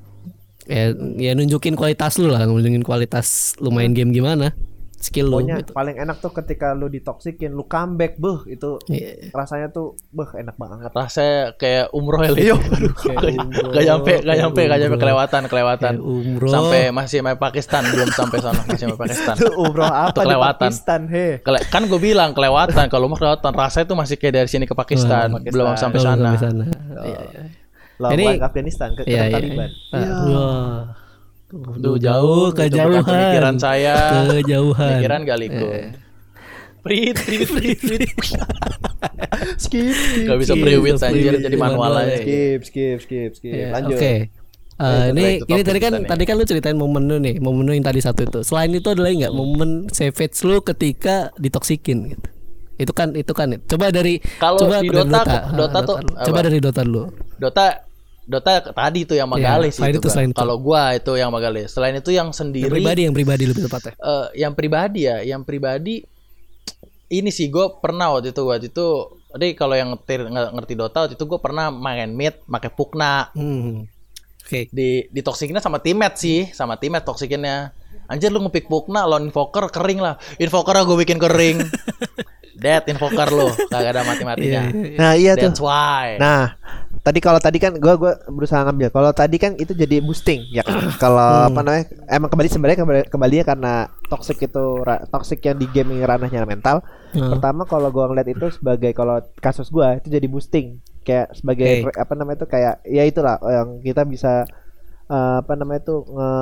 ya 0.64 0.96
ya 1.20 1.36
nunjukin 1.36 1.76
kualitas 1.76 2.16
lu 2.16 2.32
lah 2.32 2.48
nunjukin 2.48 2.80
kualitas 2.80 3.52
lu 3.60 3.68
main 3.68 3.92
game 3.92 4.16
gimana 4.16 4.56
skill 5.00 5.26
lu 5.26 5.40
Pokoknya 5.40 5.56
gitu 5.58 5.72
paling 5.72 5.96
enak 5.96 6.16
tuh 6.18 6.28
ketika 6.30 6.70
lu 6.70 6.86
ditoksikin, 6.86 7.50
lu 7.50 7.64
comeback, 7.64 8.14
beuh 8.14 8.44
itu 8.44 8.76
Iya. 8.86 9.32
rasanya 9.32 9.68
tuh 9.68 9.96
beuh 10.10 10.28
enak 10.30 10.54
banget. 10.54 10.92
Rasanya 10.92 11.56
kayak 11.56 11.88
umroh 11.90 12.20
ya. 12.20 12.30
Iya, 12.30 12.54
Aduh, 12.76 12.92
kayak 12.92 13.16
gak, 13.16 13.32
umroh, 13.40 13.80
nyampe, 13.80 14.12
gak 14.12 14.22
kayak 14.22 14.38
nyampe, 14.38 14.60
gak 14.62 14.78
nyampe 14.78 14.86
umroh. 14.86 15.00
kelewatan, 15.00 15.42
kelewatan. 15.46 15.94
Umroh. 15.98 16.52
Sampai 16.52 16.80
masih 16.90 17.18
main 17.20 17.34
Pakistan, 17.34 17.82
belum 17.86 18.08
sampai 18.10 18.38
sana, 18.38 18.60
masih 18.62 18.84
main 18.86 19.00
Pakistan. 19.00 19.36
Umroh 19.64 19.88
apa 19.88 20.12
di 20.14 20.20
kelewatan. 20.22 20.68
Pakistan, 20.68 21.00
he. 21.08 21.26
Kele- 21.40 21.64
kan 21.66 21.82
gue 21.84 21.96
bilang 21.98 22.30
kelewatan 22.30 22.84
kalau 22.86 23.08
mau 23.08 23.16
kelewatan 23.16 23.50
rasanya 23.50 23.84
itu 23.84 23.96
masih 23.96 24.14
kayak 24.14 24.34
dari 24.36 24.48
sini 24.48 24.64
ke 24.64 24.74
Pakistan, 24.74 25.32
Pakistan. 25.32 25.48
belum 25.50 25.68
sampai 25.74 25.98
sana. 25.98 26.28
sampai 26.28 26.38
sana. 26.38 26.64
Iya, 27.00 27.18
iya. 27.26 27.42
Lawan 27.96 28.16
Ini- 28.16 28.36
Afghanistan 28.38 28.88
ke, 28.92 29.02
ke 29.02 29.08
Iya, 29.08 29.22
iya. 29.32 29.68
Duh, 31.50 31.96
jauh, 31.96 32.50
kejauhan. 32.52 33.02
pemikiran 33.02 33.56
saya. 33.56 33.94
Kejauhan. 34.30 34.90
Pikiran 34.96 35.20
galiku. 35.24 35.68
Prit, 36.80 37.12
prit, 37.14 37.44
prit, 37.44 37.76
prit. 37.76 38.10
skip, 39.58 39.92
skip, 39.92 40.26
Gak 40.26 40.38
bisa 40.38 40.54
priwit 40.54 40.96
anjir 40.96 41.36
jadi 41.36 41.56
manual 41.56 41.92
aja. 41.94 42.16
skip, 42.18 42.60
skip, 42.64 42.98
skip, 43.00 43.30
skip. 43.34 43.52
Iya, 43.52 43.68
Lanjut. 43.70 43.98
Oke. 43.98 44.14
Eh, 44.80 45.04
ini 45.12 45.20
baik, 45.20 45.36
itu 45.36 45.44
ini 45.44 45.60
topik 45.60 45.66
tadi 45.66 45.78
kan 45.78 45.92
nih. 45.92 46.08
tadi 46.08 46.22
kan 46.24 46.34
lu 46.34 46.44
ceritain 46.46 46.72
momen 46.74 47.04
lu 47.04 47.16
nih, 47.18 47.36
momen 47.36 47.68
lu 47.68 47.72
yang 47.74 47.84
tadi 47.84 48.00
satu 48.00 48.24
itu. 48.24 48.40
Selain 48.40 48.70
itu 48.70 48.88
ada 48.88 49.02
lagi 49.02 49.20
nggak 49.20 49.34
momen 49.34 49.70
savage 49.90 50.40
lu 50.40 50.62
ketika 50.62 51.28
ditoksikin 51.36 51.98
gitu. 52.08 52.28
Itu 52.78 52.92
kan 52.94 53.12
itu 53.12 53.28
kan 53.30 53.60
coba 53.60 53.92
dari 53.92 54.24
Kalau 54.40 54.56
coba 54.56 54.80
di 54.80 54.88
dari 54.88 55.04
Dota, 55.04 55.20
Ah, 55.20 55.52
Dota 55.52 55.78
tuh 55.84 55.96
dulu. 55.98 56.12
apa? 56.14 56.24
coba 56.24 56.38
dari 56.40 56.58
Dota 56.58 56.80
dulu. 56.80 57.02
Dota 57.36 57.64
Dota 58.30 58.62
tadi 58.62 59.02
itu 59.02 59.12
yang 59.12 59.26
Iya, 59.26 59.58
sih 59.66 59.82
selain 59.82 59.92
itu 59.92 60.00
itu, 60.00 60.08
kan. 60.08 60.30
Kalau 60.32 60.56
gua 60.56 60.94
itu 60.94 61.12
yang 61.12 61.28
Magali. 61.28 61.66
Selain 61.66 61.92
itu 61.92 62.10
yang 62.10 62.30
Yang 62.30 62.38
sendiri 62.38 62.70
pribadi 62.70 63.00
yang 63.02 63.12
pribadi 63.12 63.44
lebih 63.44 63.66
tepatnya. 63.66 63.92
eh, 63.92 64.26
yang 64.38 64.52
pribadi 64.54 65.00
ya, 65.04 65.16
yang 65.20 65.42
pribadi 65.42 66.06
ini 67.10 67.28
sih 67.28 67.46
gue 67.46 67.66
pernah 67.76 68.14
waktu 68.14 68.30
itu 68.30 68.42
waktu 68.42 68.70
itu 68.70 68.88
Jadi 69.30 69.54
kalau 69.54 69.74
yang 69.74 69.94
ngerti, 69.94 70.14
ngerti 70.26 70.74
Dota 70.74 70.98
waktu 71.00 71.14
itu 71.14 71.24
gue 71.24 71.38
pernah 71.38 71.70
main 71.70 72.06
mid 72.08 72.42
pakai 72.44 72.70
Pukna 72.70 73.30
Hmm. 73.30 73.86
Oke. 74.40 74.66
di 74.68 75.06
di 75.06 75.20
toksikinnya 75.20 75.58
sama 75.58 75.78
teammate 75.78 76.16
sih 76.16 76.40
sama 76.48 76.74
teammate 76.74 77.02
toksikinnya 77.04 77.70
anjir 78.06 78.26
lu 78.28 78.42
ngepick 78.42 78.66
Pukna 78.66 79.06
lo 79.06 79.18
invoker 79.18 79.70
kering 79.70 79.98
lah 79.98 80.18
invoker 80.36 80.74
gue 80.82 80.98
bikin 80.98 81.18
kering 81.18 81.62
dead 82.62 82.82
invoker 82.84 83.30
lo 83.30 83.54
kagak 83.70 83.90
ada 83.92 84.02
mati 84.02 84.22
matinya 84.22 84.66
Nah, 84.98 85.14
iya 85.14 85.32
tuh. 85.32 85.46
that's 85.46 85.62
why 85.62 86.18
Nah, 86.18 86.58
tadi 87.00 87.18
kalau 87.18 87.40
tadi 87.40 87.56
kan 87.56 87.72
gua 87.80 87.96
gua 87.96 88.12
berusaha 88.28 88.60
ngambil. 88.64 88.92
Kalau 88.92 89.10
tadi 89.16 89.36
kan 89.40 89.56
itu 89.56 89.72
jadi 89.72 90.04
boosting 90.04 90.44
ya 90.52 90.62
kan. 90.64 90.76
kalau 91.02 91.48
apa 91.48 91.60
namanya? 91.64 91.84
Emang 92.08 92.28
kembali 92.28 92.48
sebenarnya 92.48 92.78
kembali 92.84 93.00
kembalinya 93.08 93.44
karena 93.44 93.74
toxic 94.08 94.38
itu 94.44 94.64
toxic 95.08 95.38
yang 95.44 95.56
di 95.56 95.66
gaming 95.68 96.04
ranahnya 96.04 96.44
mental. 96.44 96.84
Hmm. 97.16 97.36
Pertama 97.36 97.64
kalau 97.64 97.88
gua 97.88 98.12
ngeliat 98.12 98.28
itu 98.28 98.46
sebagai 98.52 98.92
kalau 98.92 99.20
kasus 99.40 99.72
gua 99.72 99.96
itu 99.96 100.12
jadi 100.12 100.26
boosting 100.28 100.80
kayak 101.00 101.32
sebagai 101.32 101.88
Oke. 101.88 101.96
apa 101.96 102.12
namanya 102.12 102.44
itu 102.44 102.48
kayak 102.48 102.74
ya 102.84 103.02
itulah 103.08 103.40
yang 103.40 103.80
kita 103.80 104.04
bisa 104.04 104.44
eh, 105.08 105.36
apa 105.40 105.52
namanya 105.56 105.80
itu 105.80 105.96
nge 106.04 106.32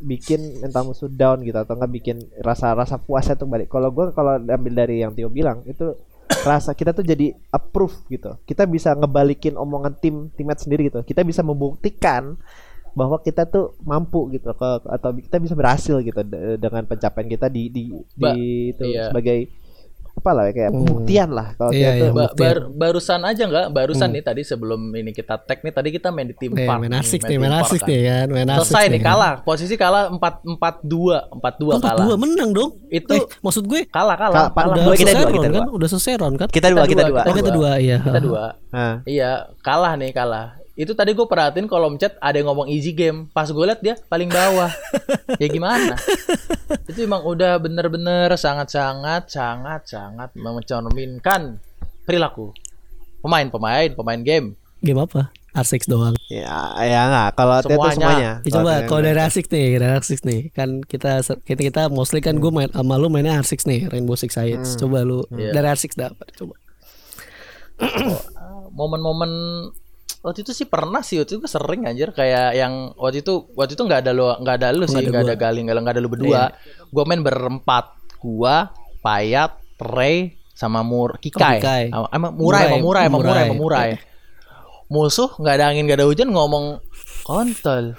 bikin 0.00 0.40
mental 0.64 0.88
musuh 0.88 1.10
down 1.12 1.44
gitu 1.44 1.58
atau 1.60 1.76
nggak 1.76 1.92
bikin 1.92 2.16
rasa 2.40 2.72
rasa 2.72 2.96
puasnya 2.96 3.34
tuh 3.34 3.50
balik. 3.50 3.66
Kalau 3.68 3.90
gua 3.90 4.14
kalau 4.14 4.38
ambil 4.38 4.72
dari 4.86 5.02
yang 5.02 5.12
Tio 5.12 5.28
bilang 5.28 5.66
itu 5.66 5.98
rasa 6.46 6.72
kita 6.72 6.94
tuh 6.94 7.04
jadi 7.04 7.34
approve 7.50 7.94
gitu. 8.08 8.38
Kita 8.46 8.64
bisa 8.64 8.94
ngebalikin 8.94 9.58
omongan 9.58 9.98
tim 9.98 10.30
teammate 10.34 10.62
sendiri 10.62 10.88
gitu. 10.88 11.02
Kita 11.02 11.26
bisa 11.26 11.42
membuktikan 11.44 12.38
bahwa 12.90 13.22
kita 13.22 13.46
tuh 13.46 13.78
mampu 13.86 14.34
gitu 14.34 14.50
ke, 14.50 14.70
atau 14.90 15.10
kita 15.14 15.38
bisa 15.38 15.54
berhasil 15.54 16.02
gitu 16.02 16.20
de- 16.26 16.58
dengan 16.58 16.82
pencapaian 16.86 17.28
kita 17.30 17.46
di 17.46 17.70
di, 17.70 17.84
Ba- 18.18 18.34
di 18.34 18.74
itu 18.74 18.82
iya. 18.90 19.10
sebagai 19.10 19.46
apa 20.20 20.30
lah 20.30 20.44
kayak 20.46 20.68
Hmm. 20.68 20.76
pembuktian 20.78 21.28
lah 21.30 21.46
kalau 21.54 21.72
Iya, 21.72 21.90
iya. 21.96 22.10
Ba- 22.10 22.28
bar- 22.30 22.68
barusan 22.70 23.20
aja 23.22 23.42
nggak 23.42 23.66
barusan 23.70 24.06
Hmm. 24.06 24.14
nih 24.14 24.22
tadi 24.22 24.42
sebelum 24.42 24.80
ini 24.92 25.10
kita 25.10 25.40
tag 25.40 25.58
nih 25.58 25.72
tadi 25.72 25.88
kita 25.90 26.08
main 26.08 26.28
di 26.28 26.36
tim 26.36 26.52
Eh, 26.52 26.62
park 26.62 26.78
main 26.78 26.92
nih, 26.92 27.00
asik 27.00 27.20
nih, 27.20 27.28
tim 27.30 27.38
main 27.40 27.54
asik 27.56 27.80
kan. 27.80 27.88
nih 27.88 28.00
kan, 28.04 28.26
main 28.28 28.44
asik. 28.46 28.60
selesai 28.62 28.84
nih 28.86 29.00
kan. 29.00 29.08
kalah 29.08 29.32
posisi 29.40 29.74
kalah 29.74 30.04
empat 30.08 30.34
empat 30.44 30.74
dua 30.82 31.16
empat 31.26 31.54
dua 31.56 31.72
Empat 31.74 31.88
kalah 31.90 32.04
dua 32.04 32.14
menang 32.14 32.50
dong. 32.52 32.70
Itu- 32.86 33.16
eh, 33.16 33.24
maksud 33.40 33.64
gue 33.64 33.80
kalah 33.88 34.14
kalah 34.14 34.44
Kal- 34.46 34.52
kalah 34.52 34.68
udah 34.70 34.84
dua, 34.84 34.94
kita 34.94 35.10
dua, 35.10 35.30
kita 35.30 35.48
kan? 35.48 35.54
dua. 35.56 35.64
Udah 35.72 35.88
selesai 35.88 36.12
round 36.16 36.36
kan? 36.36 36.48
kita 36.50 36.68
dua 36.68 36.84
kita 36.84 37.02
dua 37.02 37.22
Oh, 37.22 37.34
kita 37.34 37.50
dua, 37.50 37.70
iya. 37.78 37.98
kita 37.98 38.20
dua 38.20 38.44
iya 39.06 39.30
kalah 39.60 39.96
nih 39.96 40.12
kalah 40.12 40.59
itu 40.80 40.92
tadi 40.92 41.12
gue 41.12 41.22
perhatiin 41.22 41.68
kolom 41.68 41.94
chat 41.94 42.16
ada 42.18 42.34
yang 42.34 42.48
ngomong 42.48 42.66
easy 42.66 42.90
game 42.90 43.28
pas 43.28 43.44
gue 43.44 43.60
liat 43.60 43.78
dia 43.78 44.00
paling 44.08 44.26
bawah 44.26 44.72
ya 45.36 45.46
gimana 45.46 45.92
itu 46.88 47.04
emang 47.04 47.20
udah 47.22 47.56
bener-bener 47.56 48.32
sangat-sangat 48.32 49.28
sangat-sangat 49.28 50.32
mencerminkan 50.32 51.60
perilaku 52.02 52.56
pemain-pemain 53.20 53.92
pemain 53.92 54.18
game 54.18 54.56
Game 54.80 54.96
apa? 54.96 55.28
R6 55.52 55.92
doang. 55.92 56.16
ya 56.32 56.72
ya 56.80 57.00
nggak 57.04 57.28
kalau 57.36 57.60
itu 57.60 57.68
Semuanya. 57.68 57.92
semuanya. 57.92 58.30
Ya, 58.40 58.48
coba 58.48 58.72
Kalau 58.88 59.00
dari 59.04 59.18
R6 59.20 59.38
nih, 59.44 59.66
dari 59.76 59.92
R6 59.92 60.10
nih, 60.24 60.40
kan 60.56 60.68
kita 60.80 61.12
kita, 61.44 61.60
kita 61.60 61.82
mostly 61.92 62.24
kan 62.24 62.40
gue 62.40 62.48
main 62.48 62.72
sama 62.72 62.96
lu 62.96 63.12
mainnya 63.12 63.36
R6 63.36 63.68
nih, 63.68 63.92
Rainbow 63.92 64.16
Six 64.16 64.32
Siege. 64.32 64.64
Coba 64.78 65.04
lu 65.04 65.20
Iya. 65.28 65.52
dari 65.52 65.68
R6 65.68 65.92
dapat 65.92 66.32
coba. 66.32 66.54
momen-momen 68.72 69.30
waktu 70.20 70.44
itu 70.44 70.52
sih 70.52 70.64
pernah 70.64 71.00
sih 71.00 71.16
waktu 71.16 71.36
itu 71.36 71.40
gue 71.40 71.48
sering 71.48 71.88
anjir. 71.88 72.12
Kayak 72.12 72.52
yang 72.54 72.92
waktu 72.96 73.20
itu 73.20 73.48
waktu 73.52 73.72
itu 73.74 73.82
nggak 73.82 74.00
ada 74.04 74.12
lo 74.12 74.36
nggak 74.36 74.56
ada 74.60 74.68
lu 74.70 74.84
sih 74.84 75.00
nggak 75.00 75.24
ada 75.24 75.34
gua. 75.34 75.42
galing 75.48 75.64
nggak 75.66 75.94
ada- 75.96 76.02
lu 76.02 76.08
berdua. 76.08 76.42
Gue 76.88 77.04
main 77.04 77.20
berempat. 77.20 77.96
Gua 78.20 78.68
payat 79.00 79.56
Ray 79.80 80.36
sama 80.52 80.84
Mur 80.84 81.16
Kikai, 81.16 81.40
Oh, 81.40 81.52
Kikai. 81.56 81.84
Sama- 81.88 82.32
Murai 82.36 82.68
sama 82.68 82.76
Murai 82.78 83.04
sama 83.08 83.18
Murai 83.18 83.44
sama 83.48 83.56
Murai. 83.56 83.90
Musuh 84.90 85.30
nggak 85.38 85.54
ada 85.56 85.64
angin 85.70 85.88
nggak 85.88 85.98
ada 85.98 86.06
hujan 86.06 86.28
ngomong 86.28 86.84
kontol. 87.22 87.96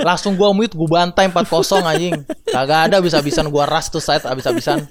Langsung 0.00 0.34
gua 0.34 0.50
mute 0.50 0.74
gua 0.74 0.88
bantai 0.98 1.28
4-0 1.28 1.46
anjing. 1.84 2.14
Kagak 2.44 2.90
ada 2.90 2.98
bisa-bisan 2.98 3.46
gua 3.48 3.66
rush 3.66 3.86
tuh 3.88 4.02
side 4.02 4.24
abis-abisan 4.24 4.90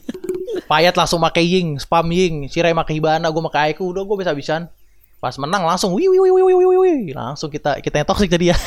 payat 0.67 0.95
langsung 0.95 1.19
make 1.19 1.41
ying 1.41 1.75
spam 1.75 2.07
ying. 2.07 2.47
Shirai 2.47 2.71
make 2.71 2.89
hibana 2.89 3.27
gua 3.27 3.43
make 3.43 3.59
aiku 3.59 3.89
udah 3.89 4.03
gua 4.03 4.15
bisa-bisan 4.15 4.71
pas 5.19 5.35
menang 5.35 5.63
langsung 5.63 5.91
wih 5.91 6.07
wih 6.07 6.19
wih 6.21 6.31
wih 6.31 6.43
wih 6.47 6.65
wih, 6.65 6.77
wih 6.79 6.97
langsung 7.11 7.47
kita 7.47 7.79
kita 7.79 7.95
yang 7.97 8.07
toxic 8.07 8.27
jadi 8.27 8.45
ya 8.51 8.57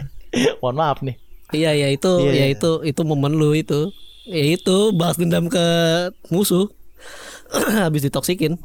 mohon 0.60 0.74
maaf 0.74 1.00
nih 1.00 1.14
Iya 1.52 1.76
ya 1.76 1.88
itu 1.88 2.08
Iya, 2.18 2.32
ya 2.32 2.44
iya. 2.48 2.56
itu 2.56 2.80
itu 2.80 3.00
momen 3.04 3.36
lu 3.36 3.52
itu. 3.52 3.92
Ya 4.24 4.56
itu 4.56 4.88
balas 4.90 5.20
dendam 5.20 5.52
ke 5.52 5.60
musuh. 6.26 6.64
Habis 7.84 8.08
ditoksikin. 8.08 8.56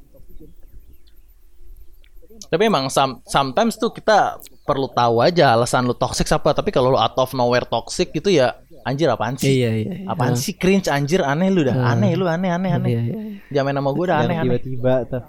tapi 2.48 2.64
emang 2.64 2.88
some- 2.88 3.20
sometimes 3.28 3.76
tuh 3.76 3.92
kita 3.92 4.40
perlu 4.64 4.88
tahu 4.88 5.20
aja 5.20 5.52
alasan 5.52 5.84
lu 5.84 5.92
toxic 5.92 6.24
apa 6.30 6.56
tapi 6.56 6.72
kalau 6.72 6.96
lu 6.96 6.98
out 6.98 7.12
of 7.18 7.36
nowhere 7.36 7.68
toxic 7.68 8.08
gitu 8.10 8.32
ya 8.32 8.56
anjir 8.82 9.12
apaan 9.12 9.36
sih 9.36 9.52
Iya 9.52 9.72
iya. 9.74 9.94
iya. 10.00 10.08
apaan 10.08 10.40
sih 10.40 10.56
cringe 10.56 10.88
anjir 10.88 11.20
aneh 11.22 11.52
lu 11.52 11.68
dah 11.68 11.76
Hmm. 11.76 11.92
aneh 11.92 12.16
lu 12.16 12.24
aneh 12.24 12.48
aneh 12.48 12.72
aneh 12.72 12.88
Iya 12.88 13.02
iya. 13.04 13.16
Jangan 13.52 13.68
main 13.68 13.78
sama 13.78 13.92
gue 13.92 14.06
dah 14.06 14.18
aneh 14.22 14.36
aneh 14.38 14.48
tiba-tiba 14.64 14.94
tuh 15.12 15.22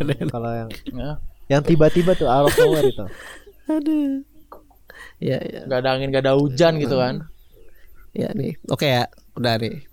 aneh 0.00 0.18
kalau 0.28 0.50
yang 0.52 0.70
Ya. 0.90 1.10
yang 1.50 1.62
tiba-tiba 1.66 2.16
tuh 2.16 2.28
out 2.30 2.48
of 2.48 2.54
nowhere 2.56 2.88
itu 2.88 3.06
Aduh. 3.70 4.26
Iya 5.20 5.38
iya. 5.46 5.60
Gak 5.68 5.78
ada 5.84 5.88
angin 5.94 6.10
gak 6.10 6.24
ada 6.26 6.34
hujan 6.34 6.80
gitu 6.80 6.98
kan 6.98 7.28
Ya 8.10 8.34
nih. 8.34 8.58
Oke 8.66 8.90
ya, 8.90 9.06
udah 9.38 9.54
nih. 9.62 9.86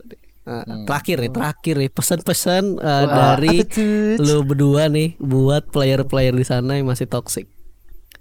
Nah, 0.47 0.63
Hmm. 0.63 0.87
Terakhir 0.87 1.27
nih, 1.27 1.31
terakhir 1.35 1.75
nih 1.75 1.91
pesan-pesan 1.91 2.63
uh, 2.79 3.03
dari 3.03 3.67
lu 4.15 4.47
berdua 4.47 4.87
nih 4.87 5.19
buat 5.19 5.67
player-player 5.75 6.31
di 6.31 6.47
sana 6.47 6.79
yang 6.79 6.87
masih 6.87 7.03
toxic. 7.03 7.51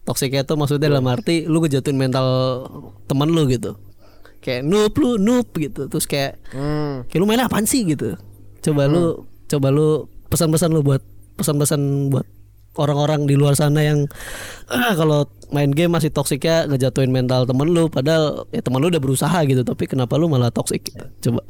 Toksiknya 0.03 0.43
tuh 0.43 0.59
maksudnya 0.59 0.91
dalam 0.91 1.07
arti 1.07 1.47
lu 1.47 1.63
ngejatuhin 1.63 1.95
mental 1.95 2.27
temen 3.07 3.31
lu 3.31 3.47
gitu. 3.47 3.79
Kayak 4.43 4.67
noob 4.67 4.95
lu 4.99 5.23
noob 5.23 5.55
gitu. 5.55 5.87
Terus 5.87 6.07
kayak 6.11 6.43
hmm. 6.51 7.07
kayak 7.07 7.21
lu 7.23 7.27
main 7.31 7.47
apaan 7.47 7.63
sih 7.63 7.87
gitu. 7.87 8.19
Coba 8.59 8.91
lu 8.91 9.23
coba 9.47 9.71
lu 9.71 10.11
pesan-pesan 10.27 10.71
lu 10.71 10.81
buat 10.81 11.03
pesan-pesan 11.35 11.81
buat 12.09 12.27
orang-orang 12.77 13.25
di 13.25 13.35
luar 13.35 13.53
sana 13.53 13.81
yang 13.81 14.05
ah, 14.69 14.93
kalau 14.93 15.25
main 15.49 15.71
game 15.71 15.91
masih 15.91 16.11
toksiknya 16.11 16.67
ngejatuhin 16.67 17.09
mental 17.09 17.45
temen 17.45 17.67
lu 17.67 17.89
padahal 17.89 18.45
ya 18.51 18.61
temen 18.61 18.79
lu 18.79 18.89
udah 18.89 18.99
berusaha 18.99 19.39
gitu 19.45 19.63
tapi 19.63 19.87
kenapa 19.87 20.15
lu 20.15 20.27
malah 20.27 20.51
toksik? 20.51 20.85
Gitu. 20.87 21.05
coba. 21.31 21.43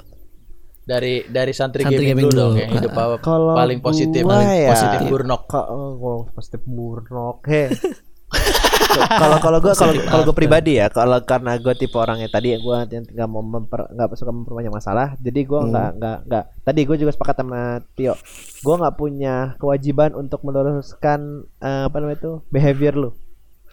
Dari 0.87 1.27
dari 1.27 1.51
santri, 1.51 1.83
Santri 1.83 1.99
gaming, 1.99 2.15
gaming 2.15 2.27
dulu 2.31 2.39
dong 2.39 2.55
ya 2.55 2.69
Hidup 2.71 2.95
apa- 2.95 3.19
Kalau 3.19 3.59
paling 3.59 3.83
positif 3.83 4.23
paling 4.23 4.47
ya- 4.47 4.71
Positif 4.71 5.01
burnok 5.11 5.43
Ka- 5.51 5.67
oh, 5.67 5.99
kalau 5.99 6.21
positif 6.31 6.61
burnok 6.63 7.37
he 7.51 7.63
kalau 9.21 9.37
kalau 9.39 9.59
gue 9.61 9.73
kalau 9.73 9.93
kalau 9.93 10.23
gue 10.25 10.37
pribadi 10.37 10.81
ya 10.81 10.89
kalau 10.89 11.21
karena 11.21 11.61
gue 11.61 11.75
tipe 11.77 11.93
orangnya 11.95 12.29
tadi 12.29 12.57
gue 12.57 12.77
yang 12.89 13.05
nggak 13.05 13.29
mau 13.29 13.45
memper 13.45 13.93
nggak 13.93 14.17
suka 14.17 14.33
memperbanyak 14.33 14.73
masalah 14.73 15.13
jadi 15.19 15.41
gue 15.43 15.61
Hmm. 15.61 15.69
nggak 15.73 15.91
nggak 15.99 16.19
nggak 16.27 16.45
tadi 16.65 16.81
gue 16.83 16.97
juga 16.97 17.13
sepakat 17.13 17.37
sama 17.37 17.61
Tio 17.93 18.15
gue 18.63 18.75
nggak 18.77 18.97
punya 18.97 19.35
kewajiban 19.57 20.13
untuk 20.13 20.41
meluruskan 20.43 21.45
eh, 21.61 21.83
apa 21.87 21.97
namanya 21.99 22.19
itu 22.19 22.33
behavior 22.49 22.95
lu 22.95 23.11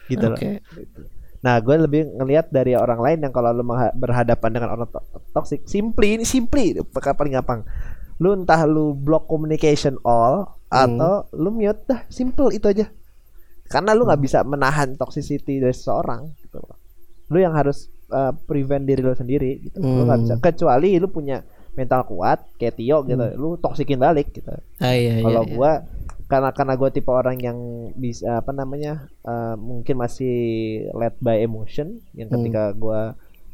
gitu 0.08 0.28
loh 0.28 0.36
Oke. 0.36 0.60
Nah, 1.44 1.60
gue 1.60 1.76
lebih 1.76 2.08
ngelihat 2.16 2.56
dari 2.56 2.72
orang 2.72 3.04
lain 3.04 3.20
yang 3.20 3.36
kalau 3.36 3.52
lu 3.52 3.68
berhadapan 3.94 4.48
dengan 4.48 4.70
orang 4.72 4.88
to- 4.88 5.04
toxic, 5.36 5.68
simply 5.68 6.16
ini 6.16 6.24
simply 6.24 6.72
paling 6.96 7.20
paling 7.20 7.34
gampang. 7.36 7.60
Lu 8.16 8.32
entah 8.32 8.64
lu 8.64 8.96
block 8.96 9.28
communication 9.28 10.00
all 10.08 10.56
Hmm. 10.72 10.96
atau 10.98 11.28
lu 11.36 11.52
mute 11.52 11.84
dah, 11.84 12.08
simple 12.08 12.48
itu 12.50 12.64
aja. 12.64 12.88
Karena 13.74 13.92
lu 13.92 14.06
nggak 14.06 14.16
Hmm. 14.16 14.28
bisa 14.30 14.40
menahan 14.44 14.94
toxicity 14.94 15.58
dari 15.58 15.74
seseorang 15.74 16.30
gitu 16.40 16.62
loh. 16.62 16.78
Lu 17.28 17.38
yang 17.38 17.52
harus 17.52 17.90
uh, 18.08 18.30
prevent 18.40 18.86
diri 18.86 19.02
lu 19.02 19.12
sendiri 19.12 19.58
gitu. 19.60 19.78
Lu 19.78 20.06
nggak 20.06 20.14
Hmm. 20.16 20.26
bisa 20.30 20.36
kecuali 20.40 20.96
lu 20.96 21.10
punya 21.10 21.42
mental 21.74 22.06
kuat 22.06 22.54
kayak 22.56 22.78
Tio 22.78 23.02
gitu. 23.02 23.26
Lu 23.34 23.58
toksikin 23.58 23.98
balik 23.98 24.30
gitu. 24.32 24.54
ah, 24.78 24.94
iya, 24.94 25.18
iya, 25.18 25.24
Kalau 25.24 25.42
iya. 25.42 25.52
gua 25.52 25.72
karena 26.24 26.50
karena 26.50 26.74
gue 26.74 26.90
tipe 26.90 27.10
orang 27.10 27.38
yang 27.38 27.58
bisa 27.94 28.40
apa 28.40 28.50
namanya 28.50 29.06
eh, 29.22 29.56
mungkin 29.56 29.98
masih 29.98 30.36
led 30.92 31.14
by 31.20 31.38
emotion 31.40 31.98
yang 32.14 32.30
Hmm. 32.30 32.38
ketika 32.40 32.74
gua 32.74 33.14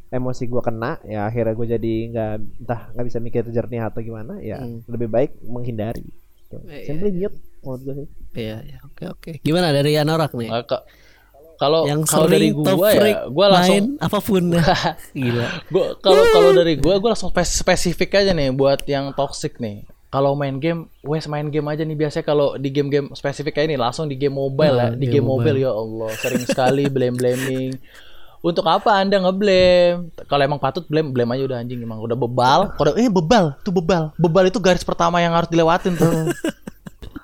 emosi 0.10 0.44
gua 0.46 0.60
kena 0.60 0.98
ya 1.04 1.24
akhirnya 1.24 1.54
gue 1.54 1.68
jadi 1.70 1.94
nggak 2.10 2.32
entah 2.60 2.82
nggak 2.90 3.06
bisa 3.06 3.20
mikir 3.20 3.44
jernih 3.46 3.84
atau 3.84 4.00
gimana 4.00 4.40
ya 4.40 4.58
Hmm. 4.58 4.82
lebih 4.86 5.08
baik 5.08 5.32
menghindari 5.42 6.08
gitu. 6.40 6.58
Iya, 6.64 6.86
simply 6.86 7.10
mute 7.12 7.36
menurut 7.62 7.82
gue 7.82 7.94
sih. 7.96 8.08
Iya 8.36 8.58
iya. 8.62 8.78
Oke 8.84 9.04
oke. 9.06 9.32
Gimana 9.40 9.70
dari 9.70 9.96
Anorak 9.96 10.32
nih? 10.34 10.50
Ke- 10.64 10.86
Kalau 11.60 11.84
yang 11.84 12.08
kalau 12.08 12.24
dari 12.26 12.56
gua 12.56 12.72
ya 12.88 13.28
Gue 13.28 13.46
langsung 13.46 13.76
main 13.76 13.86
apa 14.00 14.20
pun. 14.24 14.44
Gila. 15.20 15.46
Gua 15.68 15.86
kalau 16.00 16.24
kalau 16.26 16.50
dari 16.54 16.80
gua 16.80 16.96
gua 16.98 17.10
langsung 17.12 17.30
spes- 17.30 17.60
spesifik 17.60 18.16
aja 18.16 18.32
nih 18.32 18.48
buat 18.50 18.80
yang 18.86 19.12
toxic 19.12 19.60
nih. 19.60 19.84
Kalau 20.08 20.34
main 20.34 20.58
game, 20.58 20.90
wes 21.04 21.28
main 21.28 21.46
game 21.46 21.68
aja 21.68 21.84
nih 21.84 21.94
biasanya 21.94 22.26
kalau 22.26 22.58
di 22.58 22.72
game-game 22.72 23.14
spesifik 23.14 23.54
kayak 23.54 23.70
ini 23.70 23.78
langsung 23.78 24.10
di 24.10 24.16
game 24.16 24.34
mobile 24.34 24.74
Nah, 24.74 24.90
ya, 24.90 24.98
di 24.98 25.06
game 25.06 25.20
game 25.20 25.28
mobile 25.28 25.58
ya 25.60 25.70
Allah, 25.70 26.10
sering 26.18 26.42
sekali 26.44 26.90
blame-blaming. 26.90 27.78
Untuk 28.40 28.66
apa 28.66 28.96
Anda 28.96 29.20
ngeblame? 29.20 30.16
Kalau 30.26 30.42
emang 30.42 30.58
patut 30.58 30.88
blame, 30.88 31.12
blame 31.12 31.36
aja 31.36 31.44
udah 31.46 31.58
anjing. 31.60 31.78
Emang 31.78 32.00
udah 32.00 32.16
bebal. 32.16 32.72
Kalau 32.74 32.96
eh 32.96 33.06
bebal, 33.06 33.54
tuh 33.62 33.70
bebal. 33.70 34.16
Bebal 34.16 34.48
itu 34.48 34.58
garis 34.58 34.82
pertama 34.82 35.20
yang 35.20 35.36
harus 35.36 35.46
dilewatin 35.46 35.94
tuh. 35.94 36.10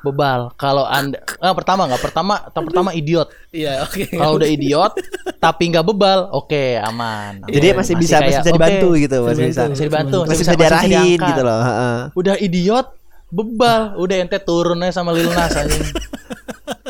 bebal. 0.06 0.40
Kalau 0.56 0.84
Anda 0.84 1.18
ah, 1.38 1.52
pertama 1.52 1.86
nggak 1.86 2.02
pertama, 2.02 2.34
pertama 2.48 2.90
idiot. 2.92 3.28
iya 3.50 3.82
oke 3.82 4.06
Kalau 4.12 4.36
udah 4.36 4.46
idiot 4.46 4.94
tapi 5.38 5.70
nggak 5.70 5.86
bebal, 5.86 6.30
oke 6.30 6.78
aman. 6.80 7.42
jadi 7.48 7.74
Aman. 7.74 7.80
masih 7.82 7.96
bisa 7.96 8.18
masih 8.18 8.22
kayak, 8.22 8.32
bisa 8.32 8.42
oke, 8.46 8.56
dibantu 8.56 8.88
gitu 8.96 9.18
masih 9.22 9.44
bisa 9.46 9.46
bisa 9.46 9.50
dibantu. 9.50 9.70
Bisa 9.72 9.84
dibantu, 9.86 10.18
masih 10.24 10.40
bisa 10.40 10.54
diarahin 10.54 10.90
diangkat. 10.92 11.28
gitu 11.30 11.42
loh 11.42 11.60
heeh. 11.62 11.98
Udah 12.14 12.36
idiot, 12.38 12.88
bebal, 13.28 13.82
udah 13.98 14.16
ente 14.18 14.40
turun 14.40 14.78
aja 14.80 14.94
sama 14.96 15.10
Lil 15.12 15.28
Nas 15.28 15.54
anjing. 15.54 15.86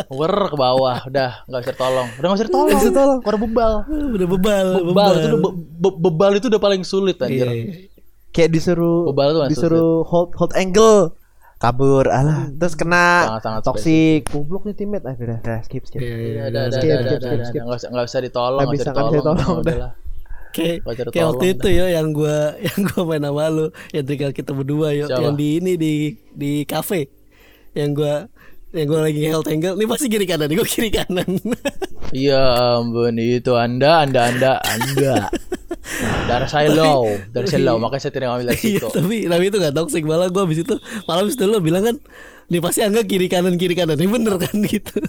Wer 0.08 0.52
ke 0.52 0.56
bawah, 0.56 0.98
udah 1.04 1.44
nggak 1.48 1.62
bisa 1.62 1.74
tolong. 1.74 2.08
Udah 2.16 2.28
nggak 2.30 2.38
bisa 2.38 2.48
tolong. 2.48 2.68
Nggak 2.68 2.80
bisa 2.80 2.94
tolong. 2.94 3.20
Udah 3.22 3.40
bebal. 3.42 3.74
Udah 4.12 4.28
bebal, 4.30 4.66
Bebal 4.84 5.12
itu 5.14 5.28
udah 5.28 5.40
be- 5.42 5.56
be- 5.58 5.98
bebal 6.02 6.32
itu 6.36 6.46
udah 6.48 6.62
paling 6.62 6.82
sulit 6.84 7.18
anjir. 7.20 7.48
Iya. 7.48 7.54
Kayak 8.30 8.50
disuruh 8.52 9.08
Bebal 9.12 9.28
tuh 9.32 9.42
disuruh 9.48 10.04
hold 10.04 10.36
hold 10.36 10.52
angle 10.54 11.16
kabur 11.56 12.06
alah. 12.08 12.52
Terus 12.52 12.76
kena 12.76 13.26
Sangat-sangat 13.32 13.62
toxic. 13.64 14.22
Goblok 14.30 14.64
nih 14.68 14.76
teammate. 14.76 15.06
Ah 15.08 15.16
udah 15.16 15.38
udah 15.42 15.60
skip 15.64 15.84
skip. 15.88 16.00
Iya, 16.00 16.16
iya, 16.16 16.44
Udah, 16.48 16.48
udah, 16.50 16.64
udah, 16.68 16.80
skip, 16.80 16.90
udah, 16.90 17.00
skip, 17.00 17.16
udah, 17.16 17.16
skip, 17.16 17.36
udah. 17.36 17.48
skip. 17.48 17.62
Nggak 17.92 18.06
usah, 18.06 18.22
ditolong, 18.22 18.60
Nggak 18.60 18.74
bisa, 18.76 18.84
usah 18.84 18.92
nggak 18.92 19.06
bisa 19.06 19.18
ditolong. 19.18 19.38
ditolong, 19.40 19.58
udah. 19.62 19.92
Kayak 20.56 21.28
waktu 21.28 21.46
itu 21.52 21.68
ya 21.68 21.86
yang 21.92 22.08
gua 22.16 22.38
yang 22.68 22.80
gua 22.88 23.02
main 23.04 23.24
sama 23.28 23.46
lu 23.52 23.66
yang 23.92 24.06
tinggal 24.08 24.32
kita 24.32 24.52
berdua 24.56 24.96
yo. 24.96 25.06
Siapa? 25.12 25.20
yang 25.20 25.36
di 25.36 25.48
ini 25.60 25.74
di 25.76 25.94
di 26.32 26.64
kafe 26.64 27.12
yang 27.76 27.92
gua 27.92 28.24
yang 28.72 28.88
gua 28.88 29.04
lagi 29.04 29.20
health 29.28 29.52
angle. 29.52 29.76
Ini 29.76 29.84
pasti 29.84 30.08
kiri 30.08 30.24
kanan 30.24 30.48
gua 30.52 30.64
kiri 30.64 30.90
kanan. 30.92 31.28
Iya 32.16 32.40
ampun 32.80 33.18
itu 33.20 33.58
anda 33.60 34.06
anda 34.08 34.32
anda 34.32 34.52
anda 34.64 35.28
darah 36.26 36.46
saya 36.46 36.70
low 36.70 37.06
darah 37.30 37.46
saya 37.46 37.62
low 37.64 37.78
makanya 37.78 38.02
saya 38.02 38.14
tidak 38.14 38.28
ngambil 38.28 38.46
dari 38.50 38.60
iya 38.60 38.80
situ 38.80 38.88
tapi 38.90 39.16
tapi 39.26 39.44
itu 39.46 39.58
gak 39.60 39.74
toxic 39.74 40.04
malah 40.04 40.28
gua 40.28 40.44
habis 40.44 40.60
itu 40.60 40.76
malah 41.06 41.22
habis 41.22 41.36
itu 41.36 41.44
lu 41.44 41.58
bilang 41.60 41.84
kan 41.84 41.96
ini 42.46 42.58
pasti 42.60 42.80
angga 42.82 43.02
kiri 43.02 43.26
kanan 43.26 43.56
kiri 43.56 43.74
kanan 43.74 43.96
ini 43.96 44.08
bener 44.08 44.36
kan 44.38 44.56
gitu 44.62 45.00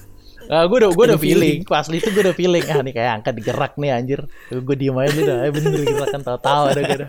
Nah, 0.47 0.62
gue 0.62 0.79
udah 0.79 0.95
gue 0.95 1.05
udah 1.11 1.18
Ada 1.18 1.27
feeling 1.27 1.59
pas 1.66 1.83
itu 1.85 2.07
gue 2.07 2.22
udah 2.22 2.31
feeling 2.31 2.62
ah 2.68 2.79
nih 2.79 2.95
kayak 2.95 3.12
angkat 3.18 3.35
digerak 3.35 3.74
nih 3.74 3.91
anjir 3.91 4.20
gue 4.47 4.77
diem 4.79 4.95
aja 4.95 5.11
udah 5.16 5.37
eh, 5.43 5.51
bener 5.51 5.70
gerakan 5.83 6.22
tahu-tahu 6.22 6.62
ada 6.70 6.81
ada 6.87 7.07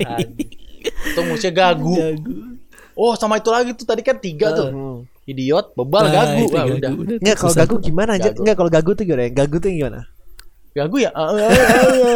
itu 0.82 1.20
musuhnya 1.22 1.54
gagu 1.54 1.94
Gagu. 1.94 2.34
oh 2.98 3.14
sama 3.14 3.38
itu 3.38 3.54
lagi 3.54 3.78
tuh 3.78 3.86
tadi 3.86 4.02
kan 4.02 4.18
tiga 4.18 4.58
tuh 4.58 4.74
Hmm. 4.74 4.98
idiot 5.30 5.70
bebal 5.78 6.10
Nah, 6.10 6.14
gagu 6.18 6.44
ah, 6.50 6.66
gagu. 6.66 6.98
udah 7.06 7.18
Nggak 7.22 7.38
kalau 7.38 7.54
gagu 7.54 7.76
gimana 7.78 8.12
aja? 8.18 8.30
Gagu. 8.34 8.42
Nggak 8.42 8.56
kalau 8.58 8.72
gagu 8.74 8.92
tuh 8.96 9.04
gimana? 9.06 9.24
Gagu 9.30 9.56
tuh 9.60 9.70
gimana? 9.70 10.00
gagu 10.74 10.96
ya 10.98 11.10
Ah, 11.14 11.22
ah, 11.22 11.38
ah, 11.38 11.50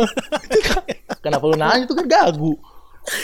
ah. 0.01 0.05
kenapa 1.21 1.43
lu 1.45 1.55
nanya 1.55 1.85
itu 1.85 1.93
kan 1.93 2.05
gagu 2.05 2.53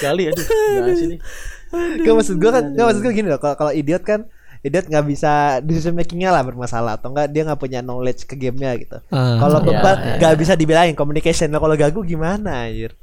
kali 0.01 0.33
aduh 0.33 0.45
gimana 0.45 0.93
sih 0.93 1.07
nih 1.17 1.19
Gak 1.67 2.13
maksud 2.15 2.39
gue 2.39 2.47
kan, 2.47 2.63
gak 2.71 2.85
maksud 2.87 3.01
gue 3.03 3.11
gini 3.11 3.27
loh. 3.27 3.39
Kalau 3.43 3.55
kalau 3.59 3.71
idiot 3.75 3.99
kan, 3.99 4.23
idiot 4.63 4.87
nggak 4.87 5.03
bisa 5.03 5.59
decision 5.59 5.99
makingnya 5.99 6.31
lah 6.31 6.39
bermasalah 6.39 6.95
atau 6.95 7.11
enggak 7.11 7.27
dia 7.27 7.43
nggak 7.43 7.59
punya 7.59 7.79
knowledge 7.83 8.23
ke 8.23 8.39
gamenya 8.39 8.71
gitu. 8.79 8.97
Ah, 9.11 9.35
kalau 9.35 9.59
bebal 9.59 9.95
iya. 9.99 10.15
nggak 10.15 10.35
bisa 10.39 10.53
dibilangin 10.55 10.95
communication. 10.95 11.51
Nah, 11.51 11.59
kalau 11.59 11.75
gagu 11.75 11.99
gimana 12.07 12.71
anjir? 12.71 12.95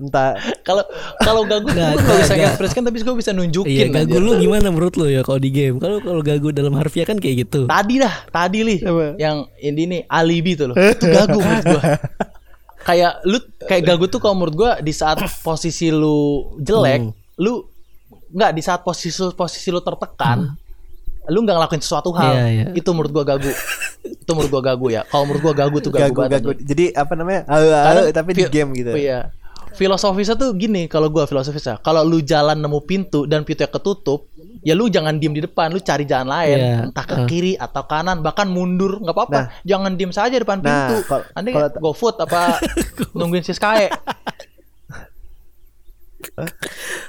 Entah 0.00 0.40
kalau 0.64 0.82
kalau 1.20 1.44
gagu 1.44 1.68
gue 1.68 1.76
Nggak, 1.76 2.00
nggak 2.00 2.18
bisa 2.24 2.32
nggak. 2.32 2.50
ekspresikan 2.56 2.82
tapi 2.88 3.04
gue 3.04 3.12
bisa 3.12 3.30
Iya 3.30 3.38
nunjukin 3.38 3.86
gagu 3.92 4.16
lu 4.24 4.40
gimana 4.40 4.72
menurut 4.72 4.96
lu 4.96 5.04
ya 5.04 5.20
kalau 5.20 5.36
di 5.36 5.52
game 5.52 5.76
kalau 5.76 6.00
kalau 6.00 6.24
gagu 6.24 6.48
dalam 6.48 6.72
harfiah 6.80 7.04
kan 7.04 7.20
kayak 7.20 7.44
gitu 7.46 7.68
Tadi 7.68 8.00
dah, 8.00 8.24
tadi 8.32 8.64
li 8.64 8.76
Apa? 8.80 9.20
yang 9.20 9.44
ini 9.60 9.82
nih 9.84 10.00
alibi 10.08 10.56
tuh 10.56 10.72
loh. 10.72 10.76
Itu 10.96 11.12
gagu 11.12 11.36
menurut 11.36 11.64
gua. 11.76 11.82
kayak 12.82 13.22
lu 13.24 13.38
kayak 13.62 13.82
gagu 13.86 14.04
tuh 14.10 14.18
kalau 14.18 14.34
menurut 14.36 14.54
gua 14.54 14.72
di 14.82 14.90
saat 14.90 15.22
posisi 15.42 15.88
lu 15.88 16.52
jelek, 16.58 17.14
lu 17.38 17.62
nggak 18.32 18.50
di 18.52 18.62
saat 18.62 18.80
posisi 18.82 19.22
posisi 19.32 19.68
lu 19.70 19.80
tertekan, 19.80 20.50
lu 21.30 21.38
nggak 21.46 21.56
ngelakuin 21.62 21.82
sesuatu 21.82 22.10
hal. 22.18 22.34
Iya, 22.34 22.46
iya. 22.50 22.64
Itu 22.74 22.90
menurut 22.90 23.12
gua 23.14 23.24
gagu. 23.24 23.50
itu 24.22 24.30
menurut 24.34 24.50
gua 24.50 24.62
gagu 24.74 24.86
ya. 24.90 25.02
Kalau 25.06 25.24
menurut 25.30 25.42
gua 25.42 25.54
gagu 25.54 25.76
tuh 25.78 25.92
gagu, 25.94 26.10
gagu 26.10 26.18
banget. 26.18 26.32
gagu. 26.42 26.48
anjing. 26.50 26.66
Jadi 26.66 26.84
apa 26.92 27.12
namanya? 27.14 27.40
Halo, 27.46 27.66
halo, 27.70 28.00
tapi 28.10 28.30
di 28.34 28.42
game 28.50 28.70
gitu. 28.74 28.92
Iya. 28.98 29.30
Filosofisnya 29.72 30.36
tuh 30.36 30.52
gini 30.52 30.84
kalau 30.90 31.08
gua 31.08 31.24
filosofisnya, 31.24 31.80
kalau 31.80 32.04
lu 32.04 32.20
jalan 32.20 32.58
nemu 32.60 32.80
pintu 32.84 33.24
dan 33.24 33.46
pintunya 33.46 33.70
ketutup, 33.70 34.28
ya 34.62 34.72
lu 34.72 34.86
jangan 34.86 35.14
diem 35.16 35.30
di 35.32 35.40
depan, 35.40 35.68
lu 35.68 35.78
cari 35.78 36.02
jalan 36.02 36.28
lain, 36.28 36.56
Iya. 36.56 36.74
entah 36.86 37.02
ke 37.02 37.16
kiri 37.26 37.52
atau 37.54 37.82
kanan, 37.84 38.18
bahkan 38.20 38.46
mundur 38.46 38.96
nggak 38.96 39.10
apa-apa. 39.10 39.34
Nah. 39.36 39.46
jangan 39.62 39.92
diem 39.92 40.10
saja 40.10 40.34
depan 40.34 40.58
Nah, 40.58 40.66
pintu. 40.88 40.96
kal- 41.04 41.26
Anda 41.32 41.48
kalau- 41.50 41.74
go 41.76 41.90
food 41.92 42.16
apa 42.16 42.56
nungguin 43.16 43.42
si 43.42 43.52
Sky? 43.52 43.90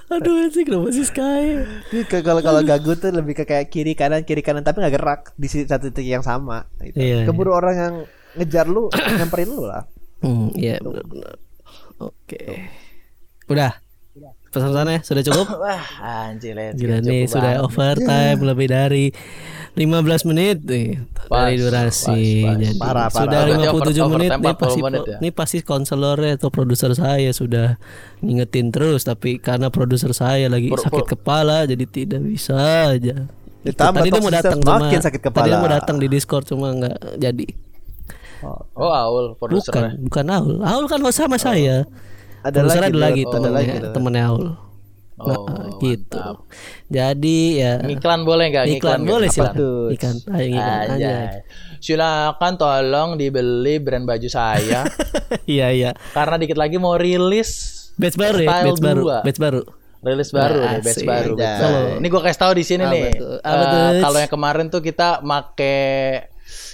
aduh 0.09 0.49
sih 0.49 0.63
kenapa 0.63 0.89
sih 0.89 1.05
Sky 1.05 1.61
kalau 2.11 2.41
kalau 2.41 2.61
gagu 2.61 2.93
tuh 2.93 3.09
lebih 3.09 3.33
ke 3.35 3.45
kayak 3.45 3.69
kiri 3.69 3.93
kanan 3.93 4.21
kiri 4.21 4.41
kanan 4.41 4.61
tapi 4.61 4.81
nggak 4.81 4.93
gerak 4.93 5.21
di 5.35 5.47
si- 5.47 5.63
satu 5.63 5.89
titik 5.89 6.05
yang 6.07 6.21
sama. 6.21 6.65
Gitu. 6.79 6.97
Iya, 6.97 7.17
Keburu 7.23 7.53
orang 7.53 7.75
yang 7.75 7.93
ngejar 8.35 8.65
lu, 8.65 8.89
nyamperin 9.19 9.47
lu 9.47 9.63
lah. 9.63 9.85
Hmm, 10.19 10.49
iya 10.55 10.79
benar-benar. 10.79 11.37
Oke. 11.99 12.41
Udah. 13.45 13.82
Pesan-pesannya 14.53 14.97
sudah 15.01 15.23
cukup? 15.23 15.45
Wah, 15.65 15.83
anjir 15.99 16.53
Gila 16.53 17.01
nih 17.01 17.25
cukup 17.25 17.33
sudah 17.33 17.51
banget. 17.51 17.65
overtime 17.65 18.39
lebih 18.53 18.67
dari 18.69 19.05
15 19.73 20.29
menit 20.29 20.57
nih 20.61 21.01
Pas, 21.25 21.49
dari 21.49 21.57
durasi. 21.57 22.21
pas, 22.39 22.45
pas. 22.45 22.55
Jadi 22.61 22.77
Parah, 22.77 23.07
parah. 23.07 23.09
sudah 23.09 23.39
Berarti 23.41 23.65
57 23.65 23.73
over- 23.97 24.11
menit 24.13 24.29
nih 24.31 24.53
pasti 24.53 24.79
40 24.79 24.85
menit 24.85 25.01
ya? 25.03 25.17
ini 25.17 25.29
pasti 25.33 25.57
konselornya 25.59 26.31
atau 26.37 26.49
produser 26.49 26.91
saya 26.93 27.31
sudah 27.31 27.67
ngingetin 28.19 28.69
terus 28.69 29.01
tapi 29.01 29.41
karena 29.41 29.67
produser 29.67 30.13
saya 30.13 30.45
lagi 30.45 30.69
Pro- 30.69 30.77
sakit 30.79 31.05
kepala 31.09 31.65
jadi 31.65 31.83
tidak 31.83 32.21
bisa 32.21 32.53
aja. 32.87 33.25
Ditambah 33.63 34.03
Tadi 34.03 34.09
dia 34.09 34.19
mau 34.19 34.29
datang 34.29 34.59
cuma 34.59 34.85
sakit 34.91 35.19
tadi 35.23 35.41
dia 35.41 35.55
mau 35.55 35.65
kepala. 35.65 35.73
datang 35.73 35.95
di 35.97 36.07
Discord 36.07 36.45
cuma 36.45 36.69
nggak 36.69 37.17
jadi. 37.17 37.47
Oh, 38.75 38.91
Aul 38.91 39.33
Bukan, 39.33 39.39
produsernya. 39.39 39.95
bukan 39.97 40.25
Aul. 40.29 40.55
Aul 40.61 40.85
kan 40.85 40.99
sama 41.09 41.39
saya. 41.39 41.87
Ada 42.43 42.57
Produser 42.59 42.81
lagi 42.81 42.91
ada 42.91 42.99
lagi 42.99 43.21
ada 43.21 43.31
temennya, 43.31 43.53
lagi 43.55 43.71
tuh. 43.79 43.91
temennya 43.91 44.23
Aul. 44.27 44.45
Nah, 45.13 45.37
Oh, 45.39 45.45
gitu. 45.79 46.17
mantap. 46.17 46.37
Jadi 46.89 47.39
ya 47.55 47.73
Iklan 47.81 48.21
boleh 48.21 48.45
nggak? 48.49 48.65
iklan 48.67 49.01
boleh 49.03 49.29
tuh? 49.29 49.87
Iklan, 49.89 50.15
ayo 50.29 50.45
iklan 50.49 50.79
aja. 50.91 51.13
Silakan 51.77 52.53
tolong 52.55 53.09
dibeli 53.13 53.75
brand 53.77 54.03
baju 54.03 54.25
saya 54.25 54.83
Iya 55.45 55.67
iya. 55.69 55.91
karena 56.11 56.35
dikit 56.37 56.55
lagi 56.55 56.75
mau 56.75 56.95
rilis 56.95 57.49
Batch 57.93 58.15
baru 58.15 58.37
ya, 58.39 58.49
batch 58.63 58.81
baru, 58.81 59.03
batch 59.21 59.37
baru. 59.37 59.61
rilis 60.01 60.29
baru 60.29 60.57
Nah, 60.57 60.71
nih, 60.71 60.81
batch 60.81 60.97
asik. 60.97 61.05
baru. 61.05 61.33
batch 61.33 61.61
baru. 61.61 61.83
Ini 61.93 62.07
gue 62.09 62.21
kasih 62.21 62.39
tahu 62.41 62.53
di 62.53 62.63
sini 62.65 62.83
Apa 62.83 62.91
nih. 62.91 63.11
tuh? 63.13 63.35
kalau 64.01 64.17
yang 64.17 64.31
kemarin 64.31 64.65
tuh 64.67 64.81
kita 64.81 65.07
make 65.21 65.77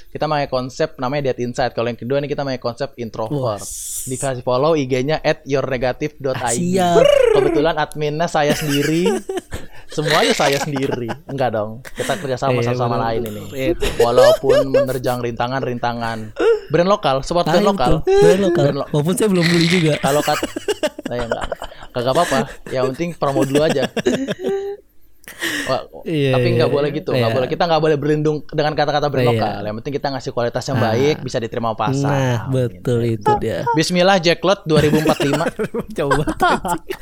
kita 0.09 0.25
pakai 0.25 0.49
konsep 0.49 0.97
namanya 0.97 1.29
Dead 1.29 1.45
Inside. 1.45 1.71
Kalau 1.71 1.85
yang 1.85 1.99
kedua 1.99 2.17
nih 2.17 2.27
kita 2.27 2.41
pakai 2.41 2.57
konsep 2.57 2.89
introvert. 2.97 3.61
Dikasih 4.03 4.41
follow 4.41 4.73
IG-nya 4.73 5.21
at 5.21 5.45
yournegative.id. 5.45 6.33
Siap. 6.51 7.05
Kebetulan 7.37 7.77
adminnya 7.77 8.25
saya 8.25 8.57
sendiri. 8.57 9.05
Semuanya 9.89 10.33
saya 10.33 10.57
sendiri. 10.57 11.09
Enggak 11.25 11.53
dong. 11.53 11.81
Kita 11.83 12.13
kerjasama 12.15 12.61
sama 12.61 12.73
sama 12.75 12.95
bener. 12.95 13.05
lain 13.05 13.21
ini. 13.23 13.43
Iya. 13.51 13.73
Walaupun 13.97 14.69
menerjang 14.69 15.17
rintangan-rintangan. 15.19 16.17
Brand 16.69 16.89
lokal, 16.89 17.21
support 17.21 17.45
Ah, 17.45 17.57
brand 17.57 17.67
lokal. 17.67 17.93
Brand 18.01 18.41
lokal. 18.41 18.63
Brand 18.65 18.77
lo- 18.81 18.89
Walaupun 18.89 19.13
saya 19.13 19.29
belum 19.29 19.45
beli 19.45 19.67
juga. 19.67 19.93
Kalau 19.97 20.21
kat 20.21 20.37
nah, 21.05 21.15
ya 21.17 21.25
enggak. 21.25 21.45
Kagak 21.89 22.13
apa-apa. 22.13 22.37
Yang 22.69 22.85
penting 22.93 23.09
promo 23.13 23.41
dulu 23.41 23.61
aja. 23.61 23.89
Wah, 25.39 25.81
Iya, 26.03 26.35
tapi 26.35 26.47
nggak 26.59 26.69
iya. 26.69 26.75
boleh 26.75 26.89
gitu, 26.91 27.09
nggak 27.15 27.31
Iya. 27.31 27.37
boleh 27.39 27.47
kita 27.47 27.63
nggak 27.63 27.81
boleh 27.81 27.95
berlindung 27.95 28.37
dengan 28.51 28.73
kata-kata 28.75 29.07
brand 29.07 29.23
Iya. 29.23 29.31
lokal. 29.31 29.59
Yang 29.63 29.75
penting 29.79 29.93
kita 29.95 30.07
ngasih 30.11 30.31
kualitas 30.35 30.63
yang 30.67 30.79
baik, 30.79 31.15
bisa 31.23 31.37
diterima 31.39 31.71
pasar. 31.75 32.11
Nah, 32.11 32.37
betul 32.51 32.99
itu 33.07 33.31
dia. 33.39 33.63
Bismillah 33.71 34.19
Jacklot 34.19 34.67
2045. 34.67 35.47
Coba. 35.95 36.23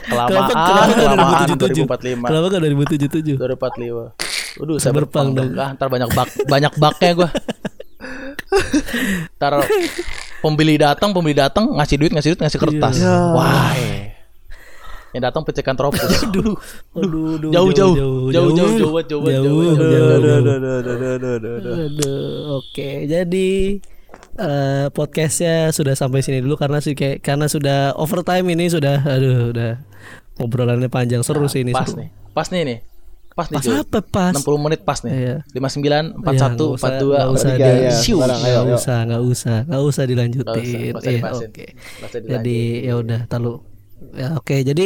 Kelamaan, 0.06 0.88
kelamaan 0.94 1.48
2077? 1.50 1.86
2045. 1.88 2.28
Kenapa 2.30 2.48
kan 2.48 2.60
2077? 2.62 3.36
2045. 3.38 4.06
Waduh, 4.58 4.78
saya 4.82 4.94
berpang 4.94 5.28
dong. 5.34 5.54
Ah, 5.54 5.74
ntar 5.74 5.88
banyak 5.90 6.10
bak 6.14 6.30
banyak 6.46 6.74
baknya 6.78 7.12
gua. 7.14 7.30
ntar 9.38 9.54
pembeli 10.42 10.76
datang, 10.78 11.10
pembeli 11.14 11.36
datang 11.38 11.66
ngasih 11.78 11.98
duit, 11.98 12.12
ngasih 12.14 12.30
duit, 12.34 12.42
ngasih 12.42 12.60
kertas. 12.62 12.96
Iya. 13.02 13.16
Wah. 13.34 13.74
Yang 15.18 15.24
datang 15.26 15.42
pecekan 15.44 15.74
tropus. 15.74 16.06
Aduh, 16.30 16.54
aduh, 16.94 17.26
aduh, 17.36 17.50
Jauh, 17.50 17.72
jauh. 17.74 17.96
Jauh, 18.30 18.30
jauh, 18.30 18.52
jauh, 18.54 19.02
jauh, 19.02 19.26
jauh, 19.26 19.58
jauh, 21.98 22.22
oke. 22.54 22.90
Jadi 23.04 23.82
eh 24.38 24.86
podcastnya 24.92 25.74
sudah 25.74 25.98
sampai 25.98 26.22
sini 26.22 26.40
dulu 26.40 26.54
karena 26.56 26.78
sih 26.78 26.94
kayak 26.94 27.26
karena 27.26 27.50
sudah 27.50 27.98
overtime 27.98 28.46
ini 28.48 28.70
sudah 28.70 29.02
aduh 29.04 29.50
udah 29.50 29.82
obrolannya 30.38 30.86
panjang 30.88 31.26
seru 31.26 31.50
sih 31.50 31.66
ini 31.66 31.74
Pas 31.74 31.90
seru. 31.90 31.98
nih. 31.98 32.10
Pas 32.32 32.48
nih 32.48 32.62
nih. 32.64 32.80
Pas 33.34 33.48
nih. 33.48 33.58
Pas 33.58 33.64
cuy. 33.64 33.74
apa 33.76 34.00
pas? 34.04 34.34
60 34.34 34.58
menit 34.60 34.82
pas 34.82 35.00
nih. 35.00 35.12
Iya. 35.12 35.36
59 35.50 36.22
41 36.22 36.30
Ya, 36.30 36.46
nggak 36.48 36.70
usah- 36.70 36.90
42 36.94 37.18
nggak 37.18 37.30
usah 37.32 37.50
43. 37.50 37.58
di- 37.58 37.94
Siu. 37.96 38.18
barang, 38.18 38.40
ayo, 38.40 38.60
Nggak 38.60 38.78
usah, 38.78 38.98
nggak 39.04 39.22
usah, 39.24 39.58
nggak 39.66 39.82
usah 39.84 40.04
dilanjutin. 40.06 40.54
Nggak 40.54 41.02
usah 41.02 41.12
Iya, 41.12 41.22
oke. 41.34 41.66
Jadi 42.28 42.58
ya 42.84 42.94
udah, 42.96 43.20
tahu. 43.26 43.54
Ya 44.14 44.28
oke, 44.34 44.56
jadi 44.62 44.86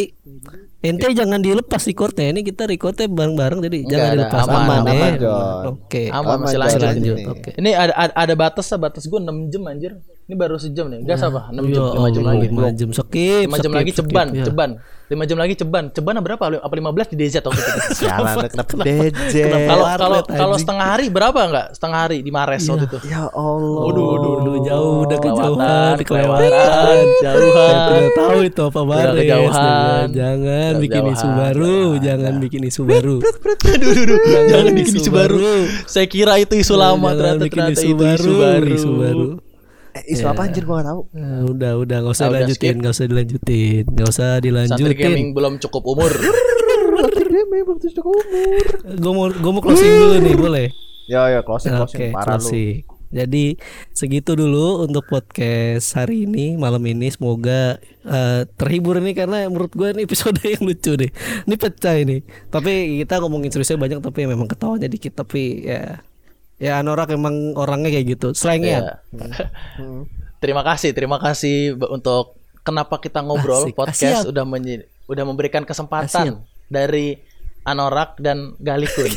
ente 0.82 1.08
jangan 1.14 1.40
dilepas 1.42 1.82
recordnya. 1.86 2.34
Ini 2.34 2.42
kita 2.42 2.66
recordnya 2.66 3.06
bareng-bareng, 3.06 3.60
jadi 3.70 3.78
Enggak 3.86 3.92
jangan 3.94 4.08
ada, 4.10 4.16
dilepas. 4.18 4.42
aman, 4.42 4.62
ya. 4.62 4.82
aman, 4.82 5.12
John. 5.22 5.64
Oke. 5.78 6.04
Aman, 6.10 6.26
Aman, 6.26 6.38
masih 6.46 6.60
lanjut. 6.82 7.18
Oke. 7.38 7.50
Ini 7.58 7.70
ada 7.78 7.94
ada, 7.94 8.14
ada 8.18 8.34
batas 8.34 8.66
batas 8.76 9.04
gue 9.06 9.20
6 9.22 9.54
jam 9.54 9.62
anjir. 9.70 9.94
Ini 10.32 10.40
baru 10.40 10.56
sejam 10.56 10.88
nih. 10.88 11.04
Gas 11.04 11.28
apa? 11.28 11.52
6 11.52 11.60
Ya 11.68 11.76
jam, 11.76 11.84
5 11.92 12.16
jam 12.16 12.24
lagi. 12.24 12.46
lima 12.48 12.72
jam 12.72 12.90
skip 12.96 13.52
5 13.52 13.60
jam 13.60 13.68
skip, 13.68 13.76
lagi 13.76 13.92
ceban, 13.92 14.28
ceban. 14.32 14.70
5 15.12 15.28
jam 15.28 15.38
lagi 15.44 15.54
ceban. 15.60 15.84
Ceban 15.92 16.16
berapa? 16.24 16.44
Apa 16.64 16.72
15 16.72 17.12
di 17.12 17.16
DZ 17.20 17.44
waktu 17.44 17.60
itu? 17.60 17.80
Sialan 18.00 18.48
kenapa 18.48 18.84
DJ? 18.88 19.36
Kalau 19.68 19.86
kalau 20.00 20.20
kalau 20.24 20.56
setengah 20.56 20.88
hari 20.88 21.12
berapa 21.12 21.36
enggak? 21.36 21.76
Setengah 21.76 22.00
hari 22.08 22.24
di 22.24 22.32
Mares 22.32 22.64
waktu 22.64 22.88
itu. 22.88 22.98
Ya 23.12 23.28
Allah. 23.28 23.82
Waduh, 23.92 24.06
waduh, 24.08 24.32
waduh, 24.40 24.56
jauh 24.64 24.96
udah 25.04 25.18
kejauhan, 25.20 25.96
Kelewatan, 26.00 27.04
jauhan. 27.20 27.76
tidak 27.92 28.12
tahu 28.16 28.40
itu 28.48 28.62
apa 28.64 28.82
baris. 28.88 29.16
kejauhan. 29.20 30.06
Jangan 30.16 30.72
bikin 30.80 31.04
isu 31.12 31.28
baru, 31.28 31.76
jangan 32.00 32.34
bikin 32.40 32.62
isu 32.72 32.82
baru. 32.88 33.16
Aduh, 33.68 33.92
aduh. 34.00 34.18
Jangan 34.48 34.72
bikin 34.80 34.94
isu 34.96 35.12
baru. 35.12 35.40
Saya 35.92 36.08
kira 36.08 36.40
itu 36.40 36.56
isu 36.56 36.80
lama 36.80 37.12
ternyata 37.12 37.52
ternyata 37.52 37.76
itu 37.76 37.84
isu 37.84 38.00
baru. 38.00 38.32
isu 38.72 38.92
baru. 38.96 39.28
Eh, 40.02 40.14
isu 40.14 40.26
apa 40.26 40.50
anjir 40.50 40.66
gua 40.66 40.82
gak 40.82 40.90
tahu. 40.90 41.02
Nah, 41.14 41.46
udah, 41.46 41.72
udah 41.78 41.98
nggak 42.02 42.14
usah 42.14 42.26
Ah, 42.26 42.30
udah 42.30 42.40
dilanjutin, 42.44 42.76
nggak 42.78 42.94
usah 42.94 43.06
dilanjutin, 43.06 43.84
nggak 43.88 44.08
usah 44.10 44.28
Santri 44.34 44.46
dilanjutin. 44.50 44.98
gaming 45.06 45.30
belum 45.32 45.54
cukup 45.62 45.84
umur. 45.86 46.12
Gue 48.92 49.14
mau, 49.14 49.28
gue 49.30 49.52
mau 49.52 49.62
closing 49.62 49.92
dulu 49.92 50.16
nih, 50.20 50.36
boleh? 50.36 50.68
Yo 51.06 51.22
yo 51.28 51.40
closing 51.44 51.74
Oke, 51.76 51.82
closing 51.82 52.12
parah 52.14 52.38
lu. 52.38 52.42
closing. 52.42 52.78
Jadi 53.12 53.60
segitu 53.92 54.40
dulu 54.40 54.88
untuk 54.88 55.04
podcast 55.04 56.00
hari 56.00 56.24
ini 56.24 56.56
malam 56.56 56.80
ini 56.88 57.12
semoga 57.12 57.76
eh, 58.08 58.42
terhibur 58.56 59.04
nih 59.04 59.12
karena 59.12 59.52
menurut 59.52 59.76
gue 59.76 59.92
ini 59.92 60.08
episode 60.08 60.40
yang 60.48 60.64
lucu 60.64 60.96
nih. 60.96 61.12
Ini 61.44 61.56
pecah 61.60 61.96
ini. 62.00 62.24
Tapi 62.48 63.04
kita 63.04 63.20
ngomongin 63.20 63.52
seriusnya 63.52 63.76
banyak 63.76 64.00
tapi 64.00 64.24
memang 64.24 64.48
ketawanya 64.48 64.88
dikit 64.88 65.12
tapi 65.12 65.68
ya 65.68 66.00
ya 66.62 66.78
Anorak 66.78 67.10
emang 67.10 67.58
orangnya 67.58 67.90
kayak 67.90 68.08
gitu. 68.14 68.28
Slangian. 68.32 68.86
Ya. 68.86 68.96
terima 70.44 70.62
kasih, 70.62 70.94
terima 70.94 71.18
kasih 71.18 71.74
untuk 71.90 72.38
kenapa 72.62 73.02
kita 73.02 73.20
ngobrol 73.20 73.66
Asik. 73.66 73.74
podcast 73.74 74.26
Siap. 74.26 74.30
udah 74.30 74.46
menyi- 74.46 74.86
udah 75.10 75.26
memberikan 75.26 75.66
kesempatan 75.66 76.40
dari 76.70 77.18
Anorak 77.62 78.18
dan 78.18 78.54
Galikun 78.62 79.10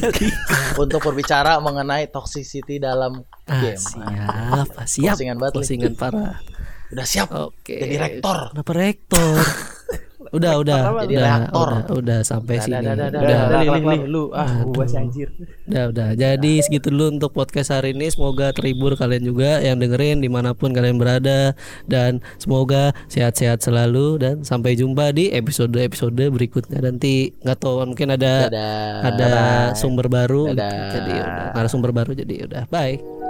untuk 0.76 1.00
berbicara 1.00 1.60
mengenai 1.60 2.08
toxicity 2.08 2.76
dalam 2.76 3.24
Ah, 3.44 3.60
game. 3.60 3.76
siap, 3.76 4.68
ah, 4.72 4.84
siap. 4.84 5.14
Closingan 5.14 5.36
banget. 5.36 5.52
Closingan 5.54 5.92
parah. 5.94 6.40
Udah 6.88 7.04
siap 7.04 7.28
Oke. 7.30 7.76
jadi 7.76 7.96
rektor. 7.98 8.52
Kenapa 8.52 8.72
rektor? 8.72 9.36
udah, 10.34 10.52
udah, 10.60 10.78
Jadi 11.06 11.14
udah, 11.14 11.24
reaktor. 11.24 11.68
udah, 11.70 11.94
udah 11.94 12.18
sampai 12.26 12.54
Dah, 12.58 12.64
sini. 12.66 12.74
dah, 12.74 12.94
dah, 12.94 13.08
dah, 13.08 13.20
Udah. 13.22 13.38
dah, 13.48 13.60
Li, 13.62 13.66
Li, 13.70 13.80
Li, 13.80 13.98
lu 14.10 14.22
ah 14.34 14.50
Gua 14.66 14.84
sih 14.84 14.98
anjir. 14.98 15.28
Udah 15.70 15.84
udah. 15.94 16.08
Jadi 16.18 16.52
segitu 16.60 16.90
dulu 16.90 17.14
untuk 17.16 17.30
podcast 17.32 17.70
hari 17.70 17.94
ini. 17.94 18.10
Semoga 18.10 18.50
terhibur 18.50 18.98
kalian 18.98 19.24
juga 19.24 19.62
Yang 19.62 19.86
dengerin 19.86 20.18
di 20.20 20.28
mana 20.28 20.52
pun 20.52 20.74
kalian 20.74 20.98
berada. 20.98 21.54
Dan 21.86 22.18
semoga 22.36 22.90
sehat-sehat 23.06 23.62
selalu. 23.62 24.18
Dan 24.20 24.34
sampai 24.42 24.74
jumpa 24.74 25.14
di 25.14 25.30
episode-episode 25.32 26.28
berikutnya 26.34 26.82
Nanti. 26.82 27.32
Nggak 27.40 27.58
tahu 27.62 27.86
mungkin 27.86 28.14
ada 28.14 28.50
Dadah. 28.50 29.06
Ada 29.06 29.32
sumber 29.78 30.10
baru. 30.10 30.50
Dadah. 30.52 30.90
Jadi 30.92 31.12
udah. 31.22 31.50
Ada 31.54 31.68
sumber 31.70 31.90
baru 31.94 32.12
jadi 32.12 32.34
udah. 32.50 32.62
Bye 32.68 33.23